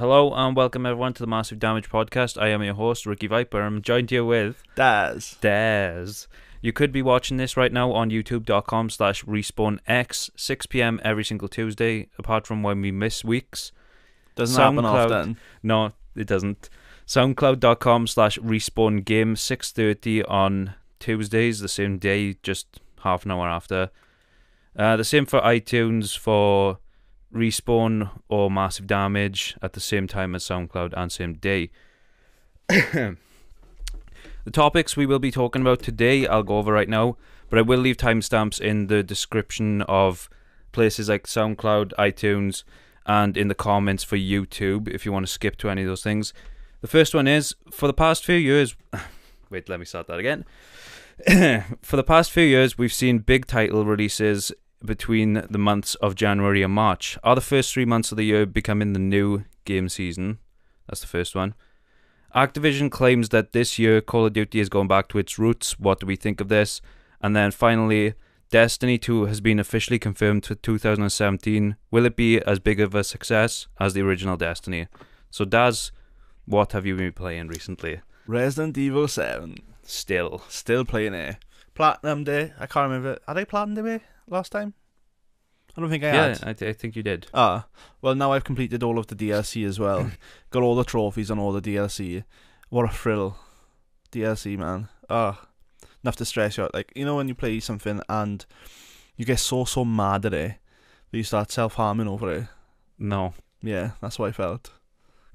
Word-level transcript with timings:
Hello 0.00 0.32
and 0.32 0.56
welcome 0.56 0.86
everyone 0.86 1.12
to 1.12 1.22
the 1.22 1.26
Massive 1.26 1.58
Damage 1.58 1.90
Podcast. 1.90 2.40
I 2.40 2.48
am 2.48 2.62
your 2.62 2.72
host, 2.72 3.04
Ricky 3.04 3.26
Viper. 3.26 3.60
I'm 3.60 3.82
joined 3.82 4.08
here 4.08 4.24
with 4.24 4.62
Daz. 4.74 5.36
Daz. 5.42 6.26
You 6.62 6.72
could 6.72 6.90
be 6.90 7.02
watching 7.02 7.36
this 7.36 7.54
right 7.54 7.70
now 7.70 7.92
on 7.92 8.08
youtube.com 8.08 8.88
slash 8.88 9.22
respawnx, 9.26 10.30
6pm 10.34 11.00
every 11.04 11.22
single 11.22 11.48
Tuesday, 11.48 12.08
apart 12.18 12.46
from 12.46 12.62
when 12.62 12.80
we 12.80 12.90
miss 12.90 13.22
weeks. 13.22 13.72
Doesn't 14.36 14.58
happen 14.58 14.86
SoundCloud. 14.86 15.04
often. 15.04 15.36
No, 15.62 15.92
it 16.16 16.26
doesn't. 16.26 16.70
Soundcloud.com 17.06 18.06
slash 18.06 18.38
respawn 18.38 19.04
game, 19.04 19.34
6.30 19.34 20.24
on 20.30 20.76
Tuesdays, 20.98 21.60
the 21.60 21.68
same 21.68 21.98
day, 21.98 22.38
just 22.42 22.80
half 23.00 23.26
an 23.26 23.32
hour 23.32 23.46
after. 23.46 23.90
Uh, 24.74 24.96
the 24.96 25.04
same 25.04 25.26
for 25.26 25.42
iTunes 25.42 26.16
for 26.16 26.78
respawn 27.34 28.10
or 28.28 28.50
massive 28.50 28.86
damage 28.86 29.56
at 29.62 29.72
the 29.72 29.80
same 29.80 30.06
time 30.06 30.34
as 30.34 30.44
SoundCloud 30.44 30.92
and 30.96 31.10
same 31.12 31.34
day. 31.34 31.70
the 32.68 33.16
topics 34.52 34.96
we 34.96 35.06
will 35.06 35.18
be 35.18 35.30
talking 35.30 35.62
about 35.62 35.80
today, 35.80 36.26
I'll 36.26 36.42
go 36.42 36.58
over 36.58 36.72
right 36.72 36.88
now, 36.88 37.16
but 37.48 37.58
I 37.58 37.62
will 37.62 37.80
leave 37.80 37.96
timestamps 37.96 38.60
in 38.60 38.86
the 38.88 39.02
description 39.02 39.82
of 39.82 40.28
places 40.72 41.08
like 41.08 41.26
SoundCloud, 41.26 41.92
iTunes, 41.98 42.64
and 43.06 43.36
in 43.36 43.48
the 43.48 43.54
comments 43.54 44.04
for 44.04 44.16
YouTube 44.16 44.88
if 44.88 45.04
you 45.04 45.12
want 45.12 45.26
to 45.26 45.32
skip 45.32 45.56
to 45.56 45.70
any 45.70 45.82
of 45.82 45.88
those 45.88 46.02
things. 46.02 46.32
The 46.80 46.88
first 46.88 47.14
one 47.14 47.26
is 47.28 47.54
for 47.70 47.86
the 47.86 47.92
past 47.92 48.24
few 48.24 48.36
years. 48.36 48.76
Wait, 49.50 49.68
let 49.68 49.80
me 49.80 49.86
start 49.86 50.06
that 50.06 50.18
again. 50.18 50.44
for 51.82 51.96
the 51.96 52.04
past 52.04 52.30
few 52.30 52.44
years, 52.44 52.78
we've 52.78 52.92
seen 52.92 53.18
big 53.18 53.46
title 53.46 53.84
releases 53.84 54.52
between 54.84 55.44
the 55.50 55.58
months 55.58 55.94
of 55.96 56.14
January 56.14 56.62
and 56.62 56.72
March. 56.72 57.18
Are 57.22 57.34
the 57.34 57.40
first 57.40 57.72
three 57.72 57.84
months 57.84 58.10
of 58.10 58.16
the 58.16 58.24
year 58.24 58.46
becoming 58.46 58.92
the 58.92 58.98
new 58.98 59.44
game 59.64 59.88
season? 59.88 60.38
That's 60.88 61.00
the 61.00 61.06
first 61.06 61.34
one. 61.34 61.54
Activision 62.34 62.90
claims 62.90 63.30
that 63.30 63.52
this 63.52 63.78
year 63.78 64.00
Call 64.00 64.26
of 64.26 64.32
Duty 64.32 64.60
is 64.60 64.68
going 64.68 64.88
back 64.88 65.08
to 65.08 65.18
its 65.18 65.38
roots. 65.38 65.78
What 65.78 66.00
do 66.00 66.06
we 66.06 66.16
think 66.16 66.40
of 66.40 66.48
this? 66.48 66.80
And 67.20 67.34
then 67.34 67.50
finally, 67.50 68.14
Destiny 68.50 68.98
2 68.98 69.26
has 69.26 69.40
been 69.40 69.58
officially 69.58 69.98
confirmed 69.98 70.46
for 70.46 70.54
2017. 70.54 71.76
Will 71.90 72.06
it 72.06 72.16
be 72.16 72.40
as 72.42 72.58
big 72.58 72.80
of 72.80 72.94
a 72.94 73.04
success 73.04 73.66
as 73.78 73.94
the 73.94 74.02
original 74.02 74.36
Destiny? 74.36 74.88
So, 75.30 75.44
Daz, 75.44 75.92
what 76.46 76.72
have 76.72 76.86
you 76.86 76.96
been 76.96 77.12
playing 77.12 77.48
recently? 77.48 78.00
Resident 78.26 78.78
Evil 78.78 79.08
7. 79.08 79.56
Still. 79.82 80.42
Still 80.48 80.84
playing 80.84 81.14
it. 81.14 81.36
Platinum 81.74 82.24
Day. 82.24 82.52
I 82.58 82.66
can't 82.66 82.90
remember. 82.90 83.18
Are 83.26 83.34
they 83.34 83.44
Platinum 83.44 83.84
Day 83.84 84.00
last 84.30 84.50
time? 84.52 84.74
I 85.76 85.80
don't 85.80 85.90
think 85.90 86.02
I 86.04 86.08
Yeah, 86.08 86.28
had. 86.28 86.44
I, 86.44 86.52
th- 86.52 86.68
I 86.68 86.72
think 86.72 86.96
you 86.96 87.02
did. 87.02 87.26
Ah, 87.32 87.66
well, 88.02 88.14
now 88.14 88.32
I've 88.32 88.44
completed 88.44 88.82
all 88.82 88.98
of 88.98 89.06
the 89.06 89.14
DLC 89.14 89.64
as 89.66 89.78
well. 89.78 90.10
Got 90.50 90.62
all 90.62 90.74
the 90.74 90.84
trophies 90.84 91.30
on 91.30 91.38
all 91.38 91.52
the 91.52 91.62
DLC. 91.62 92.24
What 92.70 92.84
a 92.86 92.92
thrill. 92.92 93.36
DLC, 94.12 94.58
man. 94.58 94.88
Ah, 95.08 95.46
enough 96.02 96.16
to 96.16 96.24
stress 96.24 96.56
you 96.56 96.64
out. 96.64 96.74
Like, 96.74 96.92
you 96.96 97.04
know, 97.04 97.16
when 97.16 97.28
you 97.28 97.34
play 97.34 97.60
something 97.60 98.00
and 98.08 98.44
you 99.16 99.24
get 99.24 99.38
so, 99.38 99.64
so 99.64 99.84
mad 99.84 100.26
at 100.26 100.34
it 100.34 100.54
that 101.10 101.16
you 101.18 101.22
start 101.24 101.52
self 101.52 101.74
harming 101.74 102.08
over 102.08 102.32
it? 102.32 102.46
No. 102.98 103.34
Yeah, 103.62 103.92
that's 104.00 104.18
what 104.18 104.28
I 104.28 104.32
felt. 104.32 104.72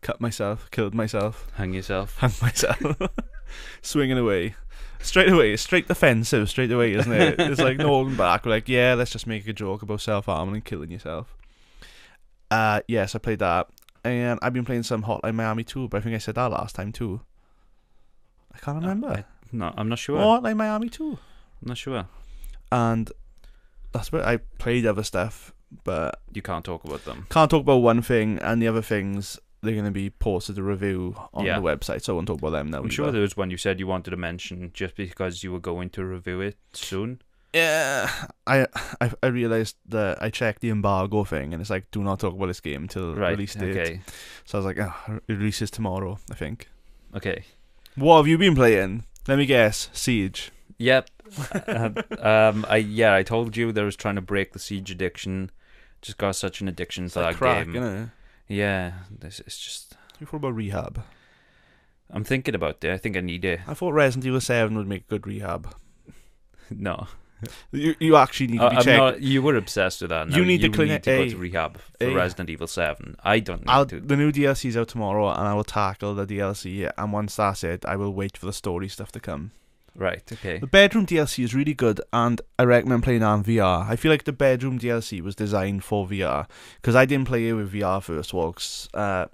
Cut 0.02 0.20
myself, 0.20 0.70
killed 0.72 0.94
myself. 0.94 1.48
Hang 1.56 1.74
yourself. 1.74 2.18
hang 2.20 2.32
myself, 2.42 2.82
swinging 3.82 4.18
away. 4.18 4.56
Straight 5.00 5.30
away, 5.32 5.56
straight 5.58 5.88
defensive, 5.88 6.50
straight 6.50 6.72
away, 6.72 6.94
isn't 6.94 7.12
it? 7.12 7.36
It's 7.40 7.62
like 7.62 7.78
no 7.78 7.88
holding 7.90 8.16
back. 8.16 8.44
We're 8.46 8.52
like, 8.52 8.68
yeah, 8.68 8.96
let's 8.96 9.12
just 9.12 9.28
make 9.28 9.48
a 9.48 9.54
joke 9.54 9.82
about 9.84 10.02
self 10.02 10.26
harming 10.26 10.56
and 10.56 10.66
killing 10.66 10.90
yourself. 10.90 11.36
Uh, 12.50 12.82
yes, 12.88 13.14
I 13.16 13.20
played 13.20 13.40
that, 13.40 13.68
and 14.04 14.40
I've 14.42 14.54
been 14.54 14.66
playing 14.66 14.84
some 14.84 15.04
Hotline 15.04 15.36
Miami 15.36 15.64
too. 15.64 15.88
But 15.90 15.98
I 15.98 16.02
think 16.02 16.16
I 16.16 16.20
said 16.20 16.36
that 16.36 16.50
last 16.52 16.76
time 16.76 16.92
too. 16.92 17.22
I 18.54 18.58
can't 18.60 18.82
remember. 18.82 19.10
I- 19.10 19.26
no, 19.52 19.72
I'm 19.78 19.90
not 19.90 20.00
sure. 20.00 20.18
Oh, 20.18 20.40
Hotline 20.42 20.58
Miami 20.58 20.90
too, 20.90 21.18
I'm 21.62 21.68
not 21.68 21.78
sure. 21.78 22.08
and 22.72 23.12
that's 23.92 24.12
where 24.12 24.26
I 24.26 24.38
played 24.38 24.86
other 24.86 25.04
stuff, 25.04 25.54
but 25.84 26.20
You 26.34 26.42
can't 26.42 26.66
talk 26.66 26.84
about 26.84 27.06
them. 27.06 27.28
can't 27.30 27.50
talk 27.50 27.62
about 27.62 27.78
one 27.78 28.02
thing, 28.02 28.40
and 28.40 28.62
the 28.62 28.68
other 28.68 28.82
things 28.82 29.40
they're 29.66 29.74
going 29.74 29.86
to 29.86 29.92
be 29.92 30.10
posted 30.10 30.58
a 30.58 30.64
review 30.64 31.16
on 31.34 31.46
Yeah. 31.46 31.60
the 31.60 31.66
website, 31.66 32.02
so 32.04 32.14
I 32.14 32.16
won't 32.16 32.28
talk 32.28 32.38
about 32.40 32.52
them 32.52 32.70
now. 32.72 32.80
I'm 32.80 32.90
sure 32.90 33.12
there 33.12 33.22
was 33.22 33.36
one 33.36 33.50
you 33.52 33.58
said 33.58 33.80
you 33.80 33.88
wanted 33.88 34.12
to 34.12 34.18
mention 34.18 34.72
just 34.74 34.96
because 34.96 35.44
you 35.44 35.52
were 35.52 35.60
going 35.60 35.90
to 35.92 36.06
review 36.06 36.40
it 36.42 36.56
soon. 36.74 37.22
Yeah, 37.54 38.10
I 38.46 38.68
I, 39.00 39.12
I 39.24 39.28
realized 39.28 39.78
that 39.88 40.22
I 40.22 40.30
checked 40.30 40.62
the 40.62 40.70
embargo 40.70 41.24
thing, 41.24 41.54
and 41.54 41.62
it's 41.62 41.70
like, 41.70 41.90
do 41.92 42.04
not 42.04 42.20
talk 42.20 42.34
about 42.34 42.48
this 42.48 42.60
game 42.60 42.84
until 42.84 43.16
Right. 43.16 43.32
release 43.32 43.54
date. 43.56 43.78
Okay. 43.78 44.02
So 44.46 44.58
I 44.58 44.60
was 44.60 44.66
like, 44.66 44.80
oh, 44.80 45.20
it 45.28 45.34
releases 45.34 45.72
tomorrow, 45.72 46.20
I 46.32 46.36
think. 46.36 46.68
Okay. 47.16 47.44
What 47.96 48.18
have 48.18 48.28
you 48.28 48.38
been 48.38 48.56
playing? 48.56 49.06
Let 49.28 49.38
me 49.38 49.46
guess. 49.46 49.90
Siege. 49.94 50.52
Yep. 50.78 51.10
Um. 52.22 52.66
I 52.70 52.78
yeah. 52.78 53.14
I 53.16 53.24
told 53.24 53.56
you 53.56 53.72
there 53.72 53.86
was 53.86 53.96
trying 53.96 54.16
to 54.16 54.22
break 54.22 54.52
the 54.54 54.60
siege 54.60 54.92
addiction. 54.92 55.50
Just 56.02 56.18
got 56.18 56.36
such 56.36 56.60
an 56.62 56.68
addiction 56.68 57.06
It's 57.06 57.14
to 57.14 57.22
like 57.22 57.36
that 57.36 57.38
crack, 57.40 57.72
game. 57.72 58.12
Yeah. 58.48 58.94
This 59.12 59.40
it's 59.42 59.58
just. 59.58 59.96
You 60.20 60.26
thought 60.28 60.38
about 60.38 60.56
rehab? 60.56 61.04
I'm 62.12 62.24
thinking 62.24 62.56
about 62.56 62.84
it. 62.84 62.92
I 62.94 62.98
think 62.98 63.18
I 63.18 63.22
need 63.22 63.44
it. 63.46 63.62
I 63.68 63.74
thought 63.74 63.92
Resident 63.94 64.26
Evil 64.26 64.40
Seven 64.42 64.78
would 64.78 64.88
make 64.88 65.02
a 65.04 65.10
good 65.10 65.28
rehab. 65.28 65.74
No. 66.72 67.06
You 67.72 67.94
you 68.00 68.16
actually 68.16 68.48
need 68.48 68.60
to 68.60 68.70
be 68.72 68.76
I'm 68.78 68.84
checked. 68.84 68.98
not. 68.98 69.22
You 69.22 69.42
were 69.44 69.56
obsessed 69.56 70.02
with 70.02 70.10
that. 70.10 70.32
You 70.32 70.42
Now 70.42 70.48
need 70.48 70.62
to 70.62 70.68
you 70.68 70.74
clean 70.74 70.88
need 70.88 70.94
it- 70.96 71.04
to 71.04 71.18
go 71.26 71.30
to 71.30 71.38
rehab 71.38 71.78
for 71.78 72.08
A- 72.08 72.14
Resident 72.16 72.50
Evil 72.50 72.66
Seven. 72.66 73.16
I 73.24 73.40
don't 73.40 73.62
need 73.62 73.70
I'll, 73.70 73.86
to. 73.86 74.00
the 74.00 74.16
new 74.18 74.32
DLC's 74.32 74.76
out 74.76 74.88
tomorrow, 74.88 75.30
and 75.30 75.48
I 75.48 75.54
will 75.54 75.64
tackle 75.64 76.16
the 76.16 76.26
DLC. 76.26 76.92
And 76.98 77.14
once 77.14 77.36
that's 77.36 77.64
it, 77.64 77.86
I 77.86 77.98
will 77.98 78.14
wait 78.14 78.36
for 78.38 78.48
the 78.48 78.54
story 78.54 78.88
stuff 78.88 79.12
to 79.12 79.20
come. 79.20 79.52
Right. 79.98 80.24
Okay. 80.32 80.58
The 80.58 80.68
bedroom 80.68 81.06
DLC 81.06 81.44
is 81.44 81.56
really 81.56 81.74
good, 81.74 82.02
and 82.12 82.42
I 82.60 82.64
recommend 82.64 83.04
playing 83.04 83.22
it 83.22 83.26
on 83.26 83.44
VR. 83.44 83.90
I 83.90 83.96
feel 83.96 84.12
like 84.12 84.26
the 84.26 84.34
bedroom 84.34 84.78
DLC 84.78 85.22
was 85.22 85.36
designed 85.36 85.84
for 85.86 86.06
VR 86.06 86.48
because 86.82 86.96
I 86.96 87.06
didn't 87.06 87.28
play 87.28 87.48
it 87.48 87.54
with 87.54 87.72
VR 87.72 88.02
first. 88.02 88.32
'cause, 88.32 88.90
uh, 88.94 89.28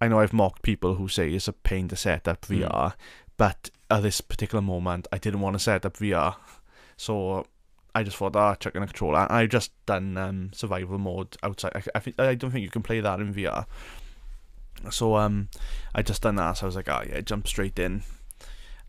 I 0.00 0.08
know 0.08 0.18
I've 0.20 0.32
mocked 0.32 0.62
people 0.62 0.94
who 0.94 1.08
say 1.08 1.30
it's 1.30 1.46
a 1.46 1.52
pain 1.52 1.88
to 1.88 1.96
set 1.96 2.26
up. 2.26 2.46
VR, 2.46 2.94
but 3.36 3.70
at 3.90 4.02
this 4.02 4.20
particular 4.22 4.62
moment, 4.62 5.06
I 5.12 5.18
didn't 5.18 5.40
want 5.40 5.54
to 5.54 5.60
set 5.60 5.84
up 5.84 5.98
VR, 5.98 6.36
so 6.96 7.46
I 7.94 8.02
just 8.02 8.16
thought, 8.16 8.34
ah, 8.34 8.54
chuck 8.54 8.74
in 8.74 8.82
a 8.82 8.86
controller. 8.86 9.18
And 9.20 9.30
I 9.32 9.46
just 9.46 9.72
done 9.84 10.16
um, 10.16 10.50
survival 10.54 10.96
mode 10.98 11.36
outside. 11.42 11.72
I, 11.74 11.82
I, 11.94 11.98
think, 12.00 12.18
I 12.18 12.34
don't 12.34 12.50
think 12.50 12.62
you 12.64 12.70
can 12.70 12.82
play 12.82 13.00
that 13.00 13.20
in 13.20 13.34
VR. 13.34 13.66
So 14.90 15.16
um, 15.16 15.48
I 15.94 16.00
just 16.02 16.22
done 16.22 16.36
that. 16.36 16.54
So 16.54 16.64
I 16.64 16.68
was 16.68 16.76
like, 16.76 16.88
ah, 16.88 17.02
yeah, 17.06 17.20
jump 17.20 17.46
straight 17.46 17.78
in, 17.78 18.02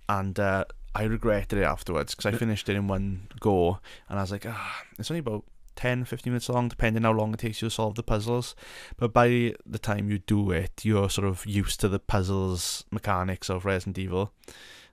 and 0.08 0.40
uh, 0.40 0.64
I 0.96 1.04
regretted 1.04 1.60
it 1.60 1.64
afterwards 1.64 2.14
because 2.14 2.34
I 2.34 2.38
finished 2.38 2.70
it 2.70 2.76
in 2.76 2.88
one 2.88 3.28
go, 3.40 3.80
and 4.10 4.20
I 4.20 4.22
was 4.22 4.32
like, 4.32 4.46
ah, 4.48 4.84
it's 5.00 5.10
only 5.10 5.20
about 5.20 5.44
10, 5.76 6.06
15 6.06 6.32
minutes 6.32 6.50
long, 6.50 6.68
depending 6.68 7.04
how 7.04 7.12
long 7.12 7.34
it 7.34 7.40
takes 7.40 7.62
you 7.62 7.68
to 7.70 7.74
solve 7.74 7.96
the 7.96 8.04
puzzles. 8.04 8.56
But 8.98 9.14
by 9.14 9.56
the 9.66 9.80
time 9.80 10.10
you 10.10 10.20
do 10.20 10.52
it, 10.52 10.82
you're 10.84 11.10
sort 11.10 11.28
of 11.28 11.46
used 11.46 11.80
to 11.82 11.90
the 11.90 12.00
puzzles 12.00 12.84
mechanics 12.92 13.50
of 13.50 13.66
Resident 13.66 13.98
Evil. 13.98 14.32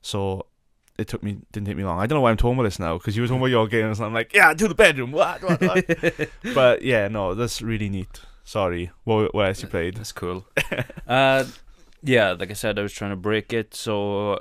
So 0.00 0.46
it 0.98 1.08
took 1.08 1.22
me 1.22 1.38
didn't 1.52 1.66
take 1.66 1.76
me 1.76 1.84
long. 1.84 1.98
I 1.98 2.06
don't 2.06 2.16
know 2.16 2.22
why 2.22 2.30
I'm 2.30 2.36
talking 2.36 2.58
about 2.58 2.64
this 2.64 2.78
now 2.78 2.98
because 2.98 3.16
you 3.16 3.22
were 3.22 3.28
talking 3.28 3.40
about 3.40 3.50
your 3.50 3.66
games, 3.66 3.98
and 3.98 4.06
I'm 4.06 4.14
like, 4.14 4.32
yeah, 4.34 4.54
do 4.54 4.68
the 4.68 4.74
bedroom, 4.74 5.12
what, 5.12 5.42
what, 5.42 5.60
what. 5.60 6.28
but 6.54 6.82
yeah, 6.82 7.08
no, 7.08 7.34
that's 7.34 7.60
really 7.60 7.88
neat. 7.88 8.20
Sorry, 8.44 8.90
what, 9.04 9.34
what 9.34 9.46
else 9.46 9.62
you 9.62 9.68
played? 9.68 9.96
That's 9.96 10.12
cool. 10.12 10.46
uh, 11.06 11.44
yeah, 12.02 12.32
like 12.32 12.50
I 12.50 12.54
said, 12.54 12.78
I 12.78 12.82
was 12.82 12.92
trying 12.92 13.10
to 13.10 13.16
break 13.16 13.52
it, 13.52 13.74
so 13.74 14.40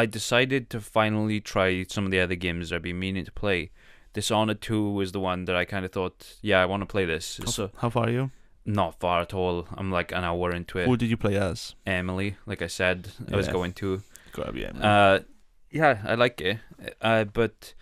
I 0.00 0.06
decided 0.06 0.70
to 0.70 0.80
finally 0.80 1.40
try 1.40 1.84
some 1.88 2.06
of 2.06 2.10
the 2.10 2.20
other 2.20 2.34
games 2.34 2.72
I've 2.72 2.82
been 2.82 2.98
meaning 2.98 3.26
to 3.26 3.32
play. 3.32 3.70
Dishonored 4.14 4.60
2 4.62 4.90
was 4.92 5.12
the 5.12 5.20
one 5.20 5.44
that 5.44 5.54
I 5.54 5.64
kind 5.66 5.84
of 5.84 5.92
thought, 5.92 6.36
yeah, 6.40 6.62
I 6.62 6.66
want 6.66 6.80
to 6.80 6.86
play 6.86 7.04
this. 7.04 7.38
How, 7.38 7.50
So 7.50 7.70
how 7.76 7.90
far 7.90 8.06
are 8.06 8.10
you? 8.10 8.30
not 8.64 8.98
far 9.00 9.20
at 9.20 9.34
all. 9.34 9.66
I'm 9.74 9.90
like 9.90 10.12
an 10.12 10.24
hour 10.24 10.52
into 10.52 10.78
it. 10.78 10.86
Who 10.86 10.96
did 10.96 11.10
you 11.10 11.16
play 11.16 11.36
as? 11.36 11.74
Emily, 11.86 12.36
like 12.46 12.62
I 12.62 12.66
said, 12.66 13.08
I 13.32 13.36
was 13.36 13.48
going 13.48 13.72
to. 13.74 14.02
Grab 14.32 14.56
you. 14.56 14.66
Uh, 14.66 15.20
yeah, 15.70 15.98
I 16.04 16.14
like 16.14 16.40
it, 16.40 16.58
uh, 17.00 17.24
but 17.24 17.74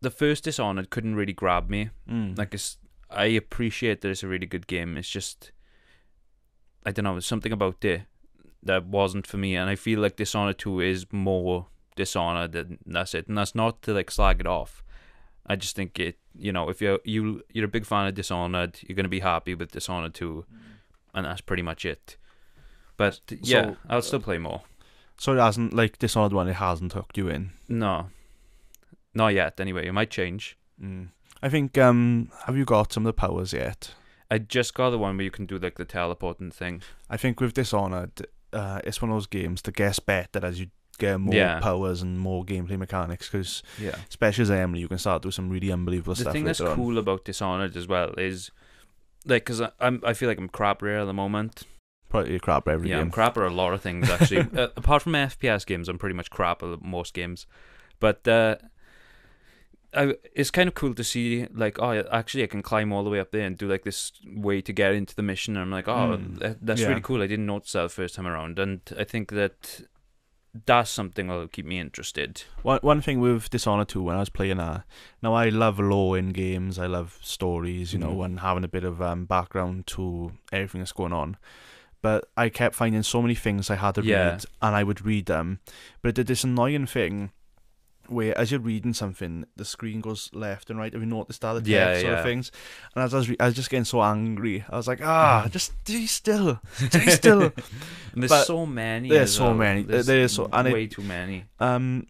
the 0.00 0.10
first 0.10 0.44
Dishonored 0.44 0.90
couldn't 0.90 1.16
really 1.16 1.32
grab 1.32 1.68
me. 1.68 1.90
Mm. 2.08 2.36
Like, 2.38 2.54
it's, 2.54 2.78
I 3.10 3.26
appreciate 3.26 4.00
that 4.02 4.10
it's 4.10 4.22
a 4.22 4.28
really 4.28 4.46
good 4.46 4.66
game. 4.66 4.96
It's 4.96 5.08
just, 5.08 5.52
I 6.86 6.92
don't 6.92 7.04
know, 7.04 7.18
something 7.20 7.52
about 7.52 7.84
it 7.84 8.02
that 8.64 8.86
wasn't 8.86 9.26
for 9.26 9.36
me, 9.36 9.56
and 9.56 9.68
I 9.70 9.76
feel 9.76 10.00
like 10.00 10.16
Dishonored 10.16 10.58
Two 10.58 10.80
is 10.80 11.06
more 11.12 11.66
Dishonored 11.96 12.52
than 12.52 12.78
that's 12.86 13.14
it, 13.14 13.28
and 13.28 13.38
that's 13.38 13.54
not 13.54 13.82
to 13.82 13.92
like 13.92 14.10
slag 14.10 14.40
it 14.40 14.46
off. 14.46 14.82
I 15.46 15.56
just 15.56 15.76
think 15.76 16.00
it, 16.00 16.18
you 16.34 16.52
know, 16.52 16.68
if 16.70 16.80
you're 16.80 16.98
you 17.04 17.42
you're 17.52 17.66
a 17.66 17.68
big 17.68 17.84
fan 17.86 18.06
of 18.06 18.14
Dishonored, 18.14 18.78
you're 18.82 18.96
gonna 18.96 19.08
be 19.08 19.20
happy 19.20 19.54
with 19.54 19.72
Dishonored 19.72 20.14
Two, 20.14 20.44
and 21.14 21.24
that's 21.26 21.40
pretty 21.42 21.62
much 21.62 21.84
it. 21.84 22.16
But 22.96 23.20
yeah, 23.42 23.62
So- 23.62 23.76
I'll 23.88 24.02
still 24.02 24.20
play 24.20 24.38
more. 24.38 24.62
So 25.16 25.34
it 25.34 25.38
hasn't 25.38 25.72
like 25.72 25.98
Dishonored 25.98 26.32
one. 26.32 26.48
It 26.48 26.54
hasn't 26.54 26.92
hooked 26.94 27.16
you 27.16 27.28
in. 27.28 27.50
No, 27.68 28.08
not 29.14 29.28
yet. 29.34 29.60
Anyway, 29.60 29.86
it 29.86 29.92
might 29.92 30.10
change. 30.10 30.56
Mm. 30.82 31.08
I 31.42 31.48
think. 31.48 31.76
Um, 31.78 32.30
have 32.46 32.56
you 32.56 32.64
got 32.64 32.92
some 32.92 33.04
of 33.06 33.14
the 33.14 33.20
powers 33.20 33.52
yet? 33.52 33.94
I 34.30 34.38
just 34.38 34.74
got 34.74 34.90
the 34.90 34.98
one 34.98 35.16
where 35.16 35.24
you 35.24 35.30
can 35.30 35.46
do 35.46 35.58
like 35.58 35.76
the 35.76 35.84
teleporting 35.84 36.50
thing. 36.50 36.82
I 37.08 37.16
think 37.16 37.40
with 37.40 37.52
Dishonored, 37.54 38.26
uh, 38.54 38.80
it's 38.84 39.02
one 39.02 39.10
of 39.10 39.16
those 39.16 39.26
games 39.26 39.62
that 39.62 39.74
gets 39.74 39.98
better 39.98 40.44
as 40.44 40.58
you 40.60 40.68
get 40.98 41.18
more 41.20 41.34
Yeah. 41.34 41.58
powers 41.60 42.02
and 42.02 42.18
more 42.18 42.44
gameplay 42.44 42.78
mechanics. 42.78 43.28
Because 43.28 43.62
Yeah. 43.80 43.96
especially 44.08 44.42
as 44.42 44.50
Emily, 44.50 44.80
you 44.80 44.88
can 44.88 44.98
start 44.98 45.22
doing 45.22 45.32
some 45.32 45.50
really 45.50 45.72
unbelievable 45.72 46.14
The 46.14 46.20
stuff. 46.22 46.32
The 46.32 46.38
thing 46.38 46.44
that's 46.44 46.60
on. 46.60 46.76
cool 46.76 46.98
about 46.98 47.24
Dishonored 47.24 47.76
as 47.76 47.88
well 47.88 48.14
is, 48.16 48.50
like, 49.26 49.44
because 49.44 49.60
I'm 49.80 50.00
I 50.04 50.12
feel 50.14 50.28
like 50.28 50.38
I'm 50.38 50.48
crap 50.48 50.82
rare 50.82 51.00
at 51.00 51.06
the 51.06 51.12
moment. 51.12 51.64
Probably 52.08 52.38
crap 52.38 52.68
every 52.68 52.90
yeah, 52.90 53.00
I'm 53.00 53.10
crap 53.10 53.36
at 53.36 53.42
a 53.42 53.48
lot 53.50 53.74
of 53.74 53.82
things 53.82 54.08
actually. 54.08 54.46
uh, 54.56 54.68
apart 54.76 55.02
from 55.02 55.12
FPS 55.14 55.66
games, 55.66 55.88
I'm 55.88 55.98
pretty 55.98 56.14
much 56.14 56.30
crap 56.30 56.62
at 56.62 56.80
most 56.80 57.12
games. 57.12 57.46
But 57.98 58.26
uh, 58.28 58.56
I, 59.96 60.14
it's 60.34 60.50
kind 60.50 60.68
of 60.68 60.74
cool 60.74 60.94
to 60.94 61.04
see, 61.04 61.46
like, 61.52 61.78
oh, 61.80 61.92
actually, 62.10 62.42
I 62.42 62.46
can 62.46 62.62
climb 62.62 62.92
all 62.92 63.04
the 63.04 63.10
way 63.10 63.20
up 63.20 63.30
there 63.30 63.46
and 63.46 63.56
do 63.56 63.68
like 63.68 63.84
this 63.84 64.12
way 64.26 64.60
to 64.62 64.72
get 64.72 64.92
into 64.92 65.14
the 65.14 65.22
mission. 65.22 65.56
And 65.56 65.62
I'm 65.62 65.70
like, 65.70 65.88
oh, 65.88 66.16
Hmm. 66.16 66.34
that, 66.36 66.58
that's 66.66 66.80
Yeah. 66.80 66.88
really 66.88 67.00
cool. 67.00 67.22
I 67.22 67.26
didn't 67.26 67.46
notice 67.46 67.72
that 67.72 67.82
the 67.82 67.88
first 67.88 68.14
time 68.14 68.26
around, 68.26 68.58
and 68.58 68.80
I 68.98 69.04
think 69.04 69.30
that 69.30 69.82
that's 70.66 70.90
something 70.90 71.26
that'll 71.26 71.48
keep 71.48 71.66
me 71.66 71.80
interested. 71.80 72.44
One 72.62 72.78
one 72.82 73.00
thing 73.00 73.18
with 73.20 73.50
Dishonored 73.50 73.88
2 73.88 74.02
when 74.02 74.14
I 74.16 74.20
was 74.20 74.28
playing 74.28 74.58
that, 74.58 74.84
now 75.20 75.34
I 75.34 75.48
love 75.48 75.80
lore 75.80 76.16
in 76.16 76.28
games, 76.30 76.78
I 76.78 76.86
love 76.86 77.18
stories, 77.22 77.92
you 77.92 77.98
know, 77.98 78.16
Mhm. 78.18 78.24
and 78.24 78.40
having 78.40 78.62
a 78.64 78.68
bit 78.68 78.84
of 78.84 79.02
um, 79.02 79.24
background 79.26 79.86
to 79.88 80.32
everything 80.52 80.80
that's 80.80 80.92
going 80.92 81.12
on. 81.12 81.36
But 82.02 82.28
I 82.36 82.50
kept 82.50 82.74
finding 82.76 83.02
so 83.02 83.20
many 83.20 83.34
things 83.34 83.68
I 83.70 83.76
had 83.76 83.96
to 83.96 84.02
Yeah. 84.02 84.30
read, 84.34 84.44
and 84.62 84.76
I 84.76 84.84
would 84.84 85.04
read 85.04 85.26
them. 85.26 85.58
But 86.02 86.10
it 86.10 86.14
did 86.14 86.26
this 86.28 86.44
annoying 86.44 86.86
thing 86.86 87.32
where, 88.08 88.36
as 88.38 88.50
you're 88.50 88.60
reading 88.60 88.92
something, 88.94 89.44
the 89.56 89.64
screen 89.64 90.00
goes 90.00 90.30
left 90.32 90.70
and 90.70 90.78
right. 90.78 90.92
Have 90.92 91.02
you 91.02 91.06
noticed 91.08 91.40
that? 91.42 91.52
The 91.54 91.60
text 91.60 91.68
Yeah, 91.70 92.00
sort 92.00 92.12
of 92.18 92.24
things. 92.24 92.52
And 92.94 93.04
as 93.04 93.14
I 93.14 93.16
was, 93.18 93.28
re- 93.28 93.36
I 93.40 93.46
was 93.46 93.54
just 93.54 93.70
getting 93.70 93.84
so 93.84 94.02
angry. 94.02 94.64
I 94.68 94.76
was 94.76 94.86
like, 94.88 95.00
ah, 95.02 95.48
just 95.50 95.72
stay 95.84 96.06
still, 96.06 96.60
stay 96.74 97.06
still. 97.06 97.42
And 98.12 98.22
there's 98.22 98.30
But 98.30 98.44
so 98.46 98.64
many. 98.66 99.08
there's 99.08 99.34
so 99.34 99.46
well. 99.46 99.54
many. 99.54 99.82
There's 99.82 100.06
There 100.06 100.20
is 100.20 100.32
so- 100.32 100.48
and 100.52 100.68
it- 100.68 100.72
way 100.72 100.86
too 100.86 101.02
many. 101.02 101.44
Um, 101.60 102.06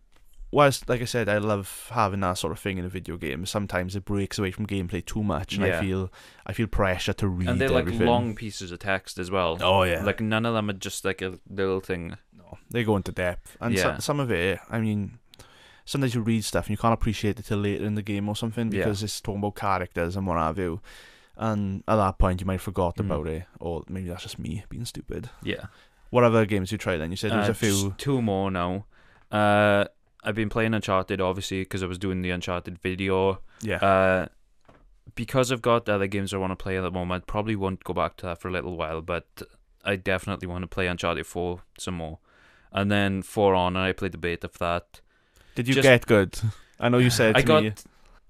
whilst 0.50 0.88
like 0.88 1.00
I 1.00 1.04
said, 1.06 1.28
I 1.28 1.38
love 1.38 1.88
having 1.92 2.20
that 2.20 2.34
sort 2.38 2.52
of 2.52 2.58
thing 2.60 2.78
in 2.78 2.84
a 2.84 2.88
video 2.88 3.16
game. 3.16 3.46
Sometimes 3.46 3.96
it 3.96 4.04
breaks 4.04 4.38
away 4.38 4.50
from 4.50 4.66
gameplay 4.66 5.04
too 5.04 5.22
much, 5.22 5.54
and 5.56 5.64
I 5.64 5.80
feel 5.80 6.12
I 6.46 6.52
feel 6.52 6.66
pressure 6.66 7.12
to 7.14 7.26
read 7.28 7.48
And 7.48 7.60
they're 7.60 7.70
like 7.70 7.82
everything. 7.86 8.06
long 8.06 8.34
pieces 8.34 8.70
of 8.70 8.78
text 8.80 9.18
as 9.18 9.30
well. 9.30 9.58
Oh 9.62 9.82
yeah, 9.84 10.04
Like 10.04 10.20
none 10.20 10.44
of 10.46 10.54
them 10.54 10.68
are 10.70 10.74
just 10.74 11.04
like 11.04 11.22
a 11.22 11.38
little 11.48 11.80
thing. 11.80 12.16
no, 12.36 12.58
they 12.70 12.84
go 12.84 12.96
into 12.96 13.10
depth, 13.12 13.56
and 13.60 13.74
Yeah. 13.74 13.82
some 13.82 14.00
some 14.00 14.20
of 14.20 14.30
it, 14.30 14.60
I 14.70 14.80
mean. 14.80 15.18
Sometimes 15.84 16.14
you 16.14 16.20
read 16.22 16.44
stuff 16.44 16.66
and 16.66 16.70
you 16.70 16.76
can't 16.78 16.94
appreciate 16.94 17.38
it 17.38 17.44
till 17.46 17.58
later 17.58 17.84
in 17.84 17.94
the 17.94 18.02
game 18.02 18.28
or 18.28 18.34
something 18.36 18.72
Yeah. 18.72 18.80
because 18.84 19.02
it's 19.02 19.20
talking 19.20 19.40
about 19.40 19.54
characters 19.56 20.16
and 20.16 20.26
what 20.26 20.38
have 20.38 20.58
you. 20.58 20.80
And 21.36 21.82
at 21.88 21.96
that 21.96 22.18
point, 22.18 22.40
you 22.40 22.46
might 22.46 22.54
have 22.54 22.62
forgot 22.62 22.96
Mm. 22.96 23.00
about 23.06 23.26
it, 23.26 23.44
or 23.60 23.82
maybe 23.88 24.08
that's 24.08 24.22
just 24.22 24.38
me 24.38 24.64
being 24.68 24.84
stupid. 24.84 25.30
Yeah. 25.42 25.66
What 26.10 26.24
other 26.24 26.46
games 26.46 26.70
you 26.72 26.78
tried 26.78 26.98
then? 26.98 27.10
You 27.10 27.16
said 27.16 27.32
there's 27.32 27.48
Uh, 27.48 27.52
a 27.52 27.54
few. 27.54 27.94
two 27.98 28.22
more 28.22 28.50
now. 28.50 28.86
Uh, 29.32 29.86
I've 30.22 30.36
been 30.36 30.48
playing 30.48 30.72
Uncharted 30.74 31.20
obviously 31.20 31.62
because 31.62 31.82
I 31.82 31.86
was 31.86 31.98
doing 31.98 32.22
the 32.22 32.30
Uncharted 32.30 32.78
video. 32.78 33.40
Yeah. 33.60 33.76
Uh, 33.76 34.26
because 35.14 35.52
I've 35.52 35.60
got 35.62 35.88
other 35.88 36.06
games 36.06 36.32
I 36.32 36.38
want 36.38 36.52
to 36.52 36.56
play 36.62 36.76
at 36.78 36.82
the 36.82 36.90
moment, 36.90 37.26
probably 37.26 37.56
won't 37.56 37.84
go 37.84 37.92
back 37.92 38.16
to 38.18 38.26
that 38.26 38.40
for 38.40 38.48
a 38.48 38.50
little 38.52 38.76
while, 38.76 39.02
but 39.02 39.42
I 39.84 39.96
definitely 39.96 40.48
want 40.48 40.62
to 40.62 40.66
play 40.66 40.86
Uncharted 40.86 41.26
4 41.26 41.62
some 41.78 41.94
more. 41.94 42.20
And 42.72 42.90
then 42.90 43.22
For 43.22 43.54
Honor, 43.54 43.80
I 43.80 43.92
played 43.92 44.12
the 44.12 44.18
beta 44.18 44.48
for 44.48 44.58
that. 44.60 45.00
Did 45.54 45.68
you 45.68 45.74
just- 45.74 45.82
get 45.82 46.06
good? 46.06 46.38
I 46.80 46.88
know 46.88 46.98
you 46.98 47.10
said 47.20 47.36
I 47.36 47.42
got 47.42 47.64
me. 47.64 47.72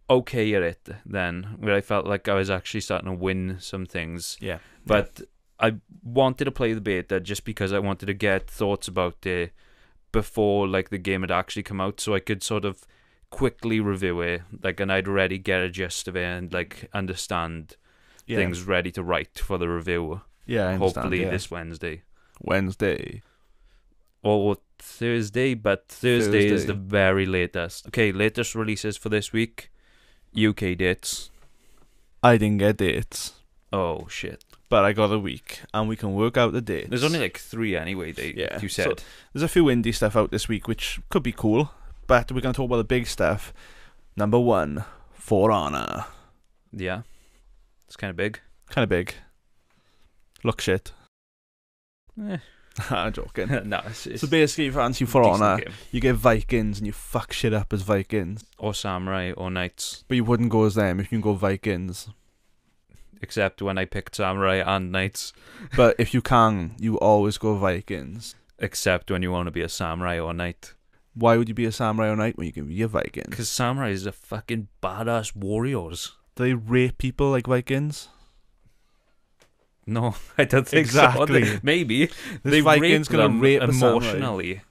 okay 0.09 0.55
at 0.55 0.63
it 0.63 0.89
then, 1.07 1.57
where 1.59 1.75
I 1.75 1.81
felt 1.81 2.07
like 2.07 2.29
I 2.29 2.35
was 2.35 2.51
actually 2.51 2.81
starting 2.81 3.09
to 3.09 3.17
win 3.17 3.57
some 3.61 3.87
things. 3.87 4.37
Yeah. 4.41 4.59
But 4.87 5.23
I 5.59 5.77
wanted 6.03 6.45
to 6.45 6.51
play 6.53 6.73
the 6.73 6.81
beta 6.81 7.21
just 7.21 7.45
because 7.45 7.73
I 7.73 7.79
wanted 7.79 8.07
to 8.07 8.15
get 8.15 8.51
thoughts 8.51 8.89
about 8.89 9.25
it 9.25 9.53
before 10.13 10.69
like 10.69 10.91
the 10.91 10.99
game 10.99 11.23
had 11.23 11.31
actually 11.31 11.63
come 11.63 11.81
out, 11.81 12.01
so 12.01 12.15
I 12.15 12.21
could 12.21 12.43
sort 12.43 12.65
of 12.65 12.87
quickly 13.31 13.81
review 13.81 14.21
it, 14.21 14.43
like, 14.63 14.79
and 14.79 14.93
I'd 14.93 15.09
already 15.09 15.39
get 15.39 15.61
a 15.63 15.69
gist 15.69 16.07
of 16.07 16.17
it 16.17 16.25
and 16.25 16.53
like 16.53 16.89
understand 16.93 17.77
yeah. 18.27 18.37
things 18.37 18.63
ready 18.63 18.93
to 18.93 19.03
write 19.03 19.39
for 19.39 19.59
the 19.59 19.69
review. 19.69 20.21
Yeah, 20.47 20.77
hopefully 20.77 21.23
yeah. 21.23 21.31
this 21.31 21.51
Wednesday 21.51 22.03
Wednesday. 22.41 23.23
or 24.23 24.59
Thursday, 24.79 25.55
but 25.55 25.89
Thursday, 25.89 26.47
is 26.47 26.67
the 26.67 26.75
very 26.75 27.27
latest. 27.27 27.87
Okay, 27.89 28.13
latest 28.13 28.55
releases 28.55 28.97
for 28.97 29.09
this 29.09 29.33
week. 29.33 29.71
UK 30.37 30.77
dates. 30.77 31.31
I 32.23 32.37
didn't 32.39 32.59
get 32.59 32.79
dates, 32.79 33.35
Oh 33.73 34.07
shit! 34.09 34.43
but 34.69 34.85
I 34.85 34.93
got 34.93 35.13
a 35.13 35.19
week, 35.19 35.61
and 35.73 35.89
we 35.89 35.97
can 35.97 36.15
work 36.15 36.37
out 36.37 36.53
the 36.53 36.61
dates. 36.63 36.89
There's 36.89 37.05
only 37.05 37.19
like 37.21 37.39
three 37.39 37.77
anyway. 37.77 38.13
They 38.13 38.33
Yeah, 38.35 38.59
you 38.61 38.69
so- 38.69 38.83
said. 38.85 39.03
There's 39.33 39.43
a 39.43 39.49
few 39.49 39.65
indie 39.67 39.95
stuff 39.95 40.17
out 40.17 40.31
this 40.31 40.49
week, 40.49 40.67
which 40.67 41.01
could 41.11 41.23
be 41.23 41.33
cool, 41.33 41.71
but 42.07 42.33
we're 42.33 42.41
gonna 42.41 42.55
talk 42.55 42.67
about 42.67 42.79
the 42.79 42.85
big 42.85 43.07
stuff. 43.07 43.53
Number 44.17 44.39
one, 44.41 44.85
For 45.13 45.51
Honor, 45.53 46.07
yeah, 46.73 47.03
it's 47.87 47.97
kind 47.97 48.11
of 48.11 48.17
big. 48.17 48.41
kind 48.71 48.83
of 48.85 48.89
big. 48.89 49.15
Look 50.43 50.61
shit. 50.61 50.93
Eh. 52.21 52.39
I'm 52.91 53.13
joking. 53.13 53.49
no, 53.69 53.81
it's, 53.87 54.07
it's 54.07 54.21
So 54.21 54.27
basically, 54.27 54.67
if 54.67 54.75
you 54.75 54.81
fancy 54.81 55.05
For 55.05 55.23
Honor, 55.23 55.61
you 55.93 56.01
get 56.01 56.17
Vikings 56.17 56.79
and 56.79 56.87
you 56.87 56.93
fuck 56.93 57.33
shit 57.33 57.55
up 57.55 57.73
as 57.73 57.83
Vikings, 57.83 58.45
or 58.59 58.75
samurai 58.75 59.33
or 59.33 59.51
knights. 59.51 60.05
but 60.09 60.17
you 60.17 60.25
wouldn't 60.25 60.51
go 60.51 60.65
as 60.65 60.75
them 60.75 61.01
if 61.01 61.07
you 61.07 61.19
can 61.19 61.21
go 61.21 61.35
Vikings. 61.35 62.09
Except 63.23 63.63
when 63.63 63.79
I 63.79 63.85
picked 63.85 64.17
samurai 64.17 64.57
and 64.57 64.93
knights. 64.93 65.33
But 65.77 65.97
if 65.99 66.13
you 66.13 66.21
can, 66.21 66.75
you 66.79 66.99
always 66.99 67.39
go 67.39 67.55
Vikings. 67.55 68.35
Except 68.59 69.11
when 69.11 69.23
you 69.23 69.31
want 69.31 69.47
to 69.47 69.53
be 69.53 69.63
a 69.63 69.69
samurai 69.69 70.19
or 70.19 70.35
knight. 70.35 70.75
Why 71.15 71.37
would 71.37 71.49
you 71.49 71.55
be 71.55 71.65
a 71.65 71.73
samurai 71.73 72.09
or 72.09 72.17
knight 72.17 72.37
when 72.37 72.47
you 72.47 72.53
can 72.53 72.67
be 72.67 72.83
a 72.83 72.89
Viking? 72.89 73.27
Because 73.31 73.49
samurais 73.49 74.05
are 74.07 74.13
fucking 74.13 74.69
badass 74.83 75.35
warriors. 75.35 76.13
Do 76.35 76.43
they 76.43 76.55
rape 76.55 76.99
people 76.99 77.31
like 77.31 77.47
Vikings? 77.47 78.09
No, 79.87 80.15
I 80.39 80.45
don't 80.45 80.67
think 80.67 80.81
Exactly. 80.87 81.45
so. 81.45 81.59
Maybe 81.63 82.07
This 82.07 82.15
they 82.43 82.61
Viking's 82.61 83.09
gonna 83.09 83.25
them 83.25 83.41
rape 83.41 83.63
emotionally 83.63 84.63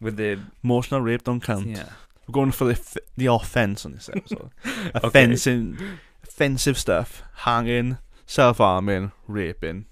with 0.00 0.16
the 0.16 0.38
Emotional 0.64 1.00
rape 1.00 1.24
don't 1.24 1.40
count. 1.40 1.66
yeah. 1.66 1.88
We're 2.26 2.32
going 2.32 2.50
for 2.52 2.64
the 2.64 2.72
f- 2.72 2.96
the 3.16 3.26
offense 3.26 3.86
on 3.86 3.92
this 3.92 4.08
episode. 4.12 4.50
Okay. 4.96 5.06
Offensive, 5.06 5.80
offensive 6.24 6.76
stuff: 6.78 7.22
hanging, 7.36 7.98
self 8.26 8.58
harming, 8.58 9.12
raping. 9.28 9.86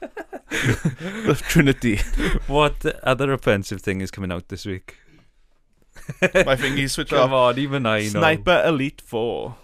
the 0.00 1.42
Trinity. 1.48 1.96
What 2.46 2.84
other 3.02 3.32
offensive 3.32 3.80
thing 3.82 4.00
is 4.00 4.10
coming 4.10 4.30
out 4.30 4.48
this 4.48 4.64
week? 4.66 4.96
My 6.20 6.54
thingy 6.56 6.88
switch 6.90 7.10
Come 7.10 7.32
off. 7.32 7.54
on, 7.54 7.58
even 7.58 7.86
I 7.86 8.02
know. 8.02 8.08
Sniper 8.10 8.62
Elite 8.66 9.00
Four. 9.00 9.56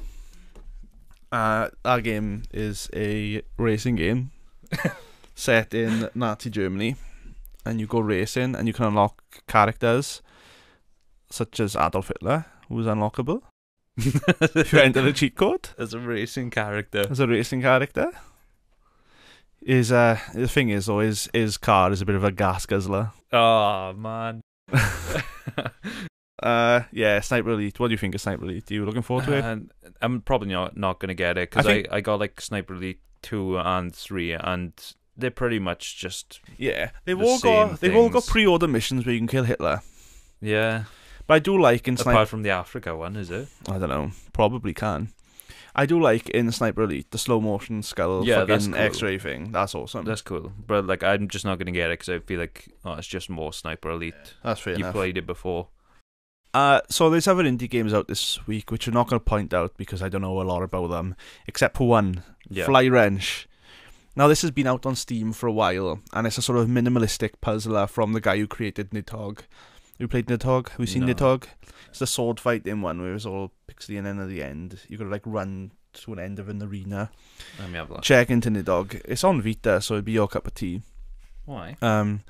Uh, 1.32 1.68
that 1.84 2.02
game 2.02 2.42
is 2.52 2.88
a 2.94 3.42
racing 3.56 3.96
game 3.96 4.30
set 5.34 5.72
in 5.74 6.08
Nazi 6.14 6.50
Germany, 6.50 6.96
and 7.64 7.80
you 7.80 7.86
go 7.86 8.00
racing, 8.00 8.54
and 8.56 8.66
you 8.66 8.72
can 8.74 8.86
unlock 8.86 9.22
characters 9.46 10.22
such 11.30 11.60
as 11.60 11.76
Adolf 11.76 12.08
Hitler, 12.08 12.46
who's 12.68 12.86
unlockable. 12.86 13.42
if 13.96 14.72
you 14.72 14.78
enter 14.80 15.02
the 15.02 15.12
cheat 15.12 15.34
code 15.36 15.68
As 15.78 15.92
a 15.94 15.98
racing 16.00 16.50
character. 16.50 17.06
as 17.10 17.20
a 17.20 17.26
racing 17.26 17.60
character. 17.62 18.10
Is 19.60 19.92
uh 19.92 20.18
the 20.34 20.48
thing 20.48 20.70
is 20.70 20.86
though 20.86 21.00
his 21.00 21.28
his 21.34 21.58
car 21.58 21.92
is 21.92 22.00
a 22.00 22.06
bit 22.06 22.14
of 22.16 22.24
a 22.24 22.32
gas 22.32 22.64
guzzler. 22.64 23.10
Oh 23.30 23.92
man. 23.92 24.40
Uh 26.42 26.82
yeah, 26.92 27.20
Sniper 27.20 27.50
Elite. 27.50 27.78
What 27.78 27.88
do 27.88 27.92
you 27.92 27.98
think 27.98 28.14
of 28.14 28.20
Sniper 28.20 28.44
Elite? 28.44 28.70
Are 28.70 28.74
you 28.74 28.84
looking 28.84 29.02
forward 29.02 29.26
to 29.26 29.34
it? 29.34 29.44
And 29.44 29.70
I'm 30.00 30.20
probably 30.22 30.48
not 30.48 30.76
not 30.76 30.98
gonna 31.00 31.14
get 31.14 31.36
it 31.38 31.50
because 31.50 31.66
I 31.66 31.70
I, 31.70 31.74
think- 31.74 31.88
I, 31.92 32.00
got 32.00 32.20
like 32.20 32.40
Sniper 32.40 32.74
Elite 32.74 33.00
two 33.22 33.58
and 33.58 33.94
three, 33.94 34.32
and 34.32 34.72
they're 35.16 35.30
pretty 35.30 35.58
much 35.58 35.98
just 35.98 36.40
Yeah, 36.56 36.90
they've 37.04 37.18
the 37.18 37.24
all 37.24 37.38
got 37.38 37.80
they've 37.80 37.94
all 37.94 38.08
got 38.08 38.26
pre-order 38.26 38.66
missions 38.68 39.04
where 39.04 39.12
you 39.12 39.20
can 39.20 39.28
kill 39.28 39.44
Hitler. 39.44 39.82
yeah. 40.40 40.84
But 41.26 41.34
I 41.34 41.38
do 41.38 41.60
like 41.60 41.86
in 41.86 41.96
Sniper. 41.96 42.10
Apart 42.10 42.28
from 42.28 42.42
the 42.42 42.50
Africa 42.50 42.96
one, 42.96 43.14
is 43.14 43.30
it? 43.30 43.46
I 43.68 43.78
don't 43.78 43.88
know. 43.88 44.10
Probably 44.32 44.74
can. 44.74 45.10
I 45.76 45.86
do 45.86 46.00
like 46.00 46.28
in 46.30 46.50
Sniper 46.50 46.82
Elite 46.82 47.10
the 47.12 47.18
slow 47.18 47.40
motion 47.40 47.82
skull 47.82 48.26
Yeah, 48.26 48.44
fucking 48.44 48.72
cool. 48.72 48.80
X-ray 48.80 49.18
thing. 49.18 49.52
That's 49.52 49.74
awesome. 49.74 50.04
That's 50.04 50.22
cool, 50.22 50.52
but 50.66 50.86
like 50.86 51.04
I'm 51.04 51.28
just 51.28 51.44
not 51.44 51.58
gonna 51.58 51.70
get 51.70 51.90
it 51.90 52.00
because 52.00 52.08
I 52.08 52.18
feel 52.18 52.40
like 52.40 52.68
oh, 52.84 52.94
it's 52.94 53.06
just 53.06 53.30
more 53.30 53.52
Sniper 53.52 53.90
Elite. 53.90 54.14
That's 54.42 54.60
fair 54.60 54.72
you 54.72 54.80
enough. 54.80 54.94
played 54.94 55.18
it 55.18 55.26
before. 55.26 55.68
Uh, 56.52 56.80
so 56.88 57.08
there's 57.10 57.28
other 57.28 57.44
indie 57.44 57.70
games 57.70 57.94
out 57.94 58.08
this 58.08 58.44
week 58.46 58.70
which 58.72 58.86
I'm 58.88 58.94
not 58.94 59.08
going 59.08 59.20
to 59.20 59.24
point 59.24 59.54
out 59.54 59.76
because 59.76 60.02
I 60.02 60.08
don't 60.08 60.22
know 60.22 60.40
a 60.40 60.42
lot 60.42 60.62
about 60.62 60.88
them, 60.88 61.14
except 61.46 61.76
for 61.76 61.86
one, 61.88 62.22
Yeah. 62.48 62.64
Fly 62.64 62.88
Wrench. 62.88 63.48
Now 64.16 64.26
this 64.26 64.42
has 64.42 64.50
been 64.50 64.66
out 64.66 64.84
on 64.84 64.96
Steam 64.96 65.32
for 65.32 65.46
a 65.46 65.52
while, 65.52 66.00
and 66.12 66.26
it's 66.26 66.38
a 66.38 66.42
sort 66.42 66.58
of 66.58 66.66
minimalistic 66.66 67.34
puzzler 67.40 67.86
from 67.86 68.12
the 68.12 68.20
guy 68.20 68.36
who 68.38 68.48
created 68.48 68.90
Nidhogg. 68.90 69.42
You 69.98 70.08
played 70.08 70.26
Nidhogg? 70.26 70.70
Have 70.70 70.80
you 70.80 70.86
seen 70.86 71.06
No. 71.06 71.14
Nidhogg? 71.14 71.44
It's 71.90 72.00
the 72.00 72.06
sword 72.06 72.40
fighting 72.40 72.82
one 72.82 73.00
where 73.00 73.14
it's 73.14 73.26
all 73.26 73.52
pixely 73.68 73.98
and 73.98 74.06
then 74.06 74.18
at 74.18 74.28
the 74.28 74.42
end 74.42 74.80
you 74.88 74.96
got 74.98 75.04
to 75.04 75.10
like 75.10 75.22
run 75.24 75.70
to 75.92 76.12
an 76.12 76.18
end 76.18 76.38
of 76.40 76.48
an 76.48 76.62
arena. 76.62 77.10
Let 77.58 77.70
me 77.70 77.76
have 77.78 77.90
a 77.90 77.94
look. 77.94 78.02
Check 78.02 78.30
into 78.30 78.50
Nidhogg. 78.50 79.00
It's 79.04 79.22
on 79.24 79.40
Vita, 79.42 79.80
so 79.80 79.94
it'd 79.94 80.04
be 80.04 80.12
your 80.12 80.26
cup 80.28 80.46
of 80.46 80.54
tea. 80.54 80.82
Why? 81.44 81.76
Um, 81.82 82.22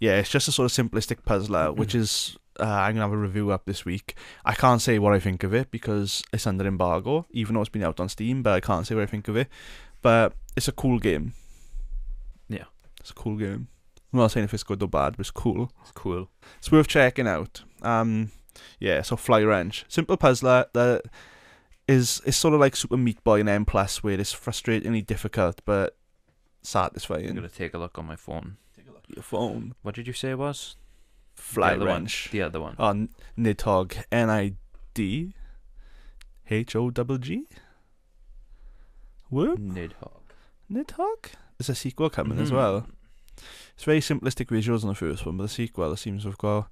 yeah, 0.00 0.16
it's 0.16 0.30
just 0.30 0.48
a 0.48 0.52
sort 0.52 0.70
of 0.76 0.90
simplistic 0.90 1.24
puzzler, 1.24 1.72
which 1.72 1.94
is 1.94 2.36
uh, 2.60 2.64
I'm 2.64 2.94
gonna 2.94 3.06
have 3.06 3.12
a 3.12 3.16
review 3.16 3.50
up 3.50 3.64
this 3.64 3.84
week. 3.84 4.14
I 4.44 4.54
can't 4.54 4.82
say 4.82 4.98
what 4.98 5.12
I 5.14 5.18
think 5.18 5.42
of 5.42 5.54
it 5.54 5.70
because 5.70 6.22
it's 6.32 6.46
under 6.46 6.66
embargo, 6.66 7.26
even 7.30 7.54
though 7.54 7.60
it's 7.60 7.70
been 7.70 7.82
out 7.82 8.00
on 8.00 8.08
Steam. 8.08 8.42
But 8.42 8.52
I 8.54 8.60
can't 8.60 8.86
say 8.86 8.94
what 8.94 9.02
I 9.02 9.06
think 9.06 9.28
of 9.28 9.36
it. 9.36 9.48
But 10.02 10.34
it's 10.56 10.68
a 10.68 10.72
cool 10.72 10.98
game. 10.98 11.34
Yeah. 12.48 12.64
it's 13.00 13.10
a 13.10 13.14
cool 13.14 13.36
game. 13.36 13.68
I'm 14.12 14.18
not 14.18 14.32
saying 14.32 14.44
if 14.44 14.54
it's 14.54 14.62
good 14.64 14.82
or 14.82 14.88
bad, 14.88 15.12
but 15.16 15.20
it's 15.20 15.30
cool. 15.30 15.70
It's 15.82 15.92
cool. 15.92 16.28
It's 16.58 16.72
worth 16.72 16.88
checking 16.88 17.28
out. 17.28 17.62
Um, 17.82 18.32
yeah, 18.78 19.02
so 19.02 19.16
Fly 19.16 19.42
Wrench, 19.42 19.84
simple 19.88 20.16
puzzler 20.16 20.66
that 20.72 21.02
is 21.86 22.20
is 22.24 22.36
sort 22.36 22.54
of 22.54 22.60
like 22.60 22.76
Super 22.76 22.96
Meat 22.96 23.22
Boy 23.24 23.40
and 23.40 23.48
N 23.48 23.64
Plus, 23.64 24.02
where 24.02 24.18
it's 24.18 24.34
frustratingly 24.34 25.06
difficult 25.06 25.60
but 25.64 25.96
satisfying. 26.62 27.28
I'm 27.28 27.34
gonna 27.36 27.48
take 27.48 27.74
a 27.74 27.78
look 27.78 27.98
on 27.98 28.06
my 28.06 28.16
phone. 28.16 28.56
Take 28.76 28.88
a 28.88 28.92
look 28.92 29.04
at 29.08 29.16
your 29.16 29.22
phone. 29.22 29.74
What 29.82 29.94
did 29.94 30.06
you 30.06 30.12
say 30.12 30.30
it 30.30 30.38
was? 30.38 30.76
Fly 31.34 31.70
the 31.70 31.76
other 31.82 31.86
one. 31.86 32.08
The 32.30 32.42
other 32.42 32.60
one. 32.60 32.74
on 32.78 33.08
Nidhogg, 33.38 34.04
N 34.12 34.30
I 34.30 34.52
D 34.94 35.34
H 36.48 36.76
O 36.76 36.90
double 36.90 37.18
G. 37.18 37.44
Whoop, 39.30 39.58
Nidhogg. 39.58 40.20
Nidhogg. 40.70 41.32
There's 41.58 41.68
a 41.68 41.74
sequel 41.74 42.10
coming 42.10 42.38
as 42.38 42.50
Mhm. 42.50 42.56
well. 42.56 42.86
It's 43.74 43.84
very 43.84 44.00
simplistic 44.00 44.46
visuals 44.46 44.82
on 44.82 44.88
the 44.88 44.94
first 44.94 45.24
one, 45.24 45.36
but 45.36 45.44
the 45.44 45.48
sequel 45.48 45.92
it 45.92 45.96
seems 45.98 46.22
to 46.22 46.28
have 46.30 46.38
got 46.38 46.70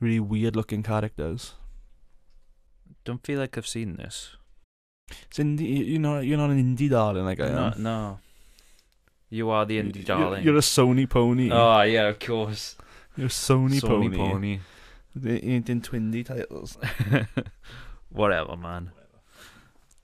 really 0.00 0.20
weird 0.20 0.56
looking 0.56 0.82
characters. 0.82 1.54
Don't 3.04 3.24
feel 3.24 3.38
like 3.38 3.56
I've 3.56 3.66
seen 3.66 3.96
this. 3.96 4.36
It's 5.28 5.38
indie, 5.38 5.84
you 5.86 5.98
know, 5.98 6.20
you're 6.20 6.38
not 6.38 6.50
an 6.50 6.76
indie 6.76 6.90
darling 6.90 7.24
like 7.24 7.40
I 7.40 7.46
am. 7.48 7.54
No, 7.54 7.70
no. 7.78 8.18
You 9.30 9.48
are 9.50 9.64
the 9.64 9.78
indie 9.80 9.96
You're- 9.96 10.04
darling. 10.04 10.44
You're 10.44 10.56
a 10.56 10.60
Sony 10.60 11.08
pony. 11.08 11.50
Oh 11.50 11.82
yeah, 11.82 12.08
of 12.08 12.18
course. 12.18 12.76
You're 13.16 13.28
Sony, 13.28 13.80
Sony 13.80 14.14
pony. 14.14 14.16
pony. 14.16 14.60
They 15.14 15.38
ain't 15.40 15.68
in 15.68 15.80
Twindy 15.82 16.24
titles. 16.24 16.78
Whatever, 18.10 18.56
man. 18.56 18.90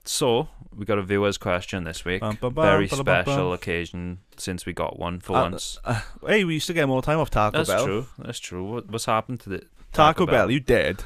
So 0.05 0.49
we 0.75 0.85
got 0.87 0.99
a 0.99 1.03
viewer's 1.03 1.37
question 1.39 1.85
this 1.85 2.05
week. 2.05 2.21
Bum, 2.21 2.39
bum, 2.41 2.55
bum, 2.55 2.65
Very 2.65 2.87
bum, 2.87 3.01
special 3.01 3.35
bum. 3.49 3.53
occasion 3.53 4.19
since 4.37 4.65
we 4.65 4.73
got 4.73 4.99
one 4.99 5.21
for 5.21 5.37
Uh, 5.37 5.43
once. 5.43 5.79
Uh, 5.85 6.01
hey, 6.27 6.45
we 6.45 6.55
used 6.55 6.67
to 6.69 6.73
get 6.73 6.89
more 6.89 7.03
time 7.03 7.19
off 7.19 7.31
Taco 7.31 7.53
Bell. 7.53 7.59
That's 7.65 7.69
Bell. 7.71 7.85
true. 7.87 8.07
That's 8.19 8.39
true. 8.39 8.65
What, 8.65 8.91
what's 8.91 9.05
happened 9.05 9.41
to 9.41 9.51
the 9.51 9.63
Taco, 9.93 10.25
Bell, 10.27 10.51
you 10.51 10.61
dead? 10.61 11.03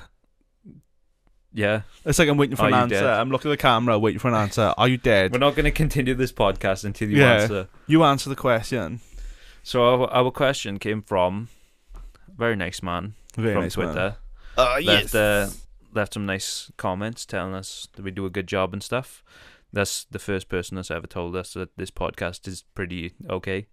Yeah, 1.54 1.82
It's 2.06 2.18
like 2.18 2.28
I'm 2.30 2.38
waiting 2.38 2.56
for 2.56 2.62
Are 2.62 2.68
an 2.68 2.72
you 2.72 2.78
answer. 2.80 2.94
dead? 3.00 3.04
I'm 3.06 3.28
looking 3.30 3.50
at 3.50 3.58
the 3.58 3.62
camera, 3.62 3.98
waiting 3.98 4.18
for 4.20 4.28
an 4.28 4.34
answer. 4.34 4.72
Are 4.78 4.88
you 4.88 4.96
dead? 4.96 5.32
we're 5.32 5.38
not 5.38 5.54
going 5.54 5.64
to 5.66 5.70
continue 5.70 6.14
this 6.14 6.32
podcast 6.32 6.84
until 6.84 7.10
you 7.10 7.18
Yeah. 7.18 7.32
answer. 7.42 7.68
You 7.86 8.04
answer 8.04 8.30
the 8.30 8.36
question. 8.36 9.00
So 9.62 9.82
our, 9.84 10.08
our 10.10 10.30
question 10.30 10.78
came 10.78 11.02
from 11.02 11.48
very 12.36 12.56
nice 12.56 12.82
man 12.82 13.14
Very 13.36 13.54
from 13.54 13.62
nice 13.62 13.74
Twitter. 13.74 14.16
Uh, 14.56 14.78
left 14.82 15.14
uh, 15.14 15.48
left 15.94 16.14
some 16.14 16.26
nice 16.26 16.70
comments 16.76 17.24
telling 17.26 17.54
us 17.54 17.88
that 17.94 18.02
we 18.02 18.10
do 18.10 18.26
a 18.26 18.30
good 18.30 18.46
job 18.46 18.72
and 18.72 18.82
stuff. 18.82 19.22
That's 19.72 20.04
the 20.04 20.18
first 20.18 20.48
person 20.48 20.76
that's 20.76 20.90
ever 20.90 21.06
told 21.06 21.34
us 21.34 21.54
that 21.54 21.76
this 21.76 21.90
podcast 21.90 22.46
is 22.46 22.64
pretty 22.74 23.14
okay. 23.28 23.66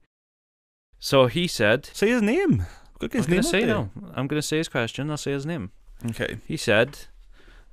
So 1.00 1.28
he 1.28 1.48
said, 1.48 1.86
Say 1.94 2.10
his 2.10 2.22
name. 2.22 2.66
Got 3.00 3.14
"I'm 3.14 3.18
his 3.18 3.28
gonna 3.28 3.44
say 3.44 3.64
up 3.64 3.68
no. 3.68 3.90
I'm 4.14 4.28
gonna 4.28 4.42
say 4.42 4.58
his 4.58 4.70
question. 4.70 5.10
I'll 5.10 5.18
say 5.18 5.32
his 5.32 5.46
name." 5.46 5.72
Okay. 6.10 6.38
He 6.46 6.58
said, 6.58 6.98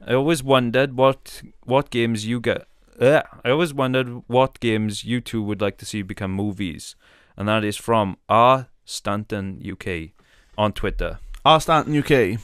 "I 0.04 0.14
always 0.14 0.42
wondered 0.42 0.96
what 0.96 1.42
what 1.64 1.90
games 1.90 2.26
you 2.26 2.40
get. 2.40 2.66
Uh, 3.00 3.22
I 3.44 3.50
always 3.50 3.74
wondered 3.74 4.22
what 4.26 4.58
games 4.60 5.04
you 5.04 5.20
two 5.20 5.42
would 5.42 5.60
like 5.60 5.78
to 5.78 5.86
see 5.86 6.02
become 6.02 6.32
movies, 6.32 6.96
and 7.36 7.48
that 7.48 7.64
is 7.64 7.76
from 7.76 8.16
R 8.28 8.68
Stanton 8.84 9.60
UK 9.64 10.12
on 10.58 10.72
Twitter. 10.72 11.18
R. 11.44 11.60
Stanton 11.60 11.96
UK. 11.98 12.40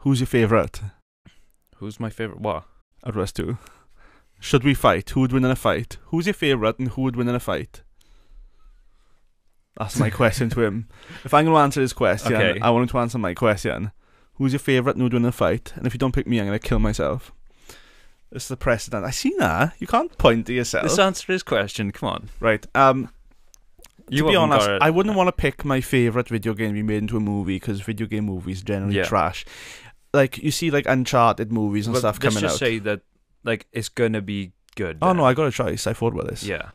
Who's 0.00 0.20
your 0.20 0.26
favourite? 0.26 0.80
Who's 1.76 2.00
my 2.00 2.10
favorite? 2.10 2.40
What? 2.40 2.64
Of 3.02 3.16
us 3.16 3.32
two. 3.32 3.58
Should 4.40 4.64
we 4.64 4.74
fight? 4.74 5.10
Who 5.10 5.20
would 5.20 5.32
win 5.32 5.44
in 5.44 5.50
a 5.50 5.56
fight? 5.56 5.98
Who's 6.06 6.26
your 6.26 6.34
favourite 6.34 6.78
and 6.78 6.88
who 6.88 7.02
would 7.02 7.16
win 7.16 7.28
in 7.28 7.34
a 7.34 7.40
fight? 7.40 7.82
That's 9.78 9.98
my 9.98 10.10
question 10.10 10.50
to 10.50 10.62
him. 10.62 10.88
If 11.24 11.32
I'm 11.32 11.44
going 11.44 11.54
to 11.54 11.60
answer 11.60 11.80
his 11.80 11.92
question, 11.92 12.34
Okay. 12.34 12.60
I 12.60 12.70
want 12.70 12.82
him 12.82 12.88
to 12.88 12.98
answer 12.98 13.18
my 13.18 13.34
question. 13.34 13.92
Who's 14.34 14.52
your 14.52 14.58
favourite 14.60 14.96
and 14.96 15.00
who 15.00 15.04
would 15.04 15.12
win 15.14 15.22
in 15.22 15.28
a 15.28 15.32
fight? 15.32 15.72
And 15.76 15.86
if 15.86 15.94
you 15.94 15.98
don't 15.98 16.12
pick 16.14 16.26
me, 16.26 16.40
I'm 16.40 16.46
going 16.46 16.58
to 16.58 16.68
kill 16.68 16.78
myself. 16.78 17.32
It's 18.32 18.48
the 18.48 18.56
precedent. 18.56 19.04
I 19.04 19.10
see 19.10 19.34
that. 19.38 19.74
You 19.78 19.86
can't 19.86 20.16
point 20.18 20.46
to 20.46 20.52
yourself. 20.52 20.84
Let's 20.84 20.98
answer 20.98 21.32
his 21.32 21.42
question. 21.42 21.92
Come 21.92 22.08
on. 22.08 22.28
right. 22.40 22.66
Um, 22.74 23.10
You 24.12 24.24
to 24.24 24.28
be 24.30 24.36
honest. 24.36 24.68
I 24.80 24.90
wouldn't 24.90 25.16
want 25.16 25.28
to 25.28 25.32
pick 25.32 25.64
my 25.64 25.80
favorite 25.80 26.28
video 26.28 26.54
game 26.54 26.68
to 26.70 26.74
be 26.74 26.82
made 26.82 26.98
into 27.02 27.16
a 27.16 27.20
movie 27.20 27.56
because 27.56 27.80
video 27.80 28.06
game 28.06 28.24
movies 28.26 28.62
generally 28.62 28.96
Yeah. 28.96 29.04
trash. 29.04 29.44
Like 30.14 30.38
you 30.38 30.50
see, 30.50 30.70
like 30.70 30.86
Uncharted 30.86 31.50
movies 31.52 31.86
and 31.86 31.94
But 31.94 32.00
stuff 32.00 32.20
coming 32.20 32.36
out. 32.38 32.42
let's 32.42 32.52
just 32.54 32.58
say 32.60 32.78
that 32.80 33.00
like 33.44 33.66
it's 33.72 33.88
gonna 33.88 34.20
be 34.20 34.52
good. 34.76 34.98
oh 35.02 35.08
then. 35.08 35.16
no, 35.18 35.24
I 35.24 35.34
got 35.34 35.46
a 35.46 35.50
choice. 35.50 35.86
I 35.86 35.92
thought 35.94 36.12
about 36.12 36.28
this. 36.28 36.44
yeah, 36.44 36.70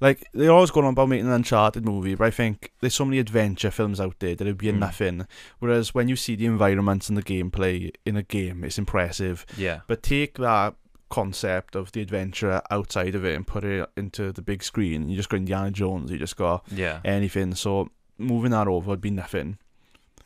Like 0.00 0.26
they're 0.32 0.50
always 0.52 0.70
going 0.70 0.86
on 0.86 0.92
about 0.94 1.08
making 1.08 1.26
an 1.26 1.32
Uncharted 1.32 1.84
movie, 1.84 2.14
but 2.14 2.26
I 2.26 2.30
think 2.30 2.72
there's 2.80 2.94
so 2.94 3.04
many 3.04 3.18
adventure 3.18 3.70
films 3.70 4.00
out 4.00 4.16
there 4.20 4.34
that 4.34 4.40
it'd 4.46 4.58
be 4.58 4.68
Mm. 4.72 4.78
nothing. 4.78 5.26
Whereas 5.58 5.94
when 5.94 6.08
you 6.08 6.16
see 6.16 6.34
the 6.36 6.46
environments 6.46 7.08
and 7.08 7.16
the 7.18 7.22
gameplay 7.22 7.90
in 8.06 8.16
a 8.16 8.22
game, 8.22 8.64
it's 8.64 8.78
impressive. 8.78 9.44
yeah, 9.56 9.80
But 9.86 10.02
take 10.02 10.38
that 10.38 10.74
concept 11.12 11.76
of 11.76 11.92
the 11.92 12.00
adventure 12.00 12.62
outside 12.70 13.14
of 13.14 13.22
it 13.22 13.36
and 13.36 13.46
put 13.46 13.64
it 13.64 13.86
into 13.98 14.32
the 14.32 14.40
big 14.40 14.62
screen. 14.62 15.10
You 15.10 15.16
just 15.16 15.28
got 15.28 15.36
Indiana 15.36 15.70
Jones. 15.70 16.10
You 16.10 16.18
just 16.18 16.36
got 16.36 16.64
yeah. 16.72 17.00
anything. 17.04 17.54
So 17.54 17.90
moving 18.16 18.52
that 18.52 18.66
over 18.66 18.88
would 18.88 19.02
be 19.02 19.10
nothing. 19.10 19.58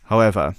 However, 0.05 0.55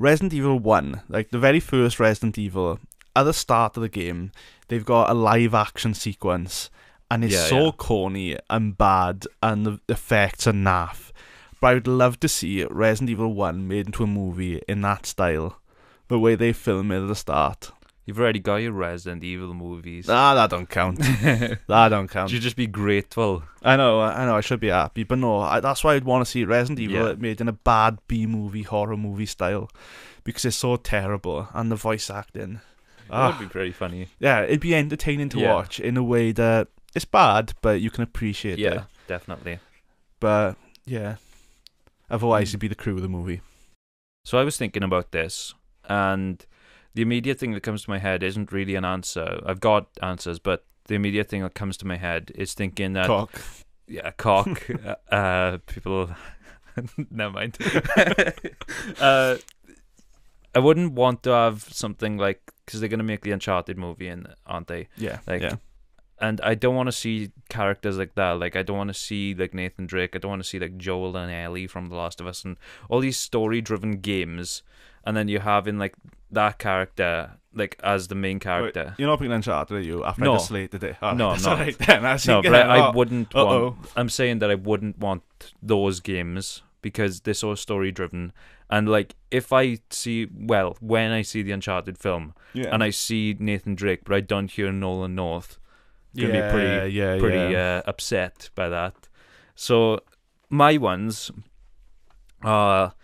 Resident 0.00 0.34
Evil 0.34 0.58
1, 0.58 1.02
like 1.08 1.30
the 1.30 1.38
very 1.38 1.60
first 1.60 2.00
Resident 2.00 2.36
Evil, 2.36 2.80
at 3.14 3.22
the 3.22 3.32
start 3.32 3.76
of 3.76 3.82
the 3.82 3.88
game, 3.88 4.32
they've 4.66 4.84
got 4.84 5.08
a 5.10 5.14
live 5.14 5.54
action 5.54 5.94
sequence 5.94 6.68
and 7.08 7.24
it's 7.24 7.34
Yeah, 7.34 7.46
so 7.46 7.64
yeah. 7.66 7.72
corny 7.76 8.36
and 8.50 8.76
bad 8.76 9.26
and 9.40 9.64
the 9.64 9.80
effects 9.88 10.48
are 10.48 10.52
naff. 10.52 11.12
But 11.60 11.66
I 11.68 11.74
would 11.74 11.86
love 11.86 12.18
to 12.18 12.28
see 12.28 12.64
Resident 12.64 13.10
Evil 13.10 13.32
1 13.32 13.68
made 13.68 13.86
into 13.86 14.02
a 14.02 14.08
movie 14.08 14.60
in 14.66 14.80
that 14.80 15.06
style. 15.06 15.60
The 16.08 16.18
way 16.18 16.34
they 16.34 16.52
film 16.52 16.90
it 16.90 17.02
at 17.02 17.06
the 17.06 17.14
start. 17.14 17.70
You've 18.04 18.18
already 18.18 18.40
got 18.40 18.56
your 18.56 18.72
Resident 18.72 19.22
Evil 19.22 19.54
movies. 19.54 20.08
Ah, 20.08 20.34
that 20.34 20.50
don't 20.50 20.68
count. 20.68 20.98
that 21.68 21.88
don't 21.88 22.08
count. 22.08 22.32
you 22.32 22.40
just 22.40 22.56
be 22.56 22.66
grateful. 22.66 23.44
I 23.62 23.76
know, 23.76 24.00
I 24.00 24.24
know, 24.26 24.36
I 24.36 24.40
should 24.40 24.58
be 24.58 24.68
happy, 24.70 25.04
but 25.04 25.18
no, 25.18 25.38
I, 25.38 25.60
that's 25.60 25.84
why 25.84 25.94
I'd 25.94 26.04
want 26.04 26.24
to 26.24 26.30
see 26.30 26.44
Resident 26.44 26.80
Evil 26.80 27.08
Yeah. 27.10 27.14
made 27.14 27.40
in 27.40 27.46
a 27.48 27.52
bad 27.52 27.98
B 28.08 28.26
movie, 28.26 28.62
horror 28.64 28.96
movie 28.96 29.26
style, 29.26 29.70
because 30.24 30.44
it's 30.44 30.56
so 30.56 30.74
terrible, 30.76 31.48
and 31.54 31.70
the 31.70 31.76
voice 31.76 32.10
acting. 32.10 32.54
That 33.08 33.16
Ah, 33.16 33.28
would 33.38 33.46
be 33.46 33.52
pretty 33.52 33.72
funny. 33.72 34.08
yeah, 34.18 34.42
it'd 34.42 34.58
be 34.60 34.74
entertaining 34.74 35.28
to 35.30 35.38
Yeah. 35.38 35.54
watch 35.54 35.78
in 35.78 35.96
a 35.96 36.02
way 36.02 36.32
that 36.32 36.68
it's 36.96 37.04
bad, 37.04 37.52
but 37.62 37.80
you 37.80 37.90
can 37.90 38.02
appreciate 38.02 38.54
it. 38.54 38.58
Yeah, 38.58 38.84
definitely. 39.06 39.60
But 40.18 40.56
yeah, 40.84 41.16
otherwise 42.10 42.48
Mm. 42.48 42.50
it'd 42.50 42.60
be 42.60 42.68
the 42.68 42.74
crew 42.74 42.96
of 42.96 43.02
the 43.02 43.08
movie. 43.08 43.42
So 44.24 44.38
I 44.38 44.44
was 44.44 44.56
thinking 44.56 44.82
about 44.82 45.12
this, 45.12 45.54
and 45.88 46.44
the 46.94 47.02
immediate 47.02 47.38
thing 47.38 47.52
that 47.52 47.62
comes 47.62 47.84
to 47.84 47.90
my 47.90 47.98
head 47.98 48.22
isn't 48.22 48.52
really 48.52 48.74
an 48.74 48.84
answer. 48.84 49.40
I've 49.46 49.60
got 49.60 49.88
answers, 50.02 50.38
but 50.38 50.64
the 50.86 50.94
immediate 50.94 51.28
thing 51.28 51.42
that 51.42 51.54
comes 51.54 51.76
to 51.78 51.86
my 51.86 51.96
head 51.96 52.32
is 52.34 52.54
thinking 52.54 52.92
that 52.94 53.06
Cock. 53.06 53.40
yeah, 53.86 54.10
cock. 54.12 54.68
uh, 54.86 55.14
uh, 55.14 55.58
people, 55.66 56.10
never 57.10 57.32
mind. 57.32 57.58
uh, 59.00 59.36
I 60.54 60.58
wouldn't 60.58 60.92
want 60.92 61.22
to 61.22 61.30
have 61.30 61.62
something 61.62 62.18
like 62.18 62.52
because 62.66 62.80
they're 62.80 62.88
gonna 62.88 63.02
make 63.02 63.22
the 63.22 63.32
Uncharted 63.32 63.78
movie, 63.78 64.08
and 64.08 64.28
aren't 64.46 64.66
they? 64.68 64.88
Yeah, 64.96 65.20
Like, 65.26 65.42
yeah, 65.42 65.56
And 66.20 66.40
I 66.42 66.54
don't 66.54 66.74
want 66.74 66.88
to 66.88 66.92
see 66.92 67.30
characters 67.48 67.96
like 67.96 68.14
that. 68.16 68.32
Like 68.32 68.54
I 68.54 68.62
don't 68.62 68.76
want 68.76 68.88
to 68.88 68.94
see 68.94 69.34
like 69.34 69.54
Nathan 69.54 69.86
Drake. 69.86 70.14
I 70.14 70.18
don't 70.18 70.30
want 70.30 70.42
to 70.42 70.48
see 70.48 70.58
like 70.58 70.76
Joel 70.76 71.16
and 71.16 71.32
Ellie 71.32 71.66
from 71.66 71.88
The 71.88 71.96
Last 71.96 72.20
of 72.20 72.26
Us 72.26 72.44
and 72.44 72.56
all 72.90 73.00
these 73.00 73.18
story-driven 73.18 74.00
games. 74.00 74.62
And 75.04 75.16
then 75.16 75.28
you 75.28 75.38
have 75.40 75.66
in 75.68 75.78
like 75.78 75.94
that 76.30 76.58
character 76.58 77.32
like 77.54 77.78
as 77.84 78.08
the 78.08 78.14
main 78.14 78.38
character. 78.40 78.84
Wait, 78.88 78.94
you're 78.98 79.08
not 79.08 79.18
picking 79.18 79.32
Uncharted, 79.32 79.76
are 79.76 79.80
you? 79.80 80.04
After 80.04 80.22
No. 80.24 80.32
I 80.32 80.36
just 80.36 80.48
slated 80.48 80.82
it. 80.84 80.96
Oh, 81.02 81.12
No, 81.12 81.30
not. 81.34 81.46
alright 81.46 81.76
then. 81.78 82.04
I 82.06 82.18
No, 82.26 82.40
but 82.42 82.54
I, 82.54 82.78
I 82.78 82.90
wouldn't 82.90 83.34
Uh-oh. 83.34 83.62
want. 83.70 83.76
I'm 83.96 84.08
saying 84.08 84.38
that 84.38 84.50
I 84.50 84.54
wouldn't 84.54 84.98
want 84.98 85.22
those 85.62 86.00
games 86.00 86.62
because 86.80 87.20
they're 87.20 87.34
so 87.34 87.54
story 87.54 87.92
driven. 87.92 88.32
And 88.70 88.88
like, 88.88 89.16
if 89.30 89.52
I 89.52 89.78
see, 89.90 90.28
well, 90.34 90.76
when 90.80 91.12
I 91.12 91.20
see 91.22 91.42
the 91.42 91.52
Uncharted 91.52 91.98
film 91.98 92.32
Yeah. 92.54 92.70
and 92.72 92.82
I 92.82 92.88
see 92.90 93.36
Nathan 93.38 93.74
Drake, 93.74 94.00
but 94.06 94.14
I 94.14 94.20
don't 94.20 94.50
hear 94.50 94.72
Nolan 94.72 95.14
North, 95.14 95.58
gonna 96.16 96.32
yeah, 96.32 96.46
be 96.48 96.52
pretty, 96.54 96.92
yeah, 96.94 97.18
pretty 97.18 97.54
uh, 97.56 97.82
upset 97.86 98.48
by 98.54 98.70
that. 98.70 98.94
So 99.54 100.00
my 100.48 100.78
ones 100.78 101.30
are 102.42 102.94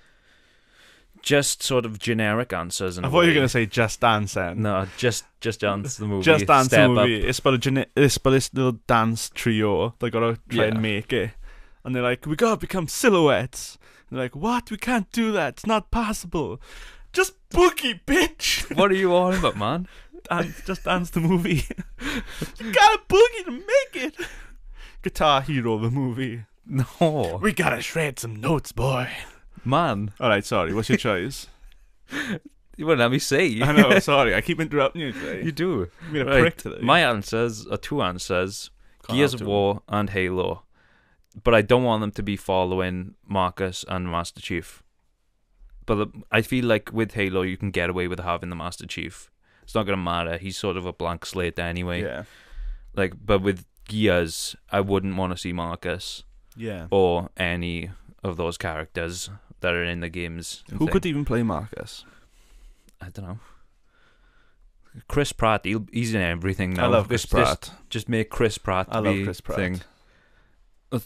just 1.29 1.63
sort 1.63 1.85
of 1.85 1.99
generic 1.99 2.55
answers. 2.55 2.99
I 2.99 3.03
thought 3.03 3.21
you 3.23 3.29
were 3.29 3.35
gonna 3.35 3.49
say 3.51 3.67
Just 3.67 4.01
Dance 4.01 4.33
then. 4.35 4.63
no, 4.63 4.87
just 4.97 5.25
just 5.43 5.61
dance 5.61 5.97
the 5.99 6.07
movie. 6.07 6.23
Just 6.25 6.47
Dance 6.47 6.69
the 6.69 6.89
movie. 6.89 7.23
Up. 7.23 7.29
It's 7.29 7.39
about 7.39 7.55
a 7.55 7.59
gene- 7.59 7.85
it's 7.95 8.17
about 8.17 8.31
this 8.31 8.53
little 8.55 8.79
dance 8.87 9.31
trio. 9.35 9.95
They 9.99 10.09
gotta 10.09 10.39
try 10.49 10.65
Yeah. 10.65 10.71
and 10.71 10.81
make 10.81 11.13
it, 11.13 11.33
and 11.85 11.95
they're 11.95 12.03
like, 12.03 12.25
"We 12.25 12.35
gotta 12.35 12.57
become 12.57 12.89
silhouettes." 12.89 13.77
And 14.09 14.17
they're 14.19 14.25
like, 14.25 14.37
"What? 14.37 14.71
We 14.71 14.79
can't 14.79 15.11
do 15.13 15.31
that. 15.33 15.49
It's 15.55 15.67
not 15.67 15.91
possible. 15.91 16.61
Just 17.13 17.35
boogie, 17.51 18.01
bitch." 18.07 18.47
What 18.79 18.91
are 18.91 18.95
you 18.95 19.15
on 19.15 19.35
about, 19.35 19.57
man? 19.59 19.87
dance, 20.31 20.63
just 20.67 20.85
dance 20.85 21.11
the 21.11 21.21
movie. 21.21 21.65
you 22.59 22.73
gotta 22.73 23.01
boogie 23.07 23.45
to 23.45 23.51
make 23.51 23.95
it. 24.07 24.15
Guitar 25.03 25.43
Hero 25.43 25.79
the 25.79 25.91
movie. 25.91 26.45
No, 26.67 27.39
We 27.43 27.53
gotta 27.53 27.81
shred 27.83 28.19
some 28.19 28.37
notes, 28.37 28.73
boy. 28.73 29.09
Man. 29.65 30.13
All 30.21 30.29
right, 30.29 30.45
sorry. 30.45 30.73
What's 30.75 30.89
your 30.89 30.99
choice? 30.99 31.47
You 32.77 32.87
won't 32.87 33.01
let 33.01 33.11
me 33.11 33.19
say. 33.19 33.61
I 33.61 33.73
know. 33.73 33.99
Sorry, 33.99 34.37
I 34.37 34.41
keep 34.41 34.61
interrupting 34.61 35.03
you 35.03 35.11
today. 35.13 35.43
you 35.43 35.51
do. 35.51 35.91
You've 36.05 36.13
been 36.13 36.29
a 36.29 36.31
Right. 36.31 36.41
prick 36.43 36.57
today. 36.59 36.79
My 36.81 37.01
answers 37.01 37.67
are 37.67 37.77
two 37.77 38.01
answers: 38.03 38.71
Can't 39.05 39.17
Gears 39.17 39.33
have 39.33 39.41
of 39.41 39.47
two. 39.47 39.51
War 39.51 39.83
and 39.89 40.11
Halo. 40.11 40.63
But 41.43 41.57
I 41.57 41.63
don't 41.63 41.83
want 41.83 42.03
them 42.03 42.13
to 42.13 42.23
be 42.23 42.37
following 42.37 43.17
Marcus 43.27 43.85
and 43.89 44.09
Master 44.09 44.41
Chief. 44.41 44.85
But 45.87 45.95
the, 45.97 46.07
I 46.31 46.41
feel 46.41 46.67
like 46.67 46.93
with 46.93 47.15
Halo, 47.15 47.43
you 47.43 47.57
can 47.57 47.73
get 47.73 47.91
away 47.91 48.07
with 48.07 48.21
having 48.21 48.49
the 48.49 48.55
Master 48.55 48.87
Chief. 48.87 49.29
It's 49.65 49.75
not 49.75 49.83
gonna 49.85 49.97
matter. 49.97 50.39
He's 50.39 50.57
sort 50.57 50.77
of 50.77 50.87
a 50.87 50.93
blank 50.93 51.27
slate 51.27 51.59
anyway. 51.59 52.03
Yeah. 52.03 52.25
Like, 52.95 53.15
but 53.27 53.43
with 53.43 53.67
Gears, 53.89 54.55
I 54.71 54.83
wouldn't 54.83 55.17
want 55.17 55.33
to 55.33 55.37
see 55.37 55.53
Marcus 55.53 56.23
Yeah. 56.57 56.87
or 56.93 57.31
any 57.37 57.91
of 58.23 58.37
those 58.37 58.57
characters 58.57 59.31
that 59.61 59.75
are 59.75 59.85
in 59.85 60.01
the 60.01 60.09
games. 60.09 60.63
Who 60.71 60.79
thing. 60.79 60.89
could 60.89 61.07
even 61.07 61.25
play 61.25 61.43
Marcus? 61.43 62.05
I 63.01 63.09
don't 63.11 63.25
know. 63.27 63.39
Chris 65.07 65.33
Pratt, 65.33 65.65
he'll, 65.65 65.87
he's 65.93 66.15
in 66.15 66.21
everything 66.21 66.75
now. 66.75 66.85
I 66.85 66.87
love 66.89 67.09
Chris 67.09 67.23
Just- 67.23 67.33
Pratt. 67.33 67.71
Just, 67.91 68.09
make 68.09 68.31
Chris 68.31 68.59
Pratt 68.59 68.89
I 68.91 68.99
love 68.99 69.17
Chris 69.25 69.41
Pratt. 69.41 69.57
thing. 69.59 69.81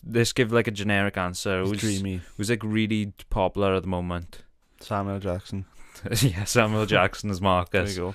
Let's 0.06 0.32
give 0.32 0.52
like 0.52 0.68
a 0.68 0.70
generic 0.70 1.16
answer. 1.16 1.64
Who's, 1.64 1.80
dreamy. 1.80 2.20
who's 2.36 2.48
like 2.48 2.62
really 2.62 3.12
popular 3.30 3.74
at 3.74 3.82
the 3.82 3.88
moment? 3.88 4.42
Samuel 4.80 5.18
Jackson. 5.18 5.64
yeah, 6.20 6.44
Samuel 6.44 6.86
Jackson 6.86 7.30
as 7.30 7.40
There 7.40 7.48
you 7.48 7.54
Marcus. 7.54 7.96
go. 7.96 8.14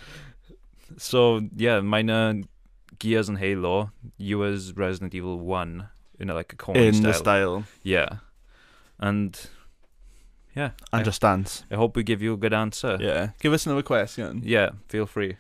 So 0.98 1.41
yeah, 1.56 1.82
mine 1.82 2.10
are 2.10 2.36
Gears 3.00 3.27
and 3.27 3.38
Halo. 3.38 3.91
You 4.17 4.46
as 4.46 4.75
Resident 4.77 5.13
Evil 5.13 5.38
One 5.39 5.89
in 6.20 6.29
a, 6.29 6.34
like 6.34 6.53
a 6.53 6.56
corny 6.56 6.88
In 6.88 6.94
style. 6.94 7.12
the 7.12 7.13
style. 7.13 7.63
Yeah, 7.84 8.10
and 9.00 9.38
yeah, 10.58 10.72
And 10.92 11.08
I. 11.08 11.46
I 11.72 11.76
hope 11.76 11.96
we 11.96 12.04
give 12.04 12.22
you 12.22 12.34
a 12.34 12.38
good 12.38 12.54
answer. 12.54 12.98
Yeah. 13.00 13.30
Give 13.40 13.54
us 13.54 13.66
another 13.66 13.84
question. 13.84 14.42
Yeah, 14.44 14.72
feel 14.90 15.06
free. 15.06 15.38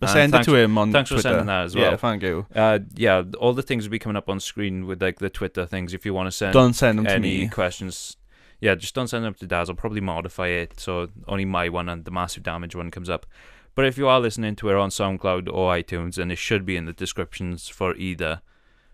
But 0.00 0.10
send 0.10 0.32
it 0.34 0.44
to 0.44 0.54
him 0.54 0.78
on 0.78 0.92
Thanks 0.92 1.08
for 1.10 1.14
Twitter. 1.16 1.30
sending 1.30 1.46
that 1.46 1.64
as 1.64 1.74
Yeah, 1.74 1.88
well. 1.88 1.96
thank 1.96 2.22
you. 2.22 2.46
Uh, 2.54 2.78
yeah, 2.94 3.24
all 3.40 3.52
the 3.52 3.62
things 3.62 3.84
will 3.84 3.90
be 3.90 3.98
coming 3.98 4.16
up 4.16 4.28
on 4.28 4.38
screen 4.38 4.86
with 4.86 5.02
like 5.02 5.18
the 5.18 5.28
Twitter 5.30 5.66
things. 5.66 5.92
If 5.92 6.06
you 6.06 6.14
want 6.14 6.28
to 6.28 6.30
send 6.30 6.52
Don't 6.52 6.74
send 6.74 6.98
them 6.98 7.06
to 7.06 7.12
any 7.12 7.38
me. 7.38 7.48
questions, 7.48 8.16
yeah, 8.60 8.76
just 8.76 8.94
don't 8.94 9.08
send 9.08 9.24
them 9.24 9.34
to 9.34 9.46
Daz. 9.46 9.68
I'll 9.68 9.74
probably 9.74 10.00
modify 10.00 10.48
it 10.48 10.78
so 10.78 11.08
only 11.26 11.44
my 11.44 11.68
one 11.68 11.88
and 11.88 12.04
the 12.04 12.12
massive 12.12 12.44
damage 12.44 12.76
one 12.76 12.92
comes 12.92 13.10
up. 13.10 13.26
But 13.74 13.86
if 13.86 13.98
you 13.98 14.06
are 14.08 14.20
listening 14.20 14.54
to 14.56 14.70
it 14.70 14.76
on 14.76 14.90
SoundCloud 14.90 15.48
or 15.52 15.72
iTunes, 15.74 16.16
and 16.18 16.30
it 16.30 16.38
should 16.38 16.64
be 16.64 16.76
in 16.76 16.84
the 16.84 16.92
descriptions 16.92 17.68
for 17.68 17.94
either, 17.96 18.42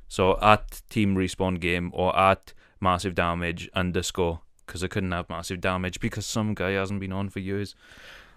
so 0.08 0.38
at 0.40 0.80
Team 0.90 1.16
Respawn 1.16 1.58
Game 1.60 1.90
or 1.94 2.16
at 2.18 2.52
Massive 2.80 3.14
Damage 3.14 3.68
underscore, 3.74 4.40
because 4.66 4.82
I 4.82 4.88
couldn't 4.88 5.12
have 5.12 5.28
Massive 5.28 5.60
Damage 5.60 6.00
because 6.00 6.26
some 6.26 6.54
guy 6.54 6.72
hasn't 6.72 7.00
been 7.00 7.12
on 7.12 7.28
for 7.28 7.40
years. 7.40 7.74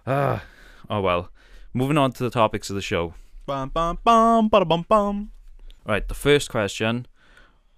Ah, 0.05 0.43
oh 0.89 1.01
well. 1.01 1.29
Moving 1.73 1.97
on 1.97 2.11
to 2.13 2.23
the 2.23 2.29
topics 2.29 2.69
of 2.69 2.75
the 2.75 2.81
show. 2.81 3.13
Bum, 3.45 3.69
bum, 3.69 3.99
bum, 4.03 4.49
bada, 4.49 4.67
bum, 4.67 4.85
bum. 4.87 5.31
Right, 5.85 6.07
the 6.07 6.13
first 6.13 6.49
question. 6.49 7.07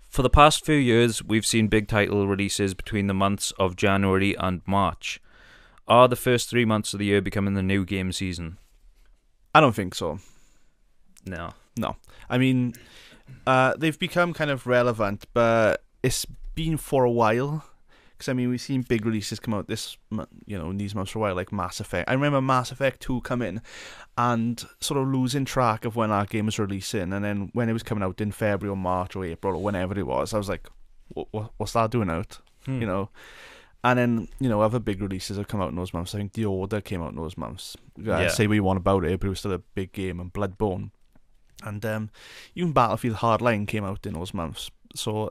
For 0.09 0.23
the 0.23 0.29
past 0.29 0.65
few 0.65 0.75
years, 0.75 1.23
we've 1.23 1.45
seen 1.45 1.67
big 1.67 1.87
title 1.87 2.27
releases 2.27 2.73
between 2.73 3.05
the 3.05 3.13
months 3.13 3.51
of 3.59 3.75
January 3.75 4.35
and 4.37 4.61
March. 4.65 5.21
Are 5.87 6.07
the 6.07 6.15
first 6.15 6.49
three 6.49 6.65
months 6.65 6.93
of 6.93 6.99
the 6.99 7.05
year 7.05 7.21
becoming 7.21 7.53
the 7.53 7.61
new 7.61 7.85
game 7.85 8.11
season? 8.11 8.57
I 9.53 9.59
don't 9.59 9.75
think 9.75 9.93
so. 9.93 10.19
No. 11.25 11.51
No. 11.77 11.97
I 12.29 12.37
mean, 12.37 12.73
uh, 13.45 13.75
they've 13.77 13.97
become 13.97 14.33
kind 14.33 14.49
of 14.49 14.65
relevant, 14.65 15.25
but 15.33 15.83
it's 16.01 16.25
been 16.55 16.77
for 16.77 17.03
a 17.03 17.11
while. 17.11 17.63
Because 18.19 18.29
I 18.29 18.33
mean, 18.33 18.49
we've 18.49 18.59
seen 18.59 18.81
big 18.81 19.05
releases 19.05 19.39
come 19.39 19.53
out 19.53 19.67
this, 19.67 19.97
you 20.45 20.57
know, 20.59 20.69
in 20.69 20.77
these 20.77 20.93
months 20.93 21.11
for 21.11 21.19
a 21.19 21.21
while, 21.21 21.35
like 21.35 21.53
Mass 21.53 21.79
Effect. 21.79 22.09
I 22.09 22.13
remember 22.13 22.41
Mass 22.41 22.71
Effect 22.71 22.99
Two 22.99 23.21
come 23.21 23.41
in, 23.41 23.61
and 24.17 24.63
sort 24.81 24.99
of 25.01 25.07
losing 25.07 25.45
track 25.45 25.85
of 25.85 25.95
when 25.95 26.11
our 26.11 26.25
game 26.25 26.45
was 26.45 26.59
releasing, 26.59 27.13
and 27.13 27.23
then 27.23 27.49
when 27.53 27.69
it 27.69 27.73
was 27.73 27.81
coming 27.83 28.03
out 28.03 28.19
in 28.19 28.31
February 28.31 28.73
or 28.73 28.77
March 28.77 29.15
or 29.15 29.23
April 29.23 29.55
or 29.55 29.63
whenever 29.63 29.97
it 29.97 30.05
was, 30.05 30.33
I 30.33 30.37
was 30.37 30.49
like, 30.49 30.67
what, 31.13 31.27
what, 31.31 31.51
what's 31.57 31.73
that 31.73 31.91
doing 31.91 32.09
out? 32.09 32.39
Hmm. 32.65 32.81
You 32.81 32.87
know. 32.87 33.09
And 33.81 33.97
then, 33.97 34.27
you 34.41 34.49
know, 34.49 34.59
other 34.59 34.79
big 34.79 35.01
releases 35.01 35.37
have 35.37 35.47
come 35.47 35.61
out 35.61 35.69
in 35.69 35.77
those 35.77 35.93
months. 35.93 36.13
I 36.13 36.17
think 36.17 36.33
The 36.33 36.43
Order 36.43 36.81
came 36.81 37.01
out 37.01 37.11
in 37.11 37.15
those 37.15 37.37
months. 37.37 37.77
Uh, 37.97 38.11
Yeah. 38.11 38.27
Say 38.27 38.45
what 38.45 38.55
you 38.55 38.63
want 38.63 38.75
about 38.75 39.05
it, 39.05 39.17
but 39.21 39.27
it 39.27 39.29
was 39.29 39.39
still 39.39 39.53
a 39.53 39.59
big 39.59 39.93
game. 39.93 40.19
And 40.19 40.33
Bloodborne. 40.33 40.91
And 41.63 41.85
um, 41.85 42.09
even 42.55 42.73
Battlefield 42.73 43.15
Hardline 43.15 43.69
came 43.69 43.85
out 43.85 44.05
in 44.05 44.15
those 44.15 44.33
months. 44.33 44.69
So 44.95 45.29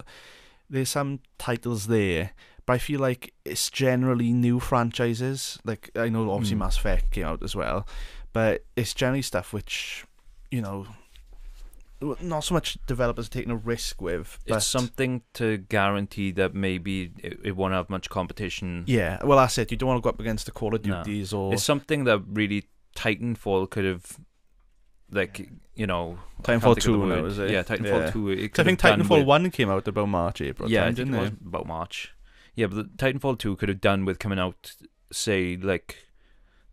there's 0.70 0.88
some 0.88 1.20
titles 1.36 1.88
there. 1.88 2.30
But 2.68 2.74
I 2.74 2.78
feel 2.78 3.00
like 3.00 3.32
it's 3.46 3.70
generally 3.70 4.30
new 4.30 4.60
franchises. 4.60 5.58
Like, 5.64 5.90
I 5.96 6.10
know 6.10 6.30
obviously 6.30 6.56
Hmm. 6.56 6.58
Mass 6.64 6.76
Effect 6.76 7.10
came 7.10 7.24
out 7.24 7.42
as 7.42 7.56
well. 7.56 7.88
But 8.34 8.66
it's 8.76 8.92
generally 8.92 9.22
stuff 9.22 9.54
which, 9.54 10.04
you 10.50 10.60
know, 10.60 10.86
not 12.20 12.44
so 12.44 12.52
much 12.52 12.76
developers 12.86 13.28
are 13.28 13.30
taking 13.30 13.50
a 13.50 13.56
risk 13.56 14.02
with. 14.02 14.38
But 14.46 14.58
It's 14.58 14.66
something 14.66 15.22
to 15.32 15.56
guarantee 15.56 16.30
that 16.32 16.54
maybe 16.54 17.12
it, 17.22 17.40
it 17.42 17.56
won't 17.56 17.72
have 17.72 17.88
much 17.88 18.10
competition. 18.10 18.84
Yeah, 18.86 19.18
well, 19.24 19.38
that's 19.38 19.56
it. 19.56 19.70
You 19.70 19.78
don't 19.78 19.88
want 19.88 20.02
to 20.02 20.02
go 20.02 20.10
up 20.10 20.20
against 20.20 20.44
the 20.44 20.52
Call 20.52 20.74
of 20.74 20.84
No. 20.84 21.02
Or 21.32 21.54
It's 21.54 21.62
something 21.64 22.04
that 22.04 22.20
really 22.28 22.64
Titanfall 22.94 23.70
could 23.70 23.86
have, 23.86 24.18
like, 25.10 25.48
you 25.74 25.86
know. 25.86 26.18
Titanfall 26.42 26.44
think 26.44 26.64
of 26.64 26.74
the 26.74 26.80
2 26.82 26.98
now, 26.98 27.22
word. 27.22 27.24
is 27.24 27.38
it? 27.38 27.50
Yeah, 27.50 27.62
Titanfall 27.62 28.04
Yeah. 28.04 28.10
2. 28.10 28.28
It 28.28 28.52
'Cause 28.52 28.60
I 28.62 28.64
think 28.64 28.78
Titanfall 28.78 29.20
with- 29.20 29.26
1 29.26 29.50
came 29.50 29.70
out 29.70 29.88
about 29.88 30.10
March, 30.10 30.42
April. 30.42 30.70
Yeah, 30.70 30.82
I 30.82 30.84
time, 30.84 30.94
think 30.96 31.08
didn't 31.08 31.14
it 31.14 31.22
was 31.22 31.32
about 31.46 31.66
March. 31.66 32.12
Yeah, 32.58 32.66
but 32.66 32.76
the 32.76 32.84
Titanfall 33.12 33.38
2 33.38 33.54
could 33.54 33.68
have 33.68 33.80
done 33.80 34.04
with 34.04 34.18
coming 34.18 34.40
out, 34.40 34.74
say, 35.12 35.56
like 35.56 36.08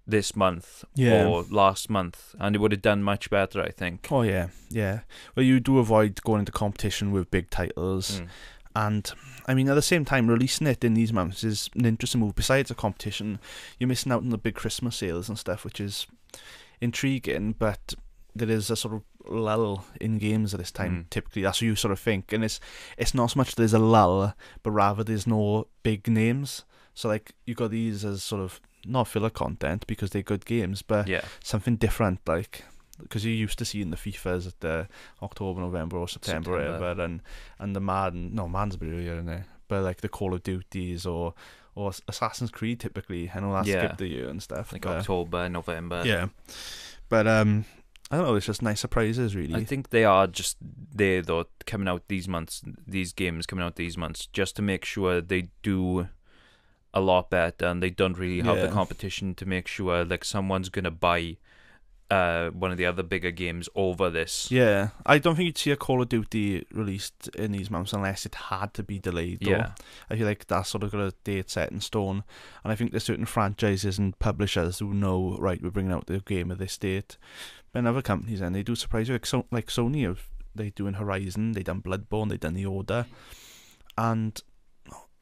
this 0.08 0.36
month 0.36 0.84
Yeah. 0.95 1.28
or 1.28 1.43
last 1.43 1.91
month, 1.91 2.34
and 2.39 2.56
it 2.56 2.60
would 2.60 2.71
have 2.71 2.82
done 2.82 3.04
much 3.04 3.30
better, 3.30 3.62
I 3.62 3.69
think. 3.69 4.08
Oh, 4.10 4.24
yeah, 4.24 4.48
yeah. 4.69 5.02
Well, 5.36 5.45
you 5.45 5.60
do 5.60 5.78
avoid 5.78 6.24
going 6.24 6.39
into 6.39 6.52
competition 6.52 7.12
with 7.12 7.30
big 7.30 7.52
titles. 7.52 8.19
Mm. 8.19 8.28
And, 8.76 9.12
I 9.45 9.54
mean, 9.54 9.69
at 9.69 9.76
the 9.76 9.82
same 9.84 10.06
time, 10.06 10.28
releasing 10.28 10.65
it 10.65 10.84
in 10.84 10.95
these 10.95 11.13
months 11.13 11.43
is 11.43 11.69
an 11.76 11.86
interesting 11.86 12.21
move. 12.21 12.34
Besides 12.34 12.71
a 12.71 12.76
competition, 12.76 13.38
you're 13.78 13.88
missing 13.88 14.12
out 14.12 14.24
on 14.24 14.30
the 14.30 14.39
big 14.39 14.56
Christmas 14.56 14.95
sales 14.95 15.30
and 15.30 15.38
stuff, 15.38 15.63
which 15.63 15.80
is 15.80 16.08
intriguing, 16.82 17.54
but 17.60 17.93
there 18.36 18.50
is 18.50 18.69
a 18.69 18.76
sort 18.76 18.93
of 18.93 19.02
lull 19.28 19.86
in 20.02 20.17
games 20.17 20.54
at 20.54 20.60
this 20.60 20.71
time. 20.71 21.06
Mm. 21.06 21.10
Typically, 21.10 21.41
that's 21.41 21.58
what 21.62 21.65
you 21.67 21.76
sort 21.76 21.91
of 21.91 22.00
think, 22.00 22.34
and 22.34 22.43
it's 22.43 22.60
it's 22.98 23.13
not 23.13 23.32
so 23.32 23.38
much 23.39 23.56
there's 23.56 23.74
a 23.74 23.80
lull, 23.80 24.34
but 24.63 24.71
rather 24.71 25.04
there's 25.04 25.26
no 25.28 25.67
big 25.84 26.08
names. 26.08 26.65
So 26.93 27.08
like 27.10 27.34
you 27.45 27.56
got 27.56 27.71
these 27.71 28.04
as 28.06 28.24
sort 28.24 28.41
of 28.41 28.60
not 28.86 29.08
filler 29.08 29.30
content 29.32 29.88
because 29.88 30.12
they're 30.12 30.21
good 30.21 30.45
games, 30.45 30.82
but 30.82 31.08
Yeah, 31.08 31.26
something 31.43 31.76
different, 31.78 32.19
like 32.28 32.63
because 33.02 33.26
you're 33.26 33.34
used 33.34 33.58
to 33.60 33.65
seeing 33.65 33.89
the 33.89 33.98
FIFAs 33.98 34.48
at 34.48 34.60
the 34.62 34.88
October, 35.21 35.60
November, 35.60 35.98
or 35.98 36.08
September, 36.08 36.58
September. 36.58 36.80
whatever, 36.80 37.02
and 37.04 37.21
and 37.60 37.76
the 37.76 37.82
Madden. 37.82 38.34
No, 38.36 38.48
Madden's 38.48 38.76
a 38.76 38.78
bit 38.78 38.89
earlier, 38.93 39.19
it? 39.30 39.43
But 39.67 39.84
like 39.84 40.02
the 40.02 40.10
Call 40.10 40.34
of 40.34 40.43
Duties 40.43 41.06
or 41.06 41.34
or 41.74 41.91
Assassin's 42.08 42.52
Creed, 42.52 42.80
typically, 42.80 43.30
I 43.36 43.39
know 43.41 43.52
that's 43.54 43.67
Yeah. 43.67 43.80
skipped 43.86 43.98
the 43.98 44.08
year 44.08 44.30
and 44.30 44.41
stuff. 44.41 44.71
like 44.71 44.84
but- 44.84 44.98
October, 45.00 45.50
November. 45.50 46.04
yeah, 46.06 46.28
but 47.10 47.28
um, 47.28 47.65
I 48.12 48.18
don't 48.18 48.28
know. 48.28 48.36
It's 48.36 48.46
just 48.46 48.62
nice 48.62 48.80
surprises, 48.80 49.36
really. 49.36 49.56
I 49.56 49.63
think 49.63 49.89
they 49.89 50.06
are 50.06 50.28
just 50.28 50.58
there 50.62 51.22
though, 51.22 51.46
coming 51.65 51.88
out 51.88 52.08
these 52.08 52.28
months, 52.28 52.62
these 52.86 53.13
games 53.13 53.46
coming 53.46 53.65
out 53.65 53.76
these 53.76 53.98
months, 53.98 54.28
just 54.28 54.56
to 54.58 54.62
make 54.62 54.86
sure 54.86 55.22
they 55.22 55.50
do 55.63 56.08
a 56.94 57.02
lot 57.02 57.30
better 57.30 57.65
and 57.65 57.84
they 57.84 57.89
don't 57.89 58.18
really 58.18 58.41
have 58.41 58.62
the 58.62 58.70
competition 58.70 59.36
to 59.36 59.46
make 59.46 59.68
sure 59.68 60.06
like 60.06 60.24
someone's 60.24 60.70
gonna 60.70 60.91
buy 60.91 61.36
uh 62.12 62.50
one 62.52 62.72
of 62.72 62.78
the 62.78 62.86
other 62.86 63.04
bigger 63.04 63.32
games 63.32 63.68
over 63.76 64.10
this. 64.10 64.52
Yeah, 64.52 64.89
I 65.06 65.18
don't 65.18 65.36
think 65.36 65.48
you'd 65.48 65.58
see 65.58 65.72
a 65.72 65.76
Call 65.76 66.02
of 66.02 66.10
Duty 66.10 66.65
released 66.72 67.30
in 67.30 67.52
these 67.52 67.72
months 67.72 67.94
unless 67.94 68.26
it 68.26 68.36
had 68.36 68.74
to 68.76 68.84
be 68.84 69.00
delayed. 69.00 69.39
Though. 69.41 69.52
Yeah. 69.52 69.72
I 70.10 70.15
feel 70.15 70.28
like 70.28 70.46
that's 70.46 70.70
sort 70.70 70.84
of 70.84 70.91
got 70.91 71.02
a 71.02 71.13
date 71.24 71.50
set 71.50 71.72
in 71.72 71.82
stone, 71.82 72.24
and 72.63 72.72
I 72.72 72.76
think 72.76 72.91
there's 72.91 73.04
certain 73.04 73.26
franchises 73.26 73.98
and 73.98 74.18
publishers 74.20 74.80
who 74.80 74.94
know 74.94 75.38
right 75.39 75.62
we're 75.62 75.72
bringing 75.72 75.91
out 75.91 76.08
the 76.08 76.20
game 76.20 76.52
at 76.52 76.60
this 76.60 76.78
date. 76.78 77.18
But 77.72 77.80
in 77.80 77.88
other 77.88 78.02
companies, 78.02 78.41
and 78.41 78.56
they 78.56 78.63
do 78.63 78.76
surprise 78.76 79.10
you, 79.10 79.15
like, 79.15 79.26
so, 79.26 79.46
like 79.52 79.68
Sony, 79.68 80.15
they 80.54 80.70
doing 80.70 80.94
Horizon, 80.94 81.52
they 81.52 81.63
done 81.63 81.82
Bloodborne, 81.82 82.30
they 82.30 82.38
done 82.38 82.54
The 82.54 82.65
Order, 82.65 83.06
and 83.98 84.41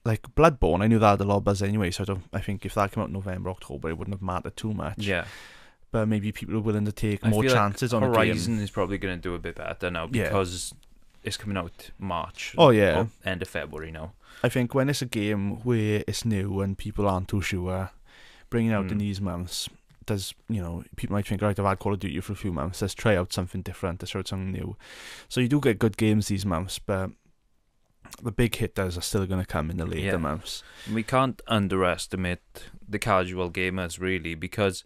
like 0.05 0.23
Bloodborne, 0.35 0.83
I 0.83 0.87
knew 0.87 0.99
that 0.99 1.11
had 1.11 1.21
a 1.21 1.23
lot 1.23 1.37
of 1.37 1.43
buzz 1.45 1.61
anyway, 1.61 1.91
so 1.91 2.03
I 2.03 2.05
don't. 2.05 2.23
I 2.33 2.41
think 2.41 2.65
if 2.65 2.73
that 2.75 2.91
came 2.91 3.01
out 3.01 3.07
in 3.07 3.13
November, 3.13 3.49
October, 3.49 3.89
it 3.89 3.97
wouldn't 3.97 4.13
have 4.13 4.21
mattered 4.21 4.57
too 4.57 4.73
much. 4.73 4.99
Yeah, 4.99 5.25
But 5.93 6.07
maybe 6.09 6.31
people 6.33 6.55
are 6.57 6.59
willing 6.59 6.85
to 6.85 6.91
take 6.91 7.23
I 7.25 7.29
more 7.29 7.43
feel 7.43 7.51
like 7.51 7.57
chances 7.59 7.93
on 7.93 8.03
a 8.03 8.07
game. 8.07 8.15
Horizon 8.15 8.59
is 8.59 8.71
probably 8.71 8.97
going 8.97 9.15
to 9.15 9.21
do 9.21 9.35
a 9.35 9.39
bit 9.39 9.55
better 9.55 9.89
now 9.91 10.09
Yeah. 10.11 10.23
because 10.23 10.73
it's 11.23 11.37
coming 11.37 11.55
out 11.55 11.91
March. 11.99 12.55
Oh, 12.57 12.71
yeah. 12.71 12.99
or 13.01 13.07
end 13.23 13.41
of 13.43 13.47
February 13.47 13.91
now. 13.91 14.11
I 14.43 14.49
think 14.49 14.73
when 14.75 14.89
it's 14.89 15.01
a 15.01 15.05
game 15.05 15.63
where 15.63 16.03
it's 16.07 16.25
new 16.25 16.59
and 16.61 16.77
people 16.77 17.07
aren't 17.07 17.27
too 17.29 17.41
sure, 17.41 17.91
bringing 18.49 18.73
out 18.73 18.91
in 18.91 18.97
Mm. 18.97 19.01
these 19.01 19.21
months 19.21 19.69
does 20.05 20.33
you 20.49 20.61
know 20.61 20.83
people 20.97 21.13
might 21.15 21.25
think 21.25 21.41
right 21.41 21.57
I've 21.57 21.65
had 21.65 21.79
Call 21.79 21.93
of 21.93 21.99
Duty 21.99 22.19
for 22.19 22.33
a 22.33 22.35
few 22.35 22.51
months 22.51 22.81
let's 22.81 22.93
try 22.93 23.15
out 23.15 23.31
something 23.31 23.61
different 23.61 24.01
let's 24.01 24.11
try 24.11 24.19
out 24.19 24.27
something 24.27 24.51
new 24.51 24.75
so 25.29 25.39
you 25.39 25.47
do 25.47 25.61
get 25.61 25.79
good 25.79 25.95
games 25.95 26.27
these 26.27 26.45
months 26.45 26.77
but 26.77 27.09
the 28.21 28.33
big 28.33 28.53
hitters 28.55 28.97
are 28.97 29.01
still 29.01 29.25
going 29.25 29.39
to 29.39 29.45
come 29.47 29.69
in 29.71 29.77
the 29.77 29.85
later 29.85 30.07
Yeah. 30.07 30.17
months 30.17 30.61
We 30.91 31.03
can't 31.03 31.41
underestimate 31.47 32.41
the 32.87 32.99
casual 32.99 33.49
gamers 33.49 33.97
really 33.99 34.35
because 34.35 34.83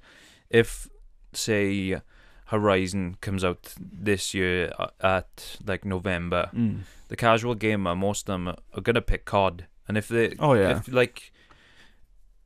if 0.51 0.87
say 1.33 2.01
Horizon 2.47 3.17
comes 3.21 3.43
out 3.43 3.73
this 3.77 4.33
year 4.33 4.71
uh, 4.79 4.87
at 5.01 5.57
like 5.65 5.83
November, 5.83 6.49
mm. 6.53 6.81
the 7.09 7.15
casual 7.15 7.55
gamer 7.55 7.95
most 7.95 8.29
of 8.29 8.33
them 8.33 8.47
are 8.47 8.81
gonna 8.81 9.01
pick 9.01 9.25
COD, 9.25 9.67
and 9.87 9.97
if 9.97 10.07
they 10.07 10.33
oh 10.39 10.53
yeah. 10.53 10.77
if 10.77 10.87
like 10.87 11.31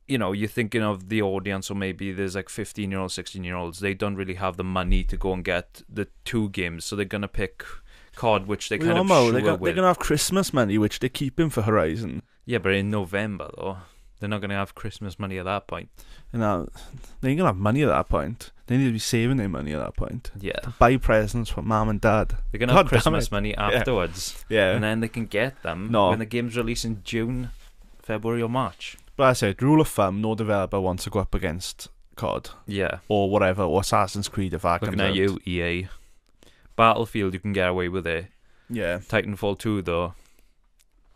you 0.08 0.18
know 0.18 0.32
you're 0.32 0.48
thinking 0.48 0.82
of 0.82 1.08
the 1.08 1.22
audience 1.22 1.70
or 1.70 1.74
maybe 1.74 2.12
there's 2.12 2.34
like 2.34 2.48
15 2.48 2.90
year 2.90 3.00
olds 3.00 3.14
16 3.14 3.44
year 3.44 3.54
olds 3.54 3.78
they 3.78 3.94
don't 3.94 4.16
really 4.16 4.34
have 4.34 4.56
the 4.56 4.64
money 4.64 5.04
to 5.04 5.16
go 5.16 5.32
and 5.32 5.44
get 5.44 5.82
the 5.88 6.08
two 6.24 6.48
games. 6.50 6.84
So 6.84 6.96
they're 6.96 7.04
gonna 7.04 7.28
pick 7.28 7.64
cod 8.16 8.46
which 8.46 8.68
they 8.68 8.78
We 8.78 8.86
kind 8.86 8.98
of 8.98 9.06
know 9.06 9.22
sure 9.22 9.32
they're, 9.32 9.40
go- 9.40 9.56
they're 9.56 9.74
to 9.74 9.82
have 9.82 9.98
Christmas 9.98 10.52
money 10.52 10.78
which 10.78 10.98
they're 10.98 11.08
keeping 11.08 11.48
for 11.48 11.62
Horizon. 11.62 12.22
Yeah 12.44 12.58
but 12.58 12.72
in 12.72 12.90
november 12.90 13.50
though 13.56 13.78
they're 14.22 14.28
not 14.28 14.40
gonna 14.40 14.54
have 14.54 14.76
christmas 14.76 15.18
money 15.18 15.36
at 15.36 15.46
that 15.46 15.66
point. 15.66 15.88
You 16.32 16.38
know 16.38 16.68
they 17.20 17.30
ain't 17.30 17.38
going 17.38 17.44
to 17.48 17.52
have 17.52 17.56
money 17.56 17.82
at 17.82 17.88
that 17.88 18.08
point. 18.08 18.52
They 18.68 18.76
need 18.78 18.86
to 18.86 18.92
be 18.92 19.00
saving 19.00 19.36
their 19.36 19.48
money 19.48 19.72
at 19.72 19.80
that 19.80 19.96
point. 19.96 20.30
Yeah. 20.40 20.52
To 20.62 20.70
buy 20.78 20.96
presents 20.96 21.50
for 21.50 21.60
mom 21.62 21.88
and 21.88 22.00
dad. 22.00 22.34
They're 22.50 22.60
gonna 22.60 22.72
have 22.72 22.86
christmas 22.86 23.32
money 23.32 23.52
afterwards. 23.56 24.44
Yeah. 24.48 24.70
And 24.70 24.84
then 24.84 25.00
they 25.00 25.08
can 25.08 25.26
get 25.26 25.60
them 25.64 25.90
No. 25.90 26.10
when 26.10 26.20
the 26.20 26.24
game's 26.24 26.56
released 26.56 26.84
in 26.84 27.02
june 27.02 27.50
february 28.00 28.40
or 28.42 28.48
march. 28.48 28.96
But 29.16 29.24
I 29.24 29.32
said 29.32 29.60
rule 29.60 29.80
of 29.80 29.88
thumb 29.88 30.20
no 30.20 30.36
developer 30.36 30.80
wants 30.80 31.02
to 31.04 31.10
go 31.10 31.18
up 31.18 31.34
against 31.34 31.88
COD. 32.14 32.50
Yeah. 32.66 32.98
Or 33.08 33.28
whatever, 33.28 33.64
or 33.64 33.80
Assassin's 33.80 34.28
Creed 34.28 34.54
if 34.54 34.62
that 34.62 34.82
looking 34.82 34.98
comes 34.98 35.10
at 35.10 35.16
you 35.16 35.38
ea 35.44 35.88
battlefield 36.76 37.34
you 37.34 37.40
can 37.40 37.52
get 37.52 37.68
away 37.68 37.88
with 37.88 38.06
it. 38.06 38.26
Yeah. 38.70 38.98
Titanfall 38.98 39.58
2, 39.58 39.82
though, 39.82 40.14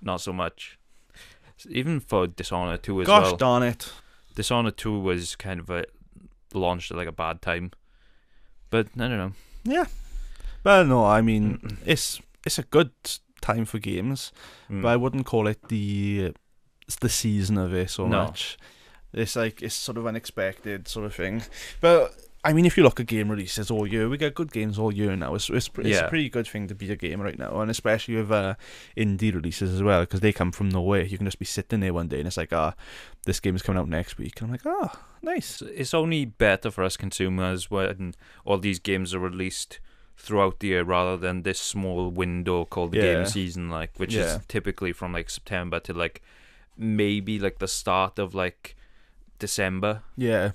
not 0.03 0.21
so 0.21 0.33
much. 0.33 0.79
Even 1.69 2.01
for 2.01 2.27
Dishonored 2.27 2.83
2 2.83 3.03
as 3.03 3.07
Gosh 3.07 3.23
well. 3.25 3.37
darn 3.37 3.62
it. 3.62 3.92
Dishonored 4.35 4.77
2 4.77 4.99
was 5.01 5.37
kind 5.37 5.61
of 5.61 5.71
a 5.71 5.85
launched 6.53 6.90
at 6.90 6.97
like 6.97 7.09
a 7.09 7.12
bad 7.12 7.40
time. 7.42 7.71
But 8.71 8.88
I 8.97 9.09
don't 9.09 9.16
know. 9.19 9.33
Yeah. 9.64 9.87
But 10.62 10.85
no, 10.87 11.05
I 11.05 11.21
mean 11.23 11.59
Mm-mm. 11.59 11.77
it's 11.87 12.21
it's 12.45 12.59
a 12.59 12.62
good 12.64 12.90
time 13.40 13.64
for 13.64 13.79
games, 13.79 14.33
Mm. 14.71 14.83
but 14.83 14.88
I 14.88 14.97
wouldn't 14.97 15.27
call 15.27 15.47
it 15.47 15.69
the 15.69 16.33
it's 16.87 16.97
the 16.97 17.09
season 17.09 17.57
of 17.59 17.73
it 17.75 17.90
so 17.90 18.07
No. 18.07 18.25
much. 18.27 18.57
It's 19.12 19.37
like 19.37 19.62
it's 19.62 19.75
sort 19.75 19.97
of 19.99 20.07
unexpected 20.07 20.88
sort 20.88 21.07
of 21.07 21.14
thing. 21.14 21.42
But 21.81 22.14
I 22.48 22.52
mean, 22.52 22.64
if 22.64 22.76
you 22.76 22.82
look 22.82 23.00
at 23.00 23.06
game 23.06 23.30
releases 23.30 23.70
all 23.70 23.87
year, 23.87 24.09
we 24.09 24.16
get 24.16 24.35
good 24.35 24.52
games 24.52 24.78
all 24.78 24.92
year 24.92 25.14
now. 25.16 25.35
It's 25.35 25.50
it's, 25.50 25.68
it's 25.78 25.88
Yeah. 25.88 26.06
a 26.06 26.09
pretty 26.09 26.28
good 26.28 26.46
thing 26.46 26.68
to 26.68 26.74
be 26.74 26.90
a 26.92 26.96
gamer 26.96 27.24
right 27.24 27.38
now, 27.38 27.61
and 27.61 27.70
especially 27.70 28.16
with 28.16 28.30
uh, 28.30 28.54
indie 28.96 29.35
releases 29.35 29.72
as 29.74 29.82
well, 29.82 30.00
because 30.00 30.20
they 30.20 30.32
come 30.32 30.52
from 30.52 30.68
nowhere. 30.68 31.02
You 31.02 31.16
can 31.18 31.26
just 31.26 31.38
be 31.38 31.44
sitting 31.44 31.80
there 31.80 31.92
one 31.94 32.09
day 32.09 32.18
and 32.18 32.26
it's 32.26 32.37
like, 32.37 32.52
ah, 32.52 32.74
this 33.24 33.40
game 33.40 33.56
is 33.56 33.62
coming 33.62 33.80
out 33.80 33.88
next 33.88 34.16
week, 34.18 34.40
and 34.40 34.46
I'm 34.46 34.52
like, 34.52 34.66
ah, 34.66 35.02
nice. 35.22 35.61
It's- 35.62 35.80
it's 35.80 35.94
only 35.94 36.24
better 36.24 36.70
for 36.70 36.85
us 36.85 36.96
consumers 36.96 37.70
when 37.70 38.14
all 38.44 38.59
these 38.59 38.78
games 38.78 39.12
are 39.14 39.18
released 39.20 39.80
throughout 40.16 40.61
the 40.61 40.68
year 40.68 40.82
rather 40.85 41.16
than 41.16 41.42
this 41.42 41.61
small 41.61 42.11
window 42.11 42.64
called 42.64 42.92
the 42.92 42.98
Yeah. 42.98 43.14
game 43.14 43.26
season, 43.26 43.68
like 43.70 43.90
which 43.98 44.14
Yeah. 44.14 44.37
is 44.37 44.40
typically 44.48 44.92
from 44.92 45.12
like 45.12 45.28
September 45.28 45.78
to 45.80 45.92
like 45.92 46.22
maybe 46.78 47.38
like 47.38 47.59
the 47.59 47.68
start 47.68 48.18
of 48.18 48.35
like 48.35 48.76
December. 49.38 50.03
Yeah, 50.16 50.53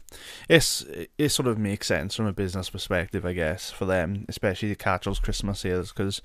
it's 0.49 0.85
it 1.17 1.29
sort 1.29 1.47
of 1.47 1.57
makes 1.57 1.87
sense 1.87 2.15
from 2.15 2.25
a 2.27 2.33
business 2.33 2.69
perspective, 2.69 3.25
I 3.25 3.33
guess, 3.33 3.71
for 3.71 3.85
them, 3.85 4.25
especially 4.29 4.69
to 4.69 4.75
catch 4.75 5.05
those 5.05 5.19
Christmas 5.19 5.59
sales, 5.61 5.91
because 5.91 6.21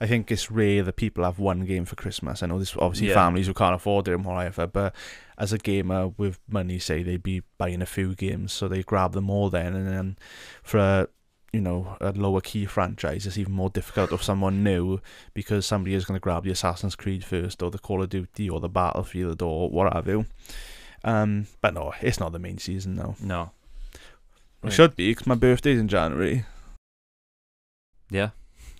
I 0.00 0.06
think 0.06 0.30
it's 0.30 0.50
rare 0.50 0.82
that 0.82 0.96
people 0.96 1.24
have 1.24 1.38
one 1.38 1.64
game 1.64 1.84
for 1.84 1.96
Christmas. 1.96 2.42
I 2.42 2.46
know 2.46 2.58
there's 2.58 2.76
obviously 2.76 3.08
Yeah. 3.08 3.14
families 3.14 3.46
who 3.46 3.54
can't 3.54 3.74
afford 3.74 4.08
it 4.08 4.12
or 4.12 4.18
whatever, 4.18 4.66
but 4.66 4.94
as 5.38 5.52
a 5.52 5.58
gamer 5.58 6.08
with 6.08 6.38
money, 6.48 6.78
say 6.78 7.02
they'd 7.02 7.22
be 7.22 7.42
buying 7.58 7.82
a 7.82 7.86
few 7.86 8.14
games, 8.14 8.52
so 8.52 8.68
they 8.68 8.82
grab 8.82 9.12
them 9.12 9.30
all 9.30 9.50
then, 9.50 9.74
and 9.74 9.86
then 9.88 10.16
for 10.62 10.78
a 10.78 11.08
you 11.52 11.60
know 11.60 11.96
a 12.00 12.10
lower 12.10 12.40
key 12.40 12.66
franchise, 12.66 13.26
it's 13.26 13.38
even 13.38 13.52
more 13.52 13.70
difficult 13.70 14.10
if 14.10 14.20
someone 14.24 14.64
new 14.64 14.98
because 15.34 15.64
somebody 15.64 15.94
is 15.94 16.04
going 16.04 16.16
to 16.18 16.20
grab 16.20 16.42
the 16.42 16.50
Assassin's 16.50 16.96
Creed 16.96 17.24
first, 17.24 17.62
or 17.62 17.70
the 17.70 17.78
Call 17.78 18.02
of 18.02 18.08
Duty, 18.08 18.50
or 18.50 18.58
the 18.58 18.68
Battlefield, 18.68 19.40
or 19.40 19.70
what 19.70 19.92
have 19.92 20.08
you. 20.08 20.26
Um, 21.04 21.46
but 21.60 21.74
no, 21.74 21.92
it's 22.00 22.18
not 22.18 22.32
the 22.32 22.38
main 22.38 22.58
season 22.58 22.94
now. 22.96 23.14
No. 23.20 23.50
It 24.64 24.72
should 24.72 24.96
be 24.96 25.10
because 25.10 25.26
my 25.26 25.34
birthday's 25.34 25.78
in 25.78 25.88
January. 25.88 26.46
Yeah. 28.10 28.30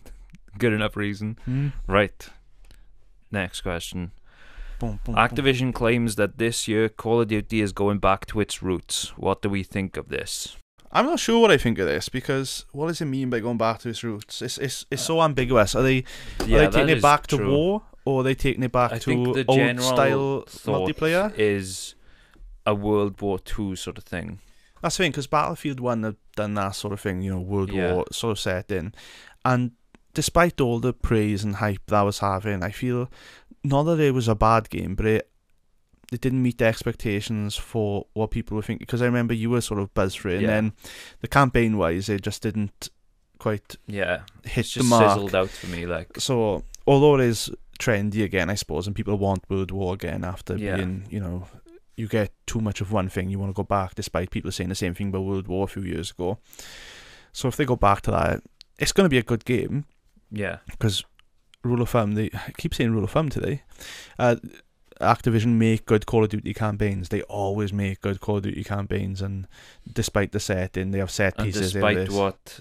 Good 0.58 0.72
enough 0.72 0.96
reason. 0.96 1.72
Right. 1.86 2.28
Next 3.30 3.60
question. 3.60 4.12
Boom, 4.78 5.00
boom, 5.04 5.14
boom. 5.14 5.16
Activision 5.16 5.74
claims 5.74 6.16
that 6.16 6.38
this 6.38 6.66
year 6.66 6.88
Call 6.88 7.20
of 7.20 7.28
Duty 7.28 7.60
is 7.60 7.72
going 7.72 7.98
back 7.98 8.26
to 8.26 8.40
its 8.40 8.62
roots. 8.62 9.12
What 9.16 9.42
do 9.42 9.50
we 9.50 9.62
think 9.62 9.96
of 9.96 10.08
this? 10.08 10.56
I'm 10.90 11.06
not 11.06 11.18
sure 11.18 11.40
what 11.40 11.50
I 11.50 11.56
think 11.56 11.78
of 11.80 11.86
this 11.86 12.08
because 12.08 12.64
what 12.72 12.86
does 12.86 13.00
it 13.00 13.06
mean 13.06 13.28
by 13.28 13.40
going 13.40 13.58
back 13.58 13.80
to 13.80 13.88
its 13.88 14.04
roots? 14.04 14.40
It's 14.40 14.58
it's 14.58 14.86
it's 14.90 15.02
so 15.02 15.20
ambiguous. 15.20 15.74
Are 15.74 15.82
they 15.82 16.04
are 16.40 16.46
they 16.46 16.68
taking 16.68 16.88
it 16.90 17.02
back 17.02 17.26
to 17.28 17.36
war 17.36 17.82
or 18.04 18.20
are 18.20 18.22
they 18.22 18.34
taking 18.36 18.62
it 18.62 18.70
back 18.70 18.92
I 18.92 18.98
to 18.98 19.04
think 19.04 19.34
the 19.34 19.44
old 19.48 19.58
general 19.58 20.46
style 20.46 20.86
multiplayer? 20.86 21.36
is 21.36 21.96
a 22.66 22.74
World 22.74 23.20
War 23.20 23.38
Two 23.38 23.76
sort 23.76 23.98
of 23.98 24.04
thing. 24.04 24.40
That's 24.82 24.96
the 24.96 25.04
thing 25.04 25.12
because 25.12 25.26
Battlefield 25.26 25.80
One 25.80 26.02
have 26.02 26.16
done 26.36 26.54
that 26.54 26.74
sort 26.76 26.92
of 26.92 27.00
thing, 27.00 27.22
you 27.22 27.30
know, 27.32 27.40
World 27.40 27.72
Yeah. 27.72 27.94
War 27.94 28.04
sort 28.12 28.32
of 28.32 28.38
setting, 28.38 28.92
and 29.44 29.72
despite 30.12 30.60
all 30.60 30.78
the 30.78 30.92
praise 30.92 31.42
and 31.42 31.56
hype 31.56 31.86
that 31.86 32.02
was 32.02 32.18
having, 32.20 32.62
I 32.62 32.70
feel 32.70 33.10
not 33.64 33.84
that 33.84 33.98
it 34.00 34.12
was 34.14 34.28
a 34.28 34.34
bad 34.34 34.70
game, 34.70 34.94
but 34.94 35.06
it 35.06 35.30
it 36.12 36.20
didn't 36.20 36.42
meet 36.42 36.58
the 36.58 36.66
expectations 36.66 37.56
for 37.56 38.06
what 38.12 38.30
people 38.30 38.54
were 38.56 38.62
thinking. 38.62 38.84
Because 38.84 39.00
I 39.02 39.06
remember 39.06 39.32
you 39.34 39.48
were 39.50 39.62
sort 39.62 39.80
of 39.80 39.92
buzzed 39.94 40.18
for 40.18 40.28
it, 40.28 40.42
Yeah. 40.42 40.48
and 40.48 40.48
then 40.48 40.72
the 41.22 41.28
campaign 41.28 41.76
wise, 41.78 42.08
it 42.10 42.20
just 42.22 42.42
didn't 42.42 42.90
quite 43.38 43.76
Yeah, 43.86 44.20
hit 44.44 44.66
the 44.66 44.80
just 44.80 44.88
mark. 44.90 45.10
sizzled 45.12 45.34
out 45.34 45.48
for 45.50 45.66
me. 45.68 45.86
Like, 45.86 46.20
So 46.20 46.62
although 46.86 47.14
it 47.16 47.22
is 47.22 47.50
trendy 47.80 48.22
again, 48.22 48.50
I 48.50 48.54
suppose, 48.54 48.86
and 48.86 48.94
people 48.94 49.16
want 49.16 49.48
World 49.48 49.70
War 49.70 49.94
again 49.94 50.24
after 50.24 50.56
Yeah. 50.56 50.76
being, 50.76 51.06
you 51.10 51.20
know, 51.20 51.48
you 51.96 52.06
get 52.06 52.32
too 52.46 52.60
much 52.60 52.80
of 52.80 52.92
one 52.92 53.08
thing, 53.08 53.30
you 53.30 53.38
want 53.38 53.50
to 53.50 53.54
go 53.54 53.62
back, 53.62 53.94
despite 53.94 54.30
people 54.30 54.52
saying 54.52 54.68
the 54.68 54.74
same 54.74 54.94
thing 54.94 55.08
about 55.08 55.22
World 55.24 55.48
War 55.48 55.64
a 55.64 55.68
few 55.68 55.82
years 55.82 56.10
ago. 56.10 56.38
So 57.32 57.48
if 57.48 57.56
they 57.56 57.64
go 57.64 57.76
back 57.76 58.02
to 58.02 58.10
that, 58.10 58.42
it's 58.78 58.92
going 58.92 59.06
to 59.06 59.10
be 59.10 59.18
a 59.18 59.22
good 59.22 59.44
game 59.44 59.86
yeah, 60.34 60.58
because 60.70 61.04
rule 61.62 61.80
of 61.80 61.90
thumb, 61.90 62.14
they 62.14 62.30
I 62.34 62.52
keep 62.58 62.74
saying 62.74 62.92
rule 62.92 63.04
of 63.04 63.10
thumb 63.10 63.28
today. 63.28 63.62
Uh, 64.18 64.36
Activision 65.00 65.54
make 65.54 65.86
good 65.86 66.06
Call 66.06 66.24
of 66.24 66.30
Duty 66.30 66.54
campaigns. 66.54 67.08
They 67.08 67.22
always 67.22 67.72
make 67.72 68.00
good 68.00 68.20
Call 68.20 68.38
of 68.38 68.42
Duty 68.42 68.64
campaigns, 68.64 69.22
and 69.22 69.46
despite 69.90 70.32
the 70.32 70.40
setting, 70.40 70.90
they 70.90 70.98
have 70.98 71.10
set 71.10 71.34
and 71.38 71.46
pieces. 71.46 71.74
in 71.74 71.82
despite 71.82 72.10
what 72.10 72.60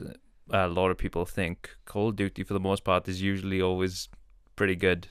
a 0.52 0.68
lot 0.68 0.92
of 0.92 0.98
people 0.98 1.26
think, 1.26 1.72
Call 1.86 2.10
of 2.10 2.16
Duty 2.16 2.44
for 2.44 2.54
the 2.54 2.60
most 2.60 2.84
part 2.84 3.08
is 3.08 3.22
usually 3.22 3.62
always 3.62 4.10
pretty 4.56 4.76
good. 4.76 5.08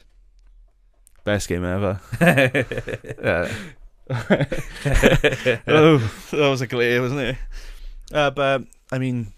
best 1.25 1.49
game 1.49 1.65
ever. 1.65 2.01
Yeah. 3.23 3.53
oh, 4.11 5.99
that 6.31 6.49
was 6.51 6.61
a 6.61 6.67
glare, 6.67 7.01
wasn't 7.01 7.21
it? 7.21 7.37
Uh, 8.13 8.31
but 8.31 8.63
I 8.91 8.99
mean, 8.99 9.33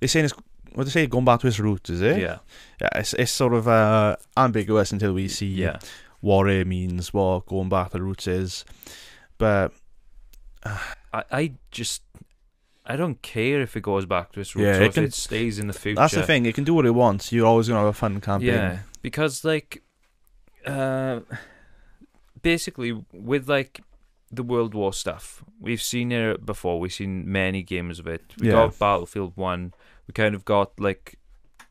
they're 0.00 0.08
saying 0.08 0.26
it's 0.26 0.34
what 0.74 0.84
they 0.84 0.90
say 0.90 1.06
going 1.06 1.24
back 1.24 1.40
to 1.40 1.46
its 1.46 1.58
roots, 1.58 1.90
is 1.90 2.00
it? 2.02 2.18
yeah, 2.20 2.38
Yeah, 2.80 2.88
it's 2.96 3.14
it's 3.14 3.32
sort 3.32 3.54
of 3.54 3.66
uh, 3.68 4.16
ambiguous 4.36 4.92
until 4.92 5.12
we 5.12 5.28
see 5.28 5.46
yeah. 5.46 5.78
what 6.20 6.48
it 6.48 6.66
means, 6.66 7.12
what 7.14 7.46
going 7.46 7.68
back 7.68 7.90
to 7.90 7.98
the 7.98 8.02
roots 8.02 8.26
is. 8.26 8.64
But 9.38 9.72
I, 10.64 11.24
I 11.30 11.52
just, 11.70 12.02
I 12.84 12.96
don't 12.96 13.20
care 13.22 13.60
if 13.62 13.76
it 13.76 13.82
goes 13.82 14.04
back 14.04 14.32
to 14.32 14.40
its 14.40 14.54
roots 14.56 14.66
Yeah, 14.66 14.78
or 14.78 14.82
it 14.82 14.86
if 14.88 14.94
can- 14.94 15.04
it 15.04 15.14
stays 15.14 15.58
in 15.58 15.68
the 15.68 15.72
future. 15.72 15.96
that's 16.00 16.14
the 16.14 16.22
thing; 16.24 16.44
it 16.46 16.54
can 16.54 16.64
do 16.64 16.74
what 16.74 16.86
it 16.86 16.90
wants. 16.94 17.32
You're 17.32 17.46
always 17.46 17.68
gonna 17.68 17.80
have 17.80 17.88
a 17.88 17.92
fun 17.92 18.20
campaign. 18.20 18.48
Yeah, 18.48 18.78
because 19.00 19.44
like, 19.44 19.82
uh, 20.66 21.20
basically 22.42 22.92
with 23.12 23.48
like 23.48 23.80
the 24.30 24.42
World 24.42 24.74
War 24.74 24.92
stuff, 24.92 25.42
we've 25.60 25.82
seen 25.82 26.12
it 26.12 26.44
before. 26.44 26.78
We've 26.80 26.92
seen 26.92 27.30
many 27.30 27.62
games 27.62 27.98
of 27.98 28.06
it. 28.06 28.22
We 28.38 28.48
Yeah. 28.48 28.52
got 28.54 28.78
Battlefield 28.78 29.32
One. 29.36 29.72
We 30.06 30.12
kind 30.12 30.34
of 30.34 30.44
got 30.44 30.78
like 30.78 31.18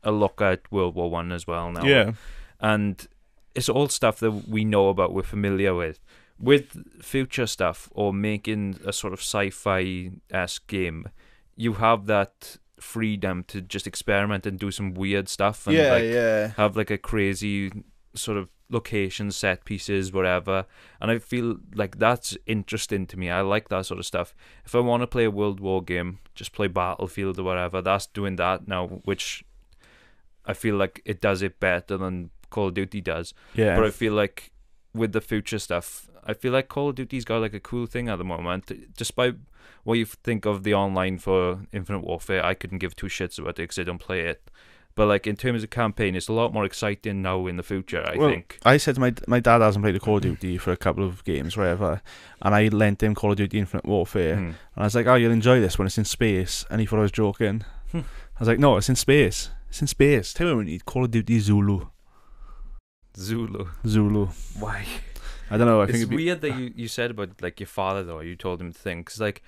a 0.02 0.12
look 0.12 0.40
at 0.40 0.70
World 0.72 0.94
War 0.94 1.10
One 1.10 1.32
as 1.32 1.46
well 1.46 1.70
now. 1.72 1.84
yeah, 1.84 2.12
and 2.60 3.06
it's 3.54 3.68
all 3.68 3.88
stuff 3.88 4.18
that 4.20 4.30
we 4.48 4.64
know 4.64 4.88
about, 4.88 5.12
we're 5.12 5.22
familiar 5.22 5.74
with. 5.74 5.98
With 6.40 7.02
future 7.02 7.46
stuff 7.48 7.88
or 7.92 8.12
making 8.12 8.78
a 8.86 8.92
sort 8.92 9.12
of 9.12 9.18
sci-fi 9.18 10.12
esque 10.30 10.66
game, 10.68 11.08
you 11.56 11.72
have 11.74 12.06
that 12.06 12.58
freedom 12.78 13.42
to 13.48 13.60
just 13.60 13.88
experiment 13.88 14.46
and 14.46 14.56
do 14.56 14.70
some 14.70 14.94
weird 14.94 15.28
stuff 15.28 15.66
and 15.66 15.76
yeah, 15.76 15.90
like 15.90 16.04
yeah. 16.04 16.46
have 16.56 16.76
like 16.76 16.90
a 16.92 16.98
crazy 16.98 17.72
sort 18.18 18.36
of 18.36 18.48
location 18.70 19.30
set 19.30 19.64
pieces 19.64 20.12
whatever. 20.12 20.66
And 21.00 21.10
i 21.10 21.18
feel 21.18 21.56
like 21.74 21.98
that's 21.98 22.36
interesting 22.46 23.06
to 23.06 23.18
me. 23.18 23.30
I 23.30 23.40
like 23.40 23.68
that 23.68 23.86
sort 23.86 23.98
of 23.98 24.06
stuff. 24.06 24.34
If 24.64 24.74
i 24.74 24.80
want 24.80 25.02
to 25.02 25.06
play 25.06 25.24
a 25.24 25.30
world 25.30 25.60
war 25.60 25.82
game 25.82 26.18
just 26.34 26.52
play 26.52 26.68
battlefield 26.68 27.38
or 27.38 27.42
whatever 27.44 27.82
that's 27.82 28.06
doing 28.06 28.36
that 28.36 28.68
now 28.68 28.86
which 29.04 29.44
i 30.46 30.52
feel 30.52 30.76
like 30.76 31.02
it 31.04 31.20
does 31.20 31.42
it 31.42 31.58
better 31.58 31.96
than 31.96 32.30
call 32.50 32.68
of 32.68 32.74
duty 32.74 33.00
does. 33.00 33.34
Yeah. 33.54 33.74
but 33.76 33.84
i 33.84 33.90
feel 33.90 34.12
like 34.12 34.52
with 34.94 35.12
the 35.12 35.20
future 35.20 35.58
stuff 35.58 36.08
i 36.24 36.34
feel 36.34 36.52
like 36.52 36.68
call 36.68 36.90
of 36.90 36.94
duty's 36.96 37.24
got 37.24 37.40
like 37.40 37.54
a 37.54 37.60
cool 37.60 37.86
thing 37.86 38.08
at 38.08 38.16
the 38.16 38.24
moment. 38.24 38.70
Despite 38.96 39.36
what 39.84 39.94
you 39.94 40.04
think 40.04 40.44
of 40.44 40.62
the 40.64 40.74
online 40.74 41.18
for 41.18 41.60
infinite 41.72 42.00
warfare 42.00 42.44
i 42.44 42.52
couldn't 42.52 42.78
give 42.78 42.94
two 42.94 43.06
shits 43.06 43.38
about 43.38 43.50
it 43.50 43.56
because 43.62 43.78
i 43.78 43.84
don't 43.84 43.98
play 43.98 44.20
it 44.20 44.50
but 44.94 45.06
like 45.06 45.26
in 45.26 45.36
terms 45.36 45.62
of 45.62 45.70
campaign 45.70 46.14
it's 46.16 46.28
a 46.28 46.32
lot 46.32 46.52
more 46.52 46.64
exciting 46.64 47.22
now 47.22 47.46
in 47.46 47.56
the 47.56 47.62
future 47.62 48.02
i 48.06 48.16
Well, 48.16 48.30
think 48.30 48.58
I 48.64 48.76
said 48.78 48.98
my 48.98 49.12
my 49.26 49.40
dad 49.40 49.60
hasn't 49.60 49.84
played 49.84 49.96
a 49.96 50.00
Call 50.00 50.16
of 50.16 50.22
Duty 50.22 50.58
for 50.58 50.72
a 50.72 50.76
couple 50.76 51.04
of 51.04 51.22
games, 51.24 51.56
whatever, 51.56 52.02
and 52.42 52.54
I 52.54 52.68
lent 52.68 53.02
him 53.02 53.14
Call 53.14 53.30
of 53.32 53.36
Duty 53.38 53.58
Infinite 53.58 53.86
Warfare, 53.86 54.36
Hmm. 54.36 54.44
and 54.44 54.54
I 54.76 54.84
was 54.84 54.94
like, 54.94 55.06
"Oh, 55.06 55.14
you'll 55.14 55.32
enjoy 55.32 55.60
this 55.60 55.78
when 55.78 55.86
it's 55.86 55.98
in 55.98 56.04
space," 56.04 56.64
and 56.70 56.80
he 56.80 56.86
thought 56.86 56.98
I 56.98 57.02
was 57.02 57.12
joking. 57.12 57.64
I 57.94 58.02
was 58.40 58.48
like, 58.48 58.58
"No, 58.58 58.76
it's 58.76 58.88
in 58.88 58.96
space. 58.96 59.50
It's 59.68 59.80
in 59.80 59.86
space. 59.86 60.32
Tell 60.32 60.46
me 60.48 60.54
when 60.54 60.66
you 60.66 60.72
need 60.74 60.84
Call 60.86 61.04
of 61.04 61.10
Duty 61.10 61.38
Zulu, 61.40 61.86
zulu 63.16 63.66
Zulu. 63.86 64.28
why 64.58 64.84
I 65.50 65.56
don't 65.56 65.66
know. 65.66 65.80
I 65.80 65.84
it's 65.84 65.92
think 65.92 66.10
be, 66.10 66.16
weird 66.16 66.40
that 66.42 66.58
you, 66.58 66.72
you 66.76 66.88
said 66.88 67.10
about 67.10 67.40
like 67.40 67.58
your 67.60 67.66
father 67.68 68.04
though. 68.04 68.20
You 68.20 68.36
told 68.36 68.60
him 68.60 68.72
to 68.72 68.78
think 68.78 69.10
like 69.18 69.42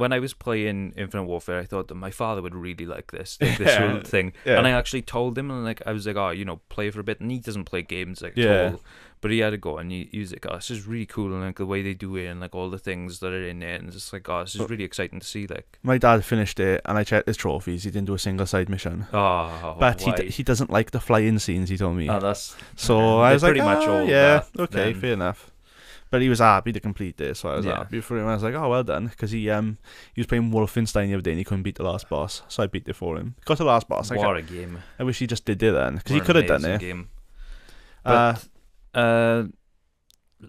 when 0.00 0.12
I 0.12 0.18
was 0.18 0.34
playing 0.34 0.94
Infinite 0.96 1.24
Warfare, 1.24 1.60
I 1.60 1.64
thought 1.64 1.88
that 1.88 1.94
my 1.94 2.10
father 2.10 2.42
would 2.42 2.54
really 2.54 2.86
like 2.86 3.12
this, 3.12 3.38
like 3.40 3.58
this 3.58 3.68
Yeah. 3.68 3.90
whole 3.92 4.00
thing. 4.00 4.32
Yeah. 4.44 4.58
And 4.58 4.66
I 4.66 4.70
actually 4.70 5.02
told 5.02 5.38
him, 5.38 5.50
and 5.50 5.64
like 5.64 5.82
I 5.86 5.92
was 5.92 6.06
like, 6.06 6.16
oh, 6.16 6.30
you 6.30 6.44
know, 6.44 6.60
play 6.68 6.90
for 6.90 7.00
a 7.00 7.04
bit. 7.04 7.20
And 7.20 7.30
he 7.30 7.38
doesn't 7.38 7.64
play 7.66 7.82
games 7.82 8.20
like 8.22 8.32
Yeah. 8.36 8.46
at 8.50 8.72
all. 8.72 8.80
But 9.22 9.30
he 9.32 9.40
had 9.40 9.50
to 9.50 9.58
go, 9.58 9.76
and 9.76 9.92
he, 9.92 10.08
he 10.10 10.20
was 10.20 10.32
like, 10.32 10.46
oh, 10.48 10.54
this 10.56 10.70
is 10.70 10.86
really 10.86 11.04
cool, 11.04 11.26
and 11.34 11.42
like 11.42 11.58
the 11.58 11.66
way 11.66 11.82
they 11.82 11.92
do 11.92 12.16
it, 12.16 12.24
and 12.28 12.40
like 12.40 12.54
all 12.54 12.70
the 12.70 12.78
things 12.78 13.18
that 13.20 13.34
are 13.34 13.46
in 13.46 13.62
it, 13.62 13.78
and 13.78 13.88
it's 13.88 13.96
just 13.96 14.12
like, 14.14 14.26
oh, 14.30 14.40
this 14.44 14.54
is 14.54 14.66
really 14.70 14.82
exciting 14.82 15.20
to 15.20 15.26
see. 15.26 15.46
Like, 15.46 15.78
my 15.82 15.98
dad 15.98 16.24
finished 16.24 16.58
it, 16.58 16.80
and 16.86 16.96
I 16.96 17.04
checked 17.04 17.26
his 17.28 17.36
trophies. 17.36 17.84
He 17.84 17.90
didn't 17.90 18.06
do 18.06 18.14
a 18.14 18.18
single 18.18 18.46
side 18.46 18.70
mission, 18.70 19.06
oh, 19.12 19.76
but 19.78 20.00
he 20.00 20.10
why? 20.10 20.16
d- 20.16 20.30
he 20.30 20.42
doesn't 20.42 20.70
like 20.70 20.92
the 20.92 21.00
flying 21.00 21.38
scenes. 21.38 21.68
He 21.68 21.76
told 21.76 21.98
me. 21.98 22.08
oh, 22.08 22.18
that's 22.18 22.56
So 22.76 22.96
I 23.20 23.24
They're 23.28 23.34
was 23.34 23.42
like, 23.42 23.50
pretty 23.50 23.60
much 23.66 23.86
"Ah, 23.86 23.90
all 23.92 24.04
yeah, 24.08 24.42
that 24.54 24.60
okay, 24.62 24.92
then." 24.92 25.00
fair 25.02 25.12
enough. 25.12 25.50
But 26.10 26.22
he 26.22 26.28
was 26.28 26.40
happy 26.40 26.72
to 26.72 26.80
complete 26.80 27.16
this, 27.18 27.38
so 27.38 27.50
I 27.50 27.56
was 27.56 27.64
Yeah. 27.66 27.76
happy 27.76 28.00
for 28.00 28.18
him. 28.18 28.26
I 28.26 28.34
was 28.34 28.42
like, 28.42 28.54
oh, 28.54 28.68
well 28.68 28.82
done, 28.82 29.06
because 29.06 29.30
he 29.30 29.48
um 29.48 29.78
he 30.14 30.20
was 30.20 30.26
playing 30.26 30.50
Wolfenstein 30.50 31.06
the 31.06 31.14
other 31.14 31.22
day 31.22 31.30
and 31.30 31.38
he 31.38 31.44
couldn't 31.44 31.62
beat 31.62 31.76
the 31.76 31.84
last 31.84 32.08
boss, 32.08 32.42
so 32.48 32.62
I 32.64 32.66
beat 32.66 32.88
it 32.88 32.94
for 32.96 33.16
him. 33.16 33.36
Got 33.44 33.58
the 33.58 33.64
last 33.64 33.86
boss. 33.88 34.10
Like, 34.10 34.18
what 34.18 34.36
a 34.36 34.42
game. 34.42 34.78
I 34.98 35.04
wish 35.04 35.20
he 35.20 35.26
just 35.28 35.44
did 35.44 35.62
it 35.62 35.72
then, 35.72 35.96
because 35.96 36.10
he 36.10 36.16
What 36.18 36.22
an 36.22 36.26
could 36.26 36.36
have 36.36 36.46
done 36.46 36.64
amazing 36.64 36.74
it. 36.74 36.80
Game. 36.80 37.08
Uh, 38.04 38.34
But 38.94 39.00
uh, 39.00 39.44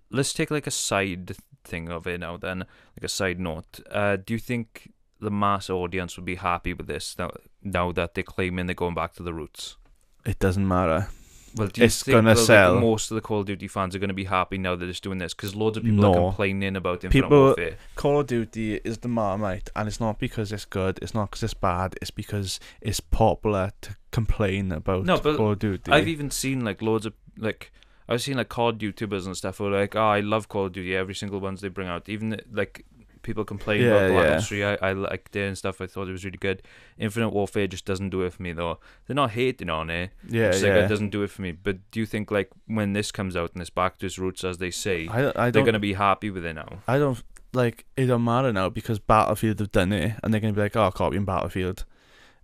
let's 0.10 0.34
take 0.34 0.50
like 0.52 0.67
a 0.67 0.71
side 0.71 1.36
thing 1.63 1.89
of 1.89 2.08
it 2.08 2.19
now. 2.21 2.38
Then, 2.38 2.60
like 2.60 3.04
a 3.04 3.08
side 3.10 3.39
note. 3.39 3.80
Uh, 3.91 4.15
do 4.17 4.34
you 4.34 4.39
think 4.39 4.91
the 5.19 5.30
mass 5.32 5.69
audience 5.69 6.15
would 6.17 6.26
be 6.26 6.36
happy 6.36 6.74
with 6.74 6.88
this 6.88 7.15
now? 7.19 7.30
Now 7.62 7.91
that 7.91 8.15
they're 8.15 8.24
claiming 8.24 8.65
they're 8.65 8.74
going 8.74 8.95
back 8.95 9.13
to 9.15 9.24
the 9.24 9.34
roots. 9.34 9.78
it 10.26 10.39
doesn't 10.39 10.67
matter. 10.67 11.08
Well, 11.56 11.68
do 11.68 11.82
you 11.82 11.86
It's 11.86 12.04
think 12.04 12.16
gonna 12.16 12.36
that, 12.36 12.72
like, 12.74 12.82
most 12.82 13.12
of 13.12 13.16
the 13.16 13.22
Call 13.22 13.42
of 13.42 13.46
Duty 13.46 13.68
fans 13.68 13.96
are 13.96 14.00
going 14.00 14.08
to 14.10 14.14
be 14.14 14.24
happy 14.26 14.58
now 14.58 14.76
that 14.76 14.88
it's 14.88 15.00
doing 15.00 15.18
this? 15.18 15.34
Because 15.34 15.56
loads 15.56 15.78
of 15.78 15.84
people 15.84 16.06
are 16.06 16.14
complaining 16.14 16.76
about 16.76 17.04
Infinite 17.04 17.12
People- 17.24 17.40
Warfare. 17.46 17.78
Call 17.96 18.20
of 18.22 18.28
Duty 18.28 18.76
is 18.84 19.00
the 19.00 19.08
marmite, 19.08 19.70
and 19.76 19.88
it's 19.88 20.00
not 20.00 20.20
because 20.20 20.52
it's 20.52 20.66
good. 20.66 21.00
It's 21.02 21.14
not 21.14 21.30
because 21.32 21.44
it's 21.44 21.54
bad. 21.54 21.96
It's 22.02 22.12
because 22.12 22.60
it's 22.82 23.00
popular 23.00 23.72
to 23.82 23.96
complain 24.12 24.72
about 24.72 25.06
No, 25.06 25.18
but 25.20 25.38
Call 25.38 25.52
of 25.52 25.60
Duty. 25.60 25.92
I've 25.92 26.08
even 26.08 26.32
seen 26.32 26.64
like 26.64 26.82
loads 26.82 27.06
of 27.06 27.14
like 27.38 27.72
I've 28.10 28.22
seen 28.22 28.36
like 28.38 28.50
COD 28.50 28.80
YouTubers 28.80 29.26
and 29.26 29.38
stuff 29.38 29.58
who 29.60 29.68
are 29.68 29.72
like, 29.80 29.96
oh, 29.96 30.02
I 30.08 30.20
love 30.20 30.50
Call 30.50 30.66
of 30.66 30.74
Duty. 30.74 30.96
Every 30.96 31.16
single 31.16 31.40
ones 31.40 31.62
they 31.62 31.70
bring 31.70 31.88
out, 31.88 32.10
even 32.10 32.40
like 32.52 32.86
people 33.24 33.44
complain 33.46 33.82
Yeah, 33.82 33.88
about 33.92 34.12
Black 34.12 34.26
yeah. 34.30 34.36
Ops 34.38 34.48
3. 34.48 34.64
I, 34.64 34.74
I 34.82 34.94
liked 34.94 35.36
it 35.36 35.48
and 35.48 35.58
stuff. 35.58 35.82
I 35.82 35.88
thought 35.88 36.08
it 36.08 36.12
was 36.12 36.26
really 36.26 36.38
good. 36.38 36.62
Infinite 36.98 37.30
Warfare 37.30 37.68
just 37.68 37.86
doesn't 37.86 38.10
do 38.10 38.22
it 38.24 38.34
for 38.34 38.42
me 38.44 38.54
though. 38.54 38.80
They're 39.06 39.16
not 39.16 39.32
hating 39.32 39.70
on 39.70 39.90
it. 39.90 40.12
yeah, 40.28 40.50
It's 40.50 40.62
yeah. 40.62 40.76
like 40.76 40.86
it 40.86 40.88
doesn't 40.90 41.10
do 41.10 41.24
it 41.24 41.30
for 41.30 41.42
me. 41.42 41.52
But 41.52 41.78
do 41.92 42.00
you 42.00 42.06
think 42.06 42.32
like 42.32 42.50
when 42.68 42.94
this 42.94 43.12
comes 43.12 43.36
out 43.36 43.52
and 43.54 43.62
it's 43.62 43.70
back 43.70 43.98
to 44.00 44.06
its 44.06 44.18
roots 44.20 44.44
as 44.44 44.58
they 44.58 44.72
say, 44.72 45.08
I, 45.08 45.30
I 45.30 45.32
they're 45.32 45.52
don't. 45.52 45.66
gonna 45.66 45.80
be 45.80 45.94
happy 45.94 46.30
with 46.30 46.46
it 46.46 46.54
now? 46.54 46.80
I 46.88 46.98
don't 47.00 47.22
like. 47.54 47.86
It 47.98 48.06
don't 48.06 48.24
matter 48.24 48.52
now 48.54 48.70
because 48.70 49.00
Battlefield 49.00 49.60
have 49.60 49.72
done 49.72 49.92
it, 49.94 50.16
and 50.24 50.34
they're 50.34 50.42
gonna 50.42 50.54
be 50.54 50.62
like, 50.62 50.76
"Oh, 50.76 50.90
copying 50.92 51.26
Battlefield." 51.26 51.86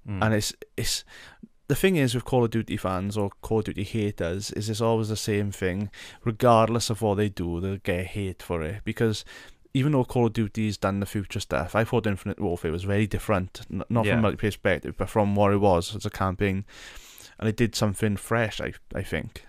Mm. 0.07 0.23
and 0.23 0.33
it's 0.35 0.53
it's 0.77 1.03
the 1.67 1.75
thing 1.75 1.97
is 1.97 2.15
with 2.15 2.23
Call 2.23 2.45
of 2.45 2.49
Duty 2.51 2.77
fans 2.77 3.17
or 3.17 3.29
Call 3.41 3.59
of 3.59 3.65
Duty 3.65 3.83
haters 3.83 4.51
is 4.51 4.69
it's 4.69 4.79
always 4.79 5.09
the 5.09 5.17
same 5.17 5.51
thing. 5.51 5.89
Regardless 6.23 6.89
of 6.89 7.01
what 7.01 7.15
they 7.15 7.27
do, 7.27 7.59
they'll 7.59 7.75
get 7.77 8.05
hate 8.07 8.41
for 8.41 8.61
it 8.61 8.81
because 8.85 9.25
even 9.77 9.91
though 9.91 10.03
Call 10.05 10.27
of 10.27 10.33
Duty's 10.33 10.77
done 10.77 10.99
the 10.99 11.05
future 11.05 11.39
stuff, 11.39 11.75
I 11.75 11.83
thought 11.83 12.07
Infinite 12.07 12.39
Warfare 12.39 12.71
was 12.71 12.83
very 12.83 13.07
different, 13.07 13.61
N- 13.71 13.83
not 13.89 14.05
Yeah. 14.05 14.15
from 14.15 14.25
a 14.25 14.31
multiplayer 14.31 14.39
perspective, 14.39 14.95
but 14.97 15.09
from 15.09 15.35
what 15.35 15.53
it 15.53 15.57
was 15.57 15.95
as 15.95 16.05
a 16.05 16.09
campaign, 16.09 16.65
and 17.39 17.47
it 17.49 17.55
did 17.55 17.75
something 17.75 18.17
fresh. 18.17 18.59
I 18.61 18.73
I 18.95 19.03
think, 19.03 19.45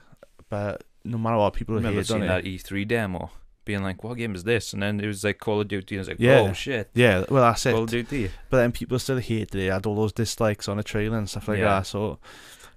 but 0.48 0.84
no 1.04 1.18
matter 1.18 1.36
what, 1.38 1.54
people 1.54 1.74
have 1.74 1.82
remember 1.84 2.00
on 2.00 2.04
seeing 2.04 2.22
it. 2.24 2.28
that 2.28 2.44
E3 2.44 2.84
demo, 2.86 3.30
being 3.64 3.82
like, 3.82 4.02
"What 4.04 4.16
game 4.18 4.34
is 4.34 4.44
this?" 4.44 4.72
And 4.72 4.82
then 4.82 5.00
it 5.00 5.06
was 5.06 5.24
like 5.24 5.38
Call 5.38 5.60
of 5.60 5.68
Duty, 5.68 5.94
and 5.96 6.00
I 6.00 6.02
was 6.02 6.08
like, 6.08 6.20
Yeah. 6.20 6.40
"Oh 6.48 6.52
shit, 6.52 6.90
Yeah, 6.94 7.24
well 7.30 7.42
that's 7.44 7.64
it. 7.66 7.72
Call 7.72 7.84
of 7.84 7.90
Duty." 7.90 8.30
But 8.50 8.58
then 8.58 8.72
people 8.72 8.98
still 8.98 9.18
hated 9.18 9.54
it. 9.54 9.70
Had 9.72 9.86
all 9.86 9.96
those 9.96 10.12
dislikes 10.12 10.68
on 10.68 10.76
the 10.76 10.82
trailer 10.82 11.16
and 11.18 11.28
stuff 11.30 11.48
like 11.48 11.58
Yeah. 11.58 11.64
that. 11.78 11.86
So 11.86 12.18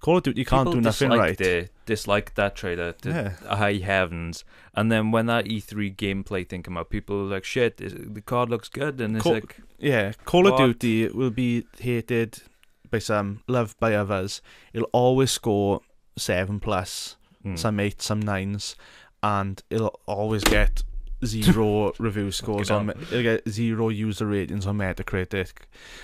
Call 0.02 0.18
of 0.18 0.24
Duty 0.24 0.44
can't 0.44 0.68
People 0.68 0.74
do 0.74 0.82
nothing 0.82 1.12
right. 1.12 1.40
It, 1.40 1.72
disliked 1.86 2.36
that 2.36 2.56
trailer 2.56 2.92
to 2.94 3.10
Yeah. 3.10 3.56
high 3.56 3.76
heavens, 3.76 4.44
and 4.74 4.92
then 4.92 5.12
when 5.12 5.28
that 5.28 5.46
E3 5.46 5.96
gameplay 5.96 6.48
thing 6.48 6.64
came 6.64 6.76
out, 6.78 6.90
people 6.90 7.18
were 7.24 7.30
like, 7.36 7.44
"Shit, 7.44 7.80
is, 7.80 7.94
the 7.96 8.22
card 8.22 8.50
looks 8.50 8.68
good," 8.68 9.00
and 9.00 9.16
it's 9.16 9.24
Call- 9.24 9.34
like, 9.34 9.58
Yeah, 9.78 10.14
Call 10.26 10.48
of 10.48 10.54
What? 10.54 10.80
Duty 10.80 11.08
will 11.10 11.30
be 11.32 11.66
hated 11.80 12.42
by 12.90 13.00
some, 13.00 13.42
loved 13.48 13.80
by 13.80 13.94
others. 13.94 14.42
It'll 14.74 14.90
always 14.92 15.32
score 15.32 15.82
seven 16.18 16.60
plus, 16.60 17.16
hmm. 17.44 17.56
some 17.56 17.80
eight, 17.80 18.02
some 18.02 18.20
nines, 18.22 18.76
and 19.24 19.62
it'll 19.70 20.00
always 20.08 20.44
get 20.44 20.84
zero 21.26 21.94
review 22.00 22.32
scores 22.32 22.70
on. 22.72 22.90
It'll 22.90 23.22
get 23.24 23.48
zero 23.50 23.90
user 23.90 24.26
ratings 24.26 24.66
on 24.66 24.78
Metacritic. 24.78 25.52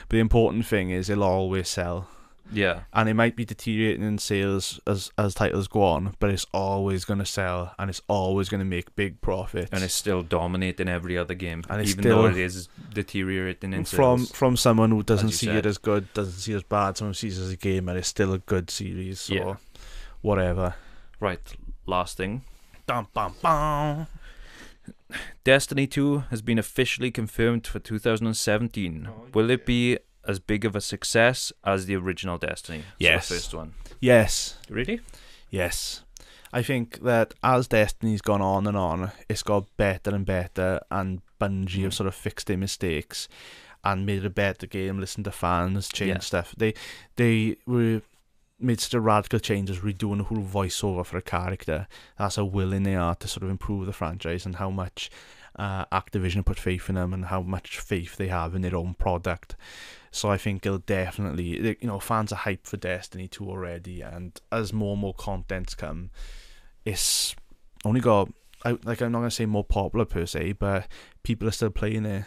But 0.07 0.09
the 0.09 0.19
important 0.19 0.65
thing 0.65 0.89
is 0.91 1.09
it'll 1.09 1.23
always 1.23 1.67
sell, 1.69 2.09
yeah, 2.51 2.81
and 2.93 3.07
it 3.09 3.13
might 3.13 3.35
be 3.35 3.45
deteriorating 3.45 4.03
in 4.03 4.17
sales 4.17 4.79
as 4.87 5.11
as 5.17 5.33
titles 5.33 5.67
go 5.67 5.83
on, 5.83 6.15
but 6.19 6.29
it's 6.29 6.45
always 6.53 7.05
gonna 7.05 7.25
sell, 7.25 7.73
and 7.79 7.89
it's 7.89 8.01
always 8.07 8.49
gonna 8.49 8.65
make 8.65 8.95
big 8.95 9.21
profits. 9.21 9.69
and 9.71 9.83
it's 9.83 9.93
still 9.93 10.23
dominating 10.23 10.87
every 10.87 11.17
other 11.17 11.33
game, 11.33 11.63
And 11.69 11.81
even 11.87 12.03
still- 12.03 12.21
though 12.23 12.27
it 12.29 12.37
is 12.37 12.69
deteriorating 12.93 13.73
in 13.73 13.85
from 13.85 14.19
sales. 14.19 14.31
from 14.31 14.57
someone 14.57 14.91
who 14.91 15.03
doesn't 15.03 15.29
see 15.31 15.47
said. 15.47 15.57
it 15.57 15.65
as 15.65 15.77
good, 15.77 16.11
doesn't 16.13 16.33
see 16.39 16.53
it 16.53 16.57
as 16.57 16.63
bad, 16.63 16.97
someone 16.97 17.13
sees 17.13 17.37
it 17.39 17.43
as 17.43 17.51
a 17.51 17.57
game, 17.57 17.89
and 17.89 17.97
it's 17.97 18.07
still 18.07 18.33
a 18.33 18.39
good 18.39 18.69
series. 18.69 19.19
So 19.21 19.33
Yeah. 19.33 19.55
whatever. 20.21 20.75
Right, 21.19 21.41
last 21.85 22.17
thing. 22.17 22.43
Dum, 22.85 23.07
bum, 23.13 23.33
bum. 23.41 24.07
Destiny 25.43 25.87
2 25.87 26.25
has 26.29 26.41
been 26.41 26.59
officially 26.59 27.11
confirmed 27.11 27.65
for 27.65 27.79
2017. 27.79 29.07
Oh, 29.09 29.27
Will 29.33 29.49
it 29.49 29.65
be 29.65 29.97
as 30.27 30.39
big 30.39 30.65
of 30.65 30.75
a 30.75 30.81
success 30.81 31.51
as 31.63 31.85
the 31.85 31.95
original 31.95 32.37
Destiny? 32.37 32.81
So 32.81 32.85
Yes. 32.99 33.29
the 33.29 33.35
first 33.35 33.53
one. 33.53 33.73
Yes, 33.99 34.57
Really? 34.69 34.99
yes. 35.49 36.03
I 36.53 36.61
think 36.63 37.01
that 37.03 37.33
as 37.43 37.67
Destiny's 37.67 38.21
gone 38.21 38.41
on 38.41 38.67
and 38.67 38.77
on, 38.77 39.11
it's 39.29 39.43
got 39.43 39.65
better 39.77 40.13
and 40.15 40.25
better, 40.25 40.79
and 40.89 41.21
Bungie 41.41 41.83
have 41.83 41.91
Mm. 41.91 41.95
sort 41.95 42.07
of 42.07 42.15
fixed 42.15 42.47
their 42.47 42.57
mistakes 42.57 43.27
and 43.83 44.05
made 44.05 44.19
it 44.19 44.25
a 44.25 44.29
better 44.29 44.65
game. 44.65 44.99
Listened 44.99 45.25
to 45.25 45.31
fans, 45.31 45.89
changed 45.89 46.15
Yeah. 46.15 46.19
stuff. 46.19 46.53
They 46.57 46.73
they 47.17 47.57
were 47.65 48.01
made 48.59 48.79
such 48.79 48.93
a 48.95 48.99
radical 48.99 49.39
changes, 49.39 49.79
redoing 49.79 50.17
the 50.17 50.23
whole 50.23 50.43
voiceover 50.43 51.05
for 51.05 51.17
a 51.17 51.21
character. 51.21 51.87
That's 52.17 52.37
how 52.37 52.45
willing 52.45 52.83
they 52.83 52.95
are 52.95 53.13
to 53.15 53.27
sort 53.27 53.43
of 53.43 53.49
improve 53.51 53.85
the 53.85 53.93
franchise 53.93 54.45
and 54.47 54.55
how 54.55 54.69
much 54.71 55.11
uh, 55.59 55.85
Activision 55.91 56.45
put 56.45 56.59
faith 56.59 56.87
in 56.87 56.95
them 56.95 57.13
and 57.13 57.25
how 57.25 57.41
much 57.41 57.79
faith 57.79 58.15
they 58.17 58.27
have 58.27 58.53
in 58.55 58.61
their 58.61 58.75
own 58.75 58.93
product. 58.93 59.55
So 60.17 60.29
I 60.31 60.37
think 60.37 60.65
it'll 60.65 60.79
definitely, 60.79 61.77
you 61.79 61.87
know, 61.87 61.99
fans 61.99 62.31
are 62.31 62.39
hyped 62.39 62.65
for 62.65 62.77
Destiny 62.77 63.27
2 63.27 63.47
already, 63.47 64.01
and 64.01 64.39
as 64.51 64.73
more 64.73 64.93
and 64.93 65.01
more 65.01 65.13
contents 65.13 65.75
come, 65.75 66.09
it's 66.85 67.35
only 67.85 68.01
got, 68.01 68.29
I, 68.65 68.77
like, 68.83 69.01
I'm 69.01 69.11
not 69.11 69.19
going 69.19 69.29
to 69.29 69.35
say 69.35 69.45
more 69.45 69.63
popular 69.63 70.05
per 70.05 70.25
se, 70.25 70.53
but 70.53 70.87
people 71.23 71.47
are 71.47 71.51
still 71.51 71.69
playing 71.69 72.05
it. 72.05 72.25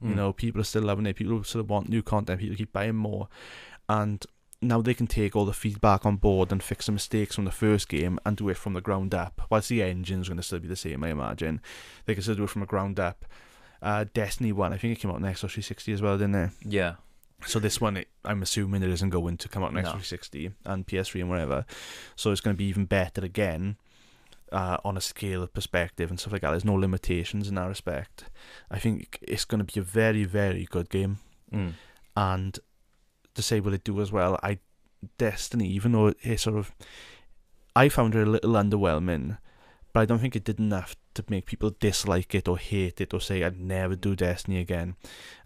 You 0.00 0.10
Mm. 0.10 0.16
know, 0.16 0.32
people 0.32 0.60
are 0.60 0.64
still 0.64 0.82
loving 0.82 1.06
it. 1.06 1.14
People 1.16 1.42
still 1.44 1.62
want 1.62 1.88
new 1.88 2.02
content. 2.02 2.40
People 2.40 2.56
keep 2.56 2.72
buying 2.72 2.96
more, 2.96 3.28
and 3.88 4.24
now 4.60 4.80
they 4.80 4.94
can 4.94 5.06
take 5.08 5.34
all 5.34 5.44
the 5.44 5.52
feedback 5.52 6.06
on 6.06 6.16
board 6.16 6.52
and 6.52 6.62
fix 6.62 6.86
the 6.86 6.92
mistakes 6.92 7.34
from 7.34 7.44
the 7.44 7.50
first 7.52 7.88
game 7.88 8.18
and 8.24 8.36
do 8.36 8.48
it 8.48 8.56
from 8.56 8.74
the 8.74 8.80
ground 8.80 9.12
up. 9.14 9.42
Whilst 9.50 9.68
the 9.68 9.82
engine's 9.82 10.28
going 10.28 10.36
to 10.38 10.42
still 10.44 10.60
be 10.60 10.68
the 10.68 10.76
same, 10.76 11.02
I 11.04 11.08
imagine, 11.10 11.60
they 12.04 12.14
can 12.14 12.22
still 12.22 12.36
do 12.36 12.44
it 12.44 12.50
from 12.50 12.60
the 12.60 12.66
ground 12.66 13.00
up. 13.00 13.24
Uh, 13.80 14.04
Destiny 14.14 14.52
One, 14.52 14.72
I 14.72 14.76
think 14.76 14.96
it 14.96 15.00
came 15.00 15.10
out 15.10 15.20
Xbox 15.20 15.50
360 15.50 15.92
as 15.92 16.02
well, 16.02 16.16
didn't 16.16 16.34
it? 16.36 16.50
Yeah. 16.64 16.94
So 17.46 17.58
this 17.58 17.80
one, 17.80 17.96
it, 17.98 18.08
I'm 18.24 18.42
assuming 18.42 18.82
it 18.82 18.90
isn't 18.90 19.10
going 19.10 19.36
to 19.38 19.48
come 19.48 19.62
out 19.62 19.72
Xbox 19.72 19.84
No. 19.84 19.90
360 19.90 20.50
and 20.64 20.86
PS3 20.86 21.20
and 21.20 21.30
whatever. 21.30 21.64
So 22.16 22.30
it's 22.30 22.40
going 22.40 22.54
to 22.54 22.58
be 22.58 22.66
even 22.66 22.84
better 22.84 23.24
again 23.24 23.76
uh, 24.52 24.76
on 24.84 24.96
a 24.96 25.00
scale 25.00 25.42
of 25.42 25.52
perspective 25.52 26.10
and 26.10 26.20
stuff 26.20 26.32
like 26.32 26.42
that. 26.42 26.50
There's 26.50 26.64
no 26.64 26.74
limitations 26.74 27.48
in 27.48 27.54
that 27.56 27.66
respect. 27.66 28.24
I 28.70 28.78
think 28.78 29.18
it's 29.22 29.44
going 29.44 29.64
to 29.64 29.72
be 29.72 29.80
a 29.80 29.82
very, 29.82 30.24
very 30.24 30.66
good 30.70 30.90
game. 30.90 31.18
Mm. 31.52 31.72
And 32.16 32.58
to 33.34 33.42
say 33.42 33.60
will 33.60 33.74
it 33.74 33.84
do 33.84 34.00
as 34.00 34.12
well, 34.12 34.38
I 34.42 34.58
Destiny, 35.18 35.68
even 35.68 35.92
though 35.92 36.12
it 36.22 36.38
sort 36.38 36.56
of, 36.56 36.72
I 37.74 37.88
found 37.88 38.14
it 38.14 38.26
a 38.26 38.30
little 38.30 38.52
underwhelming, 38.52 39.36
but 39.92 40.00
I 40.00 40.04
don't 40.04 40.20
think 40.20 40.36
it 40.36 40.44
did 40.44 40.60
enough 40.60 40.94
to 41.14 41.24
make 41.28 41.46
people 41.46 41.74
dislike 41.78 42.34
it 42.34 42.48
or 42.48 42.58
hate 42.58 43.00
it 43.00 43.14
or 43.14 43.20
say 43.20 43.42
I'd 43.42 43.60
never 43.60 43.96
do 43.96 44.16
Destiny 44.16 44.58
again. 44.60 44.96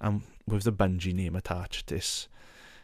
And 0.00 0.22
with 0.46 0.64
the 0.64 0.72
Bungie 0.72 1.14
name 1.14 1.37
attached, 1.37 1.92
it's, 1.92 2.29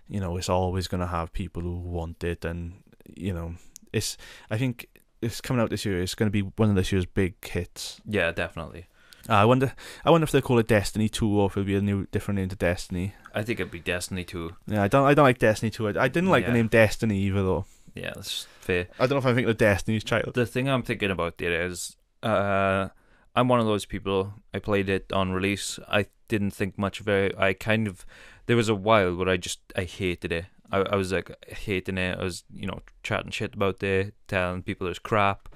you 0.08 0.20
know, 0.20 0.36
it's 0.36 0.48
always 0.48 0.88
going 0.88 1.00
to 1.00 1.06
have 1.06 1.32
people 1.32 1.62
who 1.62 1.76
want 1.78 2.24
it, 2.24 2.44
and 2.44 2.82
you 3.16 3.32
know, 3.32 3.54
it's. 3.92 4.16
I 4.50 4.58
think 4.58 4.88
it's 5.20 5.40
coming 5.40 5.62
out 5.62 5.70
this 5.70 5.84
year. 5.84 6.00
It's 6.00 6.14
going 6.14 6.26
to 6.26 6.32
be 6.32 6.42
one 6.56 6.70
of 6.70 6.76
this 6.76 6.92
year's 6.92 7.06
big 7.06 7.44
hits. 7.46 8.00
Yeah, 8.04 8.32
definitely. 8.32 8.86
Uh, 9.28 9.34
I 9.34 9.44
wonder. 9.44 9.72
I 10.04 10.10
wonder 10.10 10.24
if 10.24 10.32
they 10.32 10.40
call 10.40 10.58
it 10.58 10.68
Destiny 10.68 11.08
Two 11.08 11.28
or 11.28 11.46
if 11.46 11.52
it'll 11.52 11.64
be 11.64 11.76
a 11.76 11.80
new, 11.80 12.06
different 12.06 12.38
name 12.40 12.48
to 12.48 12.56
Destiny. 12.56 13.14
I 13.34 13.42
think 13.42 13.60
it'd 13.60 13.72
be 13.72 13.80
Destiny 13.80 14.24
2. 14.24 14.50
Yeah, 14.66 14.82
I 14.82 14.88
don't. 14.88 15.06
I 15.06 15.14
don't 15.14 15.24
like 15.24 15.38
Destiny 15.38 15.70
Two. 15.70 15.88
I, 15.88 16.04
I 16.04 16.08
didn't 16.08 16.30
like 16.30 16.46
the 16.46 16.52
name 16.52 16.68
Destiny 16.68 17.18
either, 17.20 17.42
though. 17.42 17.64
Yeah, 17.94 18.12
that's 18.14 18.46
fair. 18.60 18.88
I 18.98 19.06
don't 19.06 19.10
know 19.10 19.18
if 19.18 19.26
I 19.26 19.34
think 19.34 19.46
the 19.46 19.54
Destiny's 19.54 20.04
Child. 20.04 20.32
The 20.34 20.46
thing 20.46 20.68
I'm 20.68 20.82
thinking 20.82 21.10
about 21.10 21.38
there 21.38 21.66
is, 21.66 21.96
uh, 22.22 22.88
I'm 23.35 23.48
one 23.48 23.61
of 23.61 23.66
those 23.66 23.85
people. 23.87 24.35
I 24.52 24.58
played 24.58 24.88
it 24.88 25.12
on 25.12 25.32
release. 25.32 25.78
I 25.88 26.06
didn't 26.28 26.52
think 26.52 26.78
much 26.78 27.00
of 27.00 27.08
it. 27.08 27.35
I 27.38 27.52
kind 27.52 27.87
of, 27.87 28.04
there 28.46 28.56
was 28.56 28.68
a 28.68 28.74
while 28.74 29.14
where 29.14 29.28
I 29.28 29.37
just 29.37 29.61
I 29.76 29.85
hated 29.85 30.32
it. 30.32 30.46
I, 30.70 30.78
I 30.78 30.96
was 30.96 31.12
like 31.12 31.30
hating 31.48 31.98
it. 31.98 32.18
I 32.18 32.22
was 32.22 32.44
you 32.54 32.66
know 32.66 32.80
chatting 33.02 33.30
shit 33.30 33.54
about 33.54 33.82
it, 33.82 34.14
telling 34.28 34.62
people 34.62 34.87
it's 34.87 34.98
crap, 34.98 35.48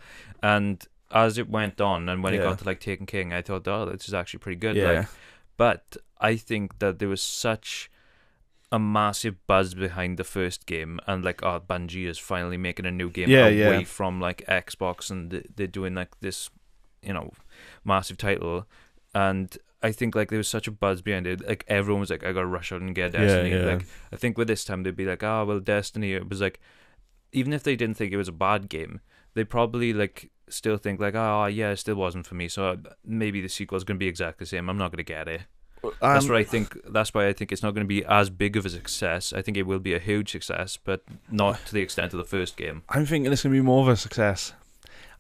and 0.42 0.84
as 1.10 1.38
it 1.38 1.48
went 1.48 1.80
on 1.80 2.08
and 2.08 2.22
when 2.22 2.34
it 2.34 2.38
got 2.42 2.58
to 2.58 2.64
like 2.64 2.80
Taken 2.80 3.06
King, 3.06 3.32
I 3.32 3.40
thought, 3.40 3.68
oh, 3.68 3.86
this 3.86 4.08
is 4.08 4.14
actually 4.14 4.40
pretty 4.40 4.58
good. 4.58 4.74
yeah, 4.76 4.90
Like, 4.90 5.08
but 5.56 5.96
I 6.20 6.36
think 6.36 6.80
that 6.80 6.98
there 6.98 7.08
was 7.08 7.22
such 7.22 7.90
a 8.72 8.78
massive 8.80 9.36
buzz 9.46 9.74
behind 9.74 10.18
the 10.18 10.24
first 10.24 10.66
game, 10.66 10.98
and 11.06 11.24
like, 11.24 11.42
oh, 11.44 11.60
Bungie 11.60 12.06
is 12.08 12.18
finally 12.18 12.56
making 12.56 12.84
a 12.86 12.90
new 12.90 13.08
game 13.08 13.30
Yeah, 13.30 13.44
away 13.46 13.78
yeah. 13.78 13.84
from 13.84 14.20
like 14.20 14.44
Xbox, 14.48 15.10
and 15.10 15.44
they're 15.54 15.66
doing 15.68 15.94
like 15.94 16.18
this, 16.20 16.50
you 17.06 17.12
know, 17.14 17.30
massive 17.84 18.18
title, 18.18 18.66
and 19.14 19.56
I 19.82 19.92
think 19.92 20.14
like 20.14 20.30
there 20.30 20.38
was 20.38 20.48
such 20.48 20.66
a 20.66 20.70
buzz 20.72 21.00
behind 21.02 21.26
it. 21.26 21.46
Like 21.46 21.64
everyone 21.68 22.00
was 22.00 22.10
like, 22.10 22.24
I 22.24 22.32
gotta 22.32 22.46
rush 22.46 22.72
out 22.72 22.80
and 22.80 22.94
get 22.94 23.14
Yeah, 23.14 23.20
Destiny. 23.20 23.50
yeah. 23.50 23.64
Like 23.74 23.86
I 24.12 24.16
think 24.16 24.36
with 24.36 24.48
this 24.48 24.64
time 24.64 24.82
they'd 24.82 24.96
be 24.96 25.06
like, 25.06 25.22
oh 25.22 25.44
well, 25.44 25.60
Destiny. 25.60 26.12
It 26.14 26.28
was 26.28 26.40
like, 26.40 26.60
even 27.32 27.52
if 27.52 27.62
they 27.62 27.76
didn't 27.76 27.96
think 27.96 28.12
it 28.12 28.16
was 28.16 28.28
a 28.28 28.32
bad 28.32 28.68
game, 28.68 29.00
they 29.34 29.44
probably 29.44 29.92
like 29.92 30.30
still 30.48 30.76
think 30.76 30.98
like, 31.00 31.14
oh 31.14 31.46
yeah, 31.46 31.70
it 31.70 31.76
still 31.76 31.94
wasn't 31.96 32.26
for 32.26 32.34
me. 32.34 32.48
So 32.48 32.78
maybe 33.04 33.40
the 33.40 33.48
sequel's 33.48 33.84
gonna 33.84 33.98
be 33.98 34.08
exactly 34.08 34.44
the 34.44 34.48
same. 34.48 34.68
I'm 34.68 34.78
not 34.78 34.90
gonna 34.90 35.02
get 35.02 35.28
it. 35.28 35.42
That's 36.00 36.24
Um, 36.24 36.30
what 36.32 36.38
I 36.38 36.42
think. 36.44 36.76
That's 36.88 37.14
why 37.14 37.28
I 37.28 37.32
think 37.32 37.52
it's 37.52 37.62
not 37.62 37.72
going 37.74 37.84
to 37.84 37.88
be 37.88 38.04
as 38.06 38.28
big 38.28 38.56
of 38.56 38.66
a 38.66 38.70
success. 38.70 39.32
I 39.32 39.40
think 39.42 39.56
it 39.56 39.64
will 39.68 39.78
be 39.78 39.94
a 39.94 40.00
huge 40.00 40.32
success, 40.32 40.76
but 40.82 41.04
not 41.30 41.64
to 41.66 41.72
the 41.74 41.80
extent 41.80 42.12
of 42.12 42.18
the 42.18 42.24
first 42.24 42.56
game. 42.56 42.82
I'm 42.88 43.06
thinking 43.06 43.30
it's 43.30 43.42
gonna 43.44 43.52
be 43.52 43.60
more 43.60 43.82
of 43.82 43.88
a 43.88 43.94
success. 43.96 44.52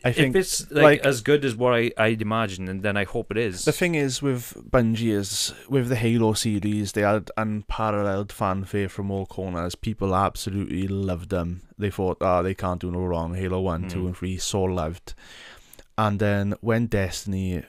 I 0.06 0.12
think 0.12 0.34
if 0.36 0.40
it's 0.40 0.70
like, 0.70 0.82
like- 0.82 1.06
as 1.06 1.20
good 1.20 1.44
as 1.44 1.54
what 1.56 1.74
I, 1.74 1.90
I'd 1.98 2.22
imagine, 2.22 2.68
and 2.68 2.82
then 2.82 2.96
I 2.96 3.04
hope 3.04 3.30
it 3.30 3.38
is. 3.38 3.64
the 3.64 3.72
thing 3.72 3.94
is 3.94 4.22
with 4.22 4.54
Bungie 4.70 5.12
is 5.12 5.52
with 5.68 5.88
the 5.88 5.96
Halo 5.96 6.32
series, 6.34 6.92
they 6.92 7.02
had 7.02 7.30
unparalleled 7.36 8.32
fanfare 8.32 8.88
from 8.88 9.10
all 9.10 9.26
corners. 9.26 9.74
People 9.74 10.14
absolutely 10.14 10.86
loved 10.88 11.30
them. 11.30 11.62
They 11.78 11.90
thought, 11.90 12.18
oh, 12.20 12.42
they 12.42 12.54
can't 12.54 12.80
do 12.80 12.90
no 12.90 13.00
wrong. 13.04 13.34
Halo 13.34 13.60
One, 13.60 13.88
Two, 13.88 14.02
Mm. 14.02 14.06
and 14.06 14.16
Three, 14.16 14.36
so 14.38 14.62
loved. 14.62 15.14
And 15.98 16.18
then 16.20 16.54
when 16.60 16.86
Destiny 16.86 17.62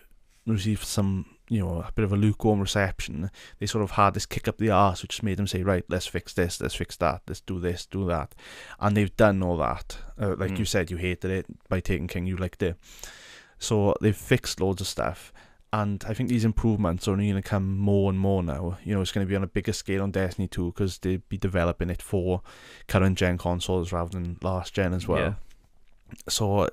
received 0.46 0.84
some, 0.84 1.26
you 1.50 1.60
know, 1.60 1.82
a 1.82 1.92
bit 1.94 2.04
of 2.06 2.12
a 2.12 2.18
lukewarm 2.18 2.60
reception, 2.60 3.30
they 3.60 3.66
sort 3.66 3.84
of 3.84 3.92
had 3.92 4.14
this 4.14 4.26
kick 4.26 4.48
up 4.48 4.58
the 4.58 4.70
arse, 4.70 5.02
which 5.02 5.24
made 5.24 5.38
them 5.38 5.48
say, 5.48 5.64
right, 5.64 5.86
let's 5.88 6.06
fix 6.08 6.34
this, 6.34 6.60
let's 6.62 6.76
fix 6.76 6.96
that, 6.98 7.22
let's 7.28 7.40
do 7.42 7.60
this, 7.60 7.86
do 7.86 8.06
that, 8.08 8.36
and 8.80 8.98
they've 8.98 9.16
done 9.16 9.42
all 9.42 9.58
that. 9.58 9.98
Uh, 10.22 10.36
like 10.38 10.52
Mm. 10.52 10.60
you 10.60 10.66
said, 10.66 10.92
you 10.92 10.98
hated 10.98 11.32
it 11.32 11.46
by 11.70 11.80
Taken 11.80 12.08
King, 12.08 12.26
you 12.28 12.36
liked 12.38 12.62
it, 12.64 12.76
so 13.60 13.96
they've 14.02 14.16
fixed 14.16 14.60
loads 14.60 14.82
of 14.82 14.88
stuff. 14.88 15.32
And 15.74 16.04
I 16.08 16.14
think 16.14 16.30
these 16.30 16.46
improvements 16.46 17.08
are 17.08 17.12
only 17.12 17.30
going 17.30 17.42
to 17.44 17.48
come 17.48 17.78
more 17.78 18.10
and 18.10 18.18
more 18.18 18.42
now. 18.42 18.78
You 18.86 18.96
know, 18.96 19.02
it's 19.02 19.12
going 19.12 19.26
to 19.28 19.30
be 19.30 19.36
on 19.36 19.44
a 19.44 19.48
bigger 19.48 19.74
scale 19.74 20.02
on 20.02 20.12
Destiny 20.12 20.48
2 20.48 20.68
because 20.68 20.98
they'll 21.00 21.20
be 21.28 21.38
developing 21.38 21.90
it 21.90 22.02
for 22.02 22.42
current 22.88 23.18
gen 23.18 23.38
consoles 23.38 23.92
rather 23.92 24.12
than 24.12 24.38
last 24.42 24.74
gen 24.74 24.94
as 24.94 25.10
well. 25.10 25.20
Yeah. 25.20 25.34
So 26.30 26.70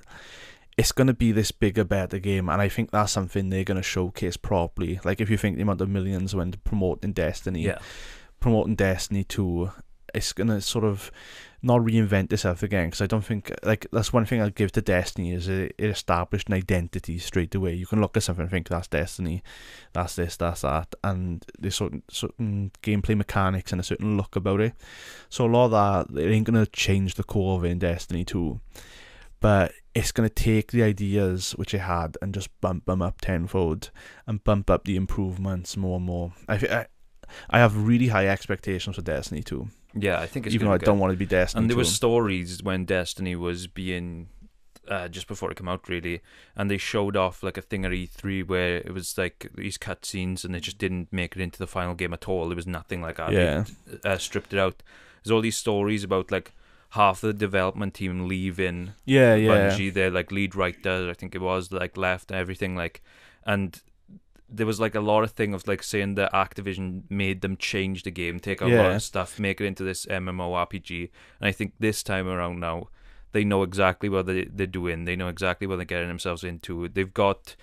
it's 0.77 0.93
going 0.93 1.07
to 1.07 1.15
be 1.15 1.33
this 1.33 1.53
bigger, 1.53 1.85
better 1.85 2.19
game, 2.19 2.49
and 2.49 2.61
I 2.61 2.69
think 2.69 2.91
that's 2.91 3.13
something 3.13 3.49
they're 3.49 3.65
going 3.65 3.77
to 3.77 3.83
showcase 3.83 4.37
properly. 4.37 5.01
Like 5.05 5.21
if 5.21 5.31
you 5.31 5.37
think 5.37 5.57
the 5.57 5.63
amount 5.63 5.81
of 5.81 5.89
millions 5.89 6.35
went 6.35 6.63
promoting 6.65 7.13
Destiny, 7.13 7.63
yeah, 7.63 7.79
promoting 8.41 8.75
Destiny 8.75 9.25
2, 9.25 9.71
it's 10.15 10.33
going 10.33 10.49
to 10.49 10.61
sort 10.61 10.85
of 10.85 11.13
not 11.63 11.81
reinvent 11.81 12.33
itself 12.33 12.63
again. 12.63 12.89
Because 12.89 13.01
I 13.01 13.07
don't 13.07 13.25
think 13.25 13.53
like 13.63 13.87
that's 13.93 14.13
one 14.13 14.27
thing 14.27 14.43
I'll 14.43 14.51
give 14.51 14.73
to 14.73 14.83
Destiny 14.83 15.33
is 15.33 15.49
it, 15.49 15.75
it 15.79 15.91
established 15.91 16.49
an 16.49 16.55
identity 16.55 17.19
straight 17.19 17.55
away. 17.55 17.75
You 17.75 17.87
can 17.87 18.01
look 18.01 18.17
at 18.17 18.25
something 18.25 18.43
and 18.43 18.51
think 18.51 18.69
that's 18.69 18.89
Destiny, 18.89 19.43
that's 19.93 20.17
this, 20.17 20.37
that's 20.37 20.63
that, 20.63 20.95
and 21.05 21.45
there's 21.59 21.77
certain 21.77 22.03
certain 22.11 22.73
gameplay 22.83 23.17
mechanics 23.17 23.71
and 23.71 23.81
a 23.81 23.85
certain 23.85 24.17
look 24.17 24.35
about 24.35 24.61
it. 24.61 24.75
So 25.29 25.47
a 25.47 25.47
lot 25.47 25.73
of 25.73 26.11
that 26.11 26.21
it 26.21 26.33
ain't 26.33 26.47
going 26.47 26.65
to 26.65 26.71
change 26.71 27.15
the 27.15 27.25
core 27.25 27.59
of 27.59 27.65
it 27.65 27.71
in 27.71 27.79
Destiny 27.79 28.25
2 28.25 28.61
but 29.45 29.75
it's 29.95 30.11
going 30.11 30.27
to 30.27 30.35
take 30.35 30.73
the 30.73 30.83
ideas 30.83 31.51
which 31.53 31.75
I 31.75 31.79
had 31.79 32.17
and 32.23 32.33
just 32.33 32.49
bump 32.63 32.87
them 32.87 33.03
up 33.03 33.21
tenfold 33.21 33.91
and 34.27 34.43
bump 34.43 34.71
up 34.71 34.85
the 34.85 34.97
improvements 34.97 35.77
more 35.77 35.99
and 35.99 36.07
more. 36.07 36.33
I 36.49 36.55
I, 36.55 36.87
I 37.51 37.59
have 37.59 37.77
really 37.77 38.09
high 38.09 38.27
expectations 38.27 38.97
for 38.97 39.03
Destiny 39.03 39.43
2, 39.43 39.69
yeah. 39.97 40.19
I 40.19 40.27
think 40.27 40.47
it's 40.47 40.55
even 40.55 40.69
though 40.69 40.73
I 40.73 40.79
don't 40.79 40.99
want 40.99 41.11
it 41.11 41.17
to 41.17 41.19
be 41.19 41.27
Destiny 41.27 41.61
And 41.61 41.71
there 41.71 41.75
2. 41.75 41.79
was 41.79 41.95
stories 41.95 42.63
when 42.63 42.87
Destiny 42.87 43.37
was 43.37 43.67
being. 43.67 44.29
Uh, 44.87 45.09
just 45.09 45.27
before 45.27 45.51
it 45.51 45.57
came 45.57 45.67
out, 45.67 45.89
really, 45.89 46.21
and 46.55 46.71
they 46.71 46.77
showed 46.77 47.17
off 47.17 47.43
like 47.43 47.57
a 47.57 47.63
thing 47.63 47.87
at 47.87 47.91
E3 47.91 48.47
where 48.47 48.77
it 48.77 48.93
was 48.93 49.17
like 49.17 49.51
these 49.55 49.79
cutscenes, 49.79 50.45
and 50.45 50.55
they 50.55 50.61
just 50.61 50.77
didn't 50.77 51.11
make 51.11 51.35
it 51.35 51.41
into 51.41 51.59
the 51.59 51.67
final 51.67 51.95
game 51.95 52.13
at 52.13 52.29
all. 52.29 52.51
There 52.51 52.57
was 52.57 52.67
nothing 52.67 53.01
like 53.01 53.17
that. 53.17 53.31
They 53.31 53.45
yeah, 53.45 53.65
uh, 54.05 54.19
stripped 54.19 54.53
it 54.53 54.59
out. 54.59 54.83
There's 55.23 55.33
all 55.33 55.41
these 55.41 55.57
stories 55.57 56.05
about 56.05 56.31
like 56.31 56.53
half 56.95 57.21
the 57.21 57.33
development 57.33 57.95
team 57.95 58.29
leaving 58.29 58.95
yeah, 59.05 59.35
yeah. 59.35 59.51
Bungie, 59.71 59.93
their 59.93 60.11
like 60.11 60.31
lead 60.31 60.55
writer, 60.55 61.09
I 61.11 61.15
think 61.15 61.35
it 61.35 61.41
was, 61.41 61.73
like 61.73 61.97
left 61.97 62.31
and 62.31 62.39
everything, 62.39 62.77
like, 62.77 63.03
and 63.45 63.81
there 64.49 64.67
was 64.67 64.79
like 64.79 64.95
a 64.95 65.01
lot 65.01 65.25
of 65.25 65.33
thing 65.33 65.55
of 65.55 65.67
like 65.67 65.83
saying 65.83 66.15
that 66.15 66.33
Activision 66.33 67.03
made 67.11 67.41
them 67.41 67.57
change 67.57 68.05
the 68.05 68.13
game, 68.13 68.39
take 68.39 68.61
a 68.61 68.67
lot 68.67 68.93
of 68.93 69.03
stuff, 69.03 69.41
make 69.41 69.61
it 69.61 69.67
into 69.67 69.83
this 69.83 70.07
MMORPG, 70.07 71.11
and 71.41 71.49
I 71.49 71.53
think 71.53 71.73
this 71.81 72.03
time 72.03 72.29
around 72.29 72.61
now, 72.61 72.89
they 73.33 73.45
know 73.45 73.65
exactly 73.65 74.09
what 74.09 74.27
they, 74.27 74.45
they're 74.45 74.67
doing. 74.69 75.05
They 75.05 75.17
know 75.17 75.27
exactly 75.27 75.67
what 75.67 75.77
they're 75.77 75.85
getting 75.85 76.07
themselves 76.07 76.45
into. 76.45 76.89
They've 76.89 77.13
got, 77.13 77.57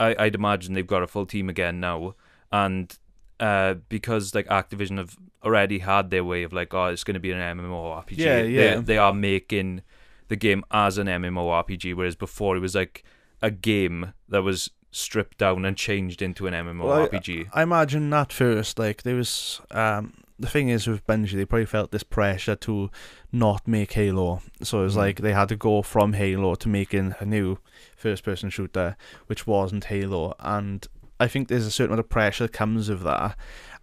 I, 0.00 0.16
I'd 0.18 0.34
imagine 0.34 0.74
they've 0.74 0.84
got 0.84 1.04
a 1.04 1.06
full 1.06 1.26
team 1.26 1.48
again 1.48 1.78
now, 1.78 2.16
and 2.50 2.98
uh, 3.40 3.74
because 3.88 4.34
like 4.34 4.46
Activision 4.46 4.98
have 4.98 5.16
already 5.44 5.80
had 5.80 6.10
their 6.10 6.24
way 6.24 6.42
of 6.42 6.52
like, 6.52 6.72
oh, 6.74 6.86
it's 6.86 7.04
going 7.04 7.14
to 7.14 7.20
be 7.20 7.30
an 7.32 7.38
MMORPG. 7.58 8.16
Yeah, 8.16 8.42
They- 8.42 8.48
yeah. 8.50 8.80
They, 8.80 8.98
are 8.98 9.12
making 9.14 9.82
the 10.28 10.36
game 10.36 10.64
as 10.70 10.96
an 10.98 11.06
MMORPG, 11.06 11.94
whereas 11.94 12.16
before 12.16 12.56
it 12.56 12.60
was 12.60 12.74
like 12.74 13.04
a 13.42 13.50
game 13.50 14.12
that 14.28 14.42
was 14.42 14.70
stripped 14.90 15.38
down 15.38 15.64
and 15.64 15.76
changed 15.76 16.22
into 16.22 16.46
an 16.46 16.54
MMORPG. 16.54 17.48
I 17.52 17.62
imagine 17.62 18.08
that 18.10 18.32
first, 18.32 18.78
like 18.78 19.02
there 19.02 19.16
was 19.16 19.60
um 19.70 20.14
the 20.38 20.48
thing 20.48 20.68
is 20.68 20.88
with 20.88 21.06
Bungie, 21.06 21.32
they 21.32 21.44
probably 21.44 21.64
felt 21.66 21.92
this 21.92 22.02
pressure 22.02 22.56
to 22.56 22.90
not 23.30 23.68
make 23.68 23.92
Halo, 23.92 24.40
so 24.62 24.80
it 24.80 24.84
was 24.84 24.94
Mhm. 24.94 24.98
like 24.98 25.20
they 25.20 25.32
had 25.32 25.48
to 25.50 25.56
go 25.56 25.82
from 25.82 26.12
Halo 26.14 26.54
to 26.56 26.68
making 26.68 27.14
a 27.20 27.24
new 27.24 27.58
first-person 27.96 28.50
shooter, 28.50 28.96
which 29.26 29.46
wasn't 29.46 29.84
Halo, 29.84 30.34
and 30.40 30.86
I 31.20 31.28
think 31.28 31.48
there's 31.48 31.66
a 31.66 31.70
certain 31.70 31.92
amount 31.92 32.04
of 32.06 32.10
pressure 32.10 32.44
that 32.44 32.52
comes 32.52 32.88
with 32.88 33.02
that. 33.02 33.36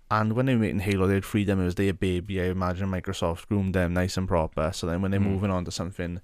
And 0.10 0.34
when 0.34 0.46
they 0.46 0.54
were 0.56 0.60
making 0.60 0.80
Halo, 0.82 1.08
they 1.08 1.14
had 1.14 1.24
freedom. 1.26 1.62
It 1.62 1.66
was 1.66 1.76
their 1.76 1.94
baby. 1.94 2.42
I 2.42 2.46
imagine 2.46 2.90
Microsoft 2.90 3.48
groomed 3.48 3.74
them 3.74 3.94
nice 3.94 4.18
and 4.18 4.28
proper. 4.28 4.72
So 4.74 4.86
then 4.88 5.02
when 5.02 5.12
they're 5.12 5.22
Mm. 5.22 5.32
moving 5.32 5.52
on 5.52 5.64
to 5.66 5.72
something, 5.72 6.20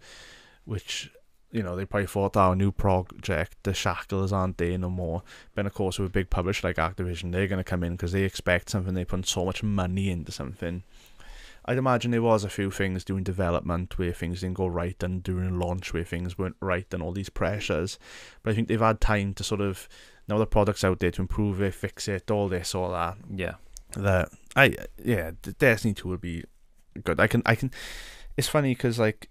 which 0.66 1.10
you 1.52 1.64
know 1.64 1.78
they 1.78 1.86
probably 1.86 2.08
thought, 2.08 2.36
our 2.36 2.56
new 2.58 2.74
project, 2.74 3.56
the 3.64 3.74
shackles 3.74 4.34
aren't 4.34 4.58
there 4.58 4.78
no 4.78 4.90
more. 4.90 5.24
But 5.56 5.66
of 5.66 5.74
course, 5.74 5.98
with 5.98 6.10
a 6.10 6.12
big 6.12 6.30
publisher 6.30 6.68
like 6.68 6.76
Activision, 6.76 7.32
they're 7.32 7.48
going 7.48 7.64
to 7.64 7.64
come 7.64 7.84
in 7.84 7.94
because 7.94 8.12
they 8.12 8.24
expect 8.24 8.70
something. 8.70 8.94
They 8.94 9.06
put 9.06 9.26
so 9.26 9.46
much 9.46 9.64
money 9.64 10.10
into 10.10 10.34
something, 10.34 10.84
I'd 11.70 11.78
imagine 11.78 12.12
there 12.12 12.22
was 12.22 12.46
a 12.46 12.50
few 12.50 12.72
things 12.72 13.04
during 13.04 13.24
development 13.26 13.98
where 13.98 14.14
things 14.14 14.40
didn't 14.40 14.56
go 14.56 14.68
right, 14.68 15.02
and 15.04 15.22
during 15.22 15.60
launch 15.60 15.94
where 15.94 16.06
things 16.06 16.38
weren't 16.38 16.56
right, 16.62 16.88
and 16.94 17.04
all 17.04 17.12
these 17.12 17.30
pressures. 17.30 18.00
But 18.42 18.52
I 18.52 18.56
think 18.56 18.68
they've 18.70 18.80
had 18.80 19.02
time 19.02 19.34
to 19.34 19.44
sort 19.44 19.60
of 19.60 19.90
now 20.28 20.38
the 20.38 20.46
product's 20.46 20.84
out 20.84 21.00
there 21.00 21.12
to 21.12 21.22
improve 21.22 21.62
it, 21.62 21.74
fix 21.74 22.08
it, 22.08 22.30
all 22.32 22.48
this, 22.50 22.74
all 22.76 22.92
that. 22.92 23.18
Yeah. 23.34 23.56
That 23.94 24.30
I 24.56 24.76
yeah, 25.04 25.32
Destiny 25.60 25.94
Two 25.94 26.10
will 26.10 26.18
be 26.18 26.44
good. 27.04 27.20
I 27.20 27.28
can 27.28 27.42
I 27.46 27.56
can. 27.56 27.72
It's 28.36 28.48
funny 28.50 28.74
because 28.76 29.00
like 29.00 29.30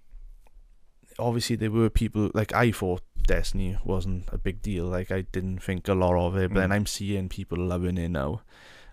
obviously 1.19 1.57
there 1.57 1.71
were 1.71 1.91
people 1.91 2.31
like 2.35 2.53
I 2.55 2.71
thought 2.73 3.03
Destiny 3.27 3.77
wasn't 3.85 4.29
a 4.33 4.39
big 4.39 4.63
deal. 4.63 4.87
Like 4.87 5.11
I 5.11 5.23
didn't 5.23 5.63
think 5.63 5.89
a 5.89 5.95
lot 5.95 6.17
of 6.17 6.37
it, 6.37 6.53
but 6.53 6.61
then 6.61 6.71
Mm. 6.71 6.75
I'm 6.75 6.87
seeing 6.87 7.29
people 7.29 7.59
loving 7.59 7.99
it 7.99 8.09
now, 8.09 8.43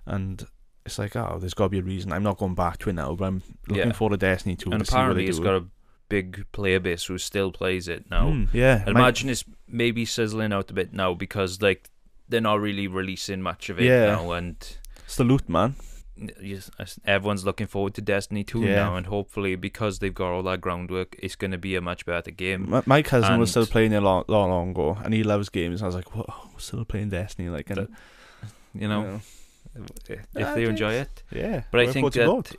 and 0.06 0.45
it's 0.86 0.99
like 0.99 1.16
oh, 1.16 1.38
there's 1.39 1.54
got 1.54 1.66
to 1.66 1.70
be 1.70 1.80
a 1.80 1.84
reason. 1.84 2.12
I'm 2.12 2.24
not 2.24 2.38
going 2.38 2.56
back 2.56 2.78
to 2.80 2.89
it 2.89 2.93
now, 2.93 3.16
but 3.16 3.26
I'm 3.26 3.43
looking 3.68 3.88
Yeah. 3.88 3.93
for 3.93 4.10
the 4.10 4.18
Destiny 4.18 4.56
Two. 4.56 4.72
and 4.72 4.84
to 4.86 4.91
apparently 4.91 5.28
it's 5.28 5.39
got 5.39 5.56
a 5.56 5.66
big 6.10 6.45
player 6.51 6.80
base 6.80 7.06
who 7.06 7.18
still 7.18 7.51
plays 7.51 7.88
it 7.88 8.10
now. 8.10 8.30
Mm, 8.30 8.49
yeah, 8.54 8.84
I 8.86 8.91
my- 8.91 8.99
imagine 9.01 9.30
it's 9.30 9.45
maybe 9.68 10.04
sizzling 10.06 10.51
out 10.51 10.70
a 10.72 10.74
bit 10.74 10.93
now 10.93 11.14
because 11.14 11.62
like 11.62 11.89
they're 12.30 12.41
not 12.41 12.59
really 12.61 12.88
releasing 12.88 13.41
much 13.41 13.69
of 13.69 13.80
it 13.80 13.86
Yeah. 13.86 14.05
now, 14.15 14.32
and 14.32 14.55
salute, 15.07 15.47
man. 15.49 15.76
yes, 16.39 16.69
everyone's 17.05 17.43
looking 17.43 17.65
forward 17.67 17.93
to 17.95 18.01
Destiny 18.01 18.43
2 18.43 18.61
Yeah. 18.61 18.76
now, 18.76 18.95
and 18.95 19.07
hopefully 19.07 19.55
because 19.55 19.99
they've 19.99 20.13
got 20.13 20.32
all 20.32 20.43
that 20.43 20.61
groundwork, 20.61 21.15
it's 21.19 21.36
going 21.36 21.51
to 21.51 21.57
be 21.57 21.76
a 21.76 21.82
much 21.82 22.05
better 22.05 22.30
game. 22.32 22.69
My, 22.69 22.84
my 22.86 23.01
cousin 23.01 23.39
was 23.39 23.49
still 23.49 23.65
playing 23.65 23.93
it 23.93 23.99
long, 24.01 24.24
long, 24.28 24.49
long 24.49 24.69
ago, 24.71 24.97
and 25.03 25.13
he 25.13 25.24
loves 25.24 25.49
games. 25.49 25.82
I 25.82 25.88
was 25.88 25.95
like, 25.95 26.15
whoa, 26.15 26.32
still 26.57 26.86
playing 26.86 27.09
Destiny, 27.09 27.49
like, 27.49 27.69
and 27.69 27.80
That- 27.80 27.89
You 28.76 28.88
know, 28.88 29.21
if 30.05 30.55
they 30.55 30.65
enjoy 30.65 30.93
it, 30.93 31.24
yeah. 31.32 31.63
but 31.71 31.80
I 31.82 31.88
think 31.91 32.03
what's 32.03 32.15
it 32.17 32.26
that 32.26 32.55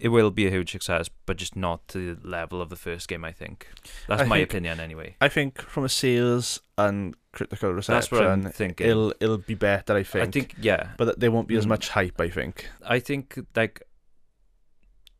it 0.00 0.08
will 0.08 0.30
be 0.30 0.46
a 0.46 0.50
huge 0.50 0.72
success, 0.72 1.08
but 1.26 1.36
just 1.36 1.54
not 1.56 1.86
to 1.88 2.14
the 2.14 2.28
level 2.28 2.60
of 2.62 2.68
the 2.70 2.76
first 2.76 3.06
game. 3.08 3.24
I 3.24 3.32
think 3.32 3.66
that's 4.08 4.22
I 4.22 4.24
my 4.24 4.38
think- 4.38 4.50
opinion 4.50 4.80
anyway. 4.80 5.16
I 5.20 5.28
think 5.28 5.60
from 5.62 5.84
a 5.84 5.88
sales 5.88 6.60
and 6.78 7.14
critical 7.32 7.72
reception, 7.72 7.94
That's 7.96 8.10
what 8.10 8.26
I'm 8.26 8.42
thinking. 8.50 8.86
it'll 8.88 9.12
it'll 9.20 9.38
be 9.38 9.54
better. 9.54 9.94
I 9.94 10.02
think. 10.02 10.28
I 10.28 10.30
think 10.30 10.54
yeah, 10.60 10.90
but 10.96 11.20
there 11.20 11.30
won't 11.30 11.48
be 11.48 11.56
as 11.56 11.66
Mm. 11.66 11.68
much 11.70 11.88
hype. 11.90 12.20
I 12.20 12.28
think. 12.30 12.68
I 12.84 12.98
think 12.98 13.38
like 13.54 13.82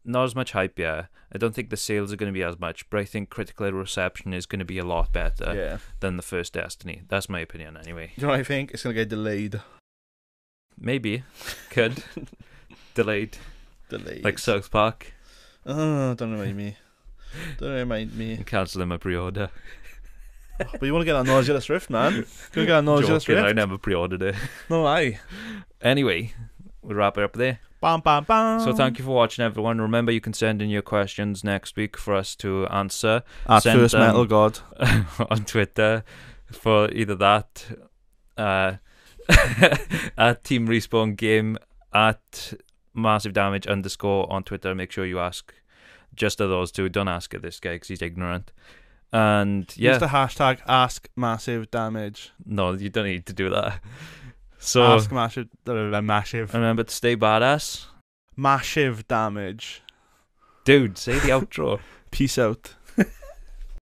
not 0.05 0.25
as 0.25 0.35
much 0.35 0.53
hype. 0.53 0.79
Yeah, 0.79 1.07
I 1.33 1.39
don't 1.39 1.55
think 1.55 1.69
the 1.71 1.77
sales 1.77 2.13
are 2.13 2.17
going 2.17 2.33
to 2.33 2.39
be 2.39 2.43
as 2.43 2.59
much, 2.59 2.89
but 2.91 2.99
I 3.01 3.05
think 3.05 3.29
critical 3.29 3.71
reception 3.73 4.33
is 4.33 4.47
going 4.47 4.59
to 4.61 4.65
be 4.65 4.79
a 4.79 4.85
lot 4.85 5.13
better 5.13 5.55
yeah. 5.55 5.79
than 6.01 6.17
the 6.17 6.23
first 6.23 6.55
Destiny. 6.55 7.03
That's 7.09 7.29
my 7.29 7.41
opinion 7.41 7.77
anyway. 7.77 8.13
You 8.17 8.23
know 8.23 8.31
what 8.31 8.41
I 8.41 8.45
think? 8.45 8.71
It's 8.73 8.83
gonna 8.83 8.95
get 8.95 9.09
delayed. 9.11 9.61
Maybe 10.79 11.25
could 11.69 12.03
delayed 12.95 13.37
Like 14.23 14.39
South 14.39 14.71
Park. 14.71 15.13
Oh, 15.67 16.15
don't 16.15 16.33
remind 16.33 16.57
me. 16.57 16.77
Don't 17.59 17.73
remind 17.73 18.17
me. 18.17 18.37
Cancelling 18.47 18.89
my 18.89 18.97
pre-order. 18.97 19.51
but 20.59 20.83
you 20.83 20.93
want 20.93 21.03
to 21.03 21.07
get 21.07 21.23
that 21.23 21.27
Nosulus 21.27 21.69
Rift, 21.69 21.91
man? 21.91 22.13
You 22.13 22.19
want 22.19 22.53
to 22.53 22.67
get 22.67 22.81
that 22.81 22.85
Nosulus 22.85 23.25
Joking, 23.25 23.45
I 23.45 23.53
never 23.53 23.79
pre-ordered 23.79 24.23
it. 24.23 24.35
No, 24.69 24.87
I. 24.87 25.19
Anyway, 25.81 26.35
we'll 26.83 26.97
wrap 26.97 27.19
it 27.19 27.25
up 27.25 27.35
there. 27.35 27.61
Bam, 27.81 28.01
bam, 28.01 28.25
bam. 28.25 28.61
So 28.61 28.75
thank 28.75 28.99
you 28.99 29.05
for 29.07 29.13
watching, 29.13 29.43
everyone. 29.43 29.81
Remember, 29.81 30.13
you 30.13 30.21
can 30.21 30.35
send 30.35 30.61
in 30.61 30.69
your 30.69 30.83
questions 30.83 31.43
next 31.43 31.77
week 31.77 31.97
for 31.97 32.15
us 32.15 32.37
to 32.37 32.67
answer 32.67 33.23
At 33.49 33.63
Send 33.63 33.81
first 33.81 33.95
metal 33.95 34.27
god. 34.27 34.59
on 35.31 35.45
Twitter 35.47 36.05
for 36.53 36.91
either 36.93 37.15
that, 37.15 37.65
uh, 38.37 38.75
at 40.19 40.45
Team 40.45 40.69
Respawn 40.69 41.17
Game, 41.17 41.57
at 41.95 42.53
Massive 42.95 43.33
Damage 43.33 43.67
underscore 43.67 44.31
on 44.33 44.43
Twitter. 44.45 44.75
Make 44.75 44.91
sure 44.93 45.05
you 45.07 45.19
ask 45.21 45.55
just 46.15 46.41
of 46.41 46.49
those 46.51 46.73
two. 46.73 46.89
Don't 46.89 47.09
ask 47.09 47.33
it 47.35 47.43
this 47.43 47.61
guy 47.61 47.75
because 47.75 47.89
he's 47.89 48.03
ignorant. 48.03 48.53
And 49.13 49.73
yeah, 49.77 49.93
Use 49.93 50.01
the 50.01 50.07
hashtag 50.07 50.61
ask 50.69 51.09
massive 51.17 51.71
damage. 51.71 52.33
no, 52.47 52.73
you 52.73 52.89
don't 52.91 53.07
need 53.07 53.27
to 53.27 53.33
do 53.33 53.51
that. 53.51 53.81
So 54.63 54.83
ask 54.83 55.11
massive, 55.11 55.49
uh, 55.67 56.03
massive, 56.03 56.53
remember 56.53 56.83
to 56.85 56.95
stay 56.95 57.17
badass, 57.17 57.87
massive 58.37 59.09
damage. 59.09 59.81
dude. 60.65 60.99
Say 60.99 61.15
the 61.15 61.29
outro. 61.31 61.81
Peace 62.11 62.37
out. 62.39 62.75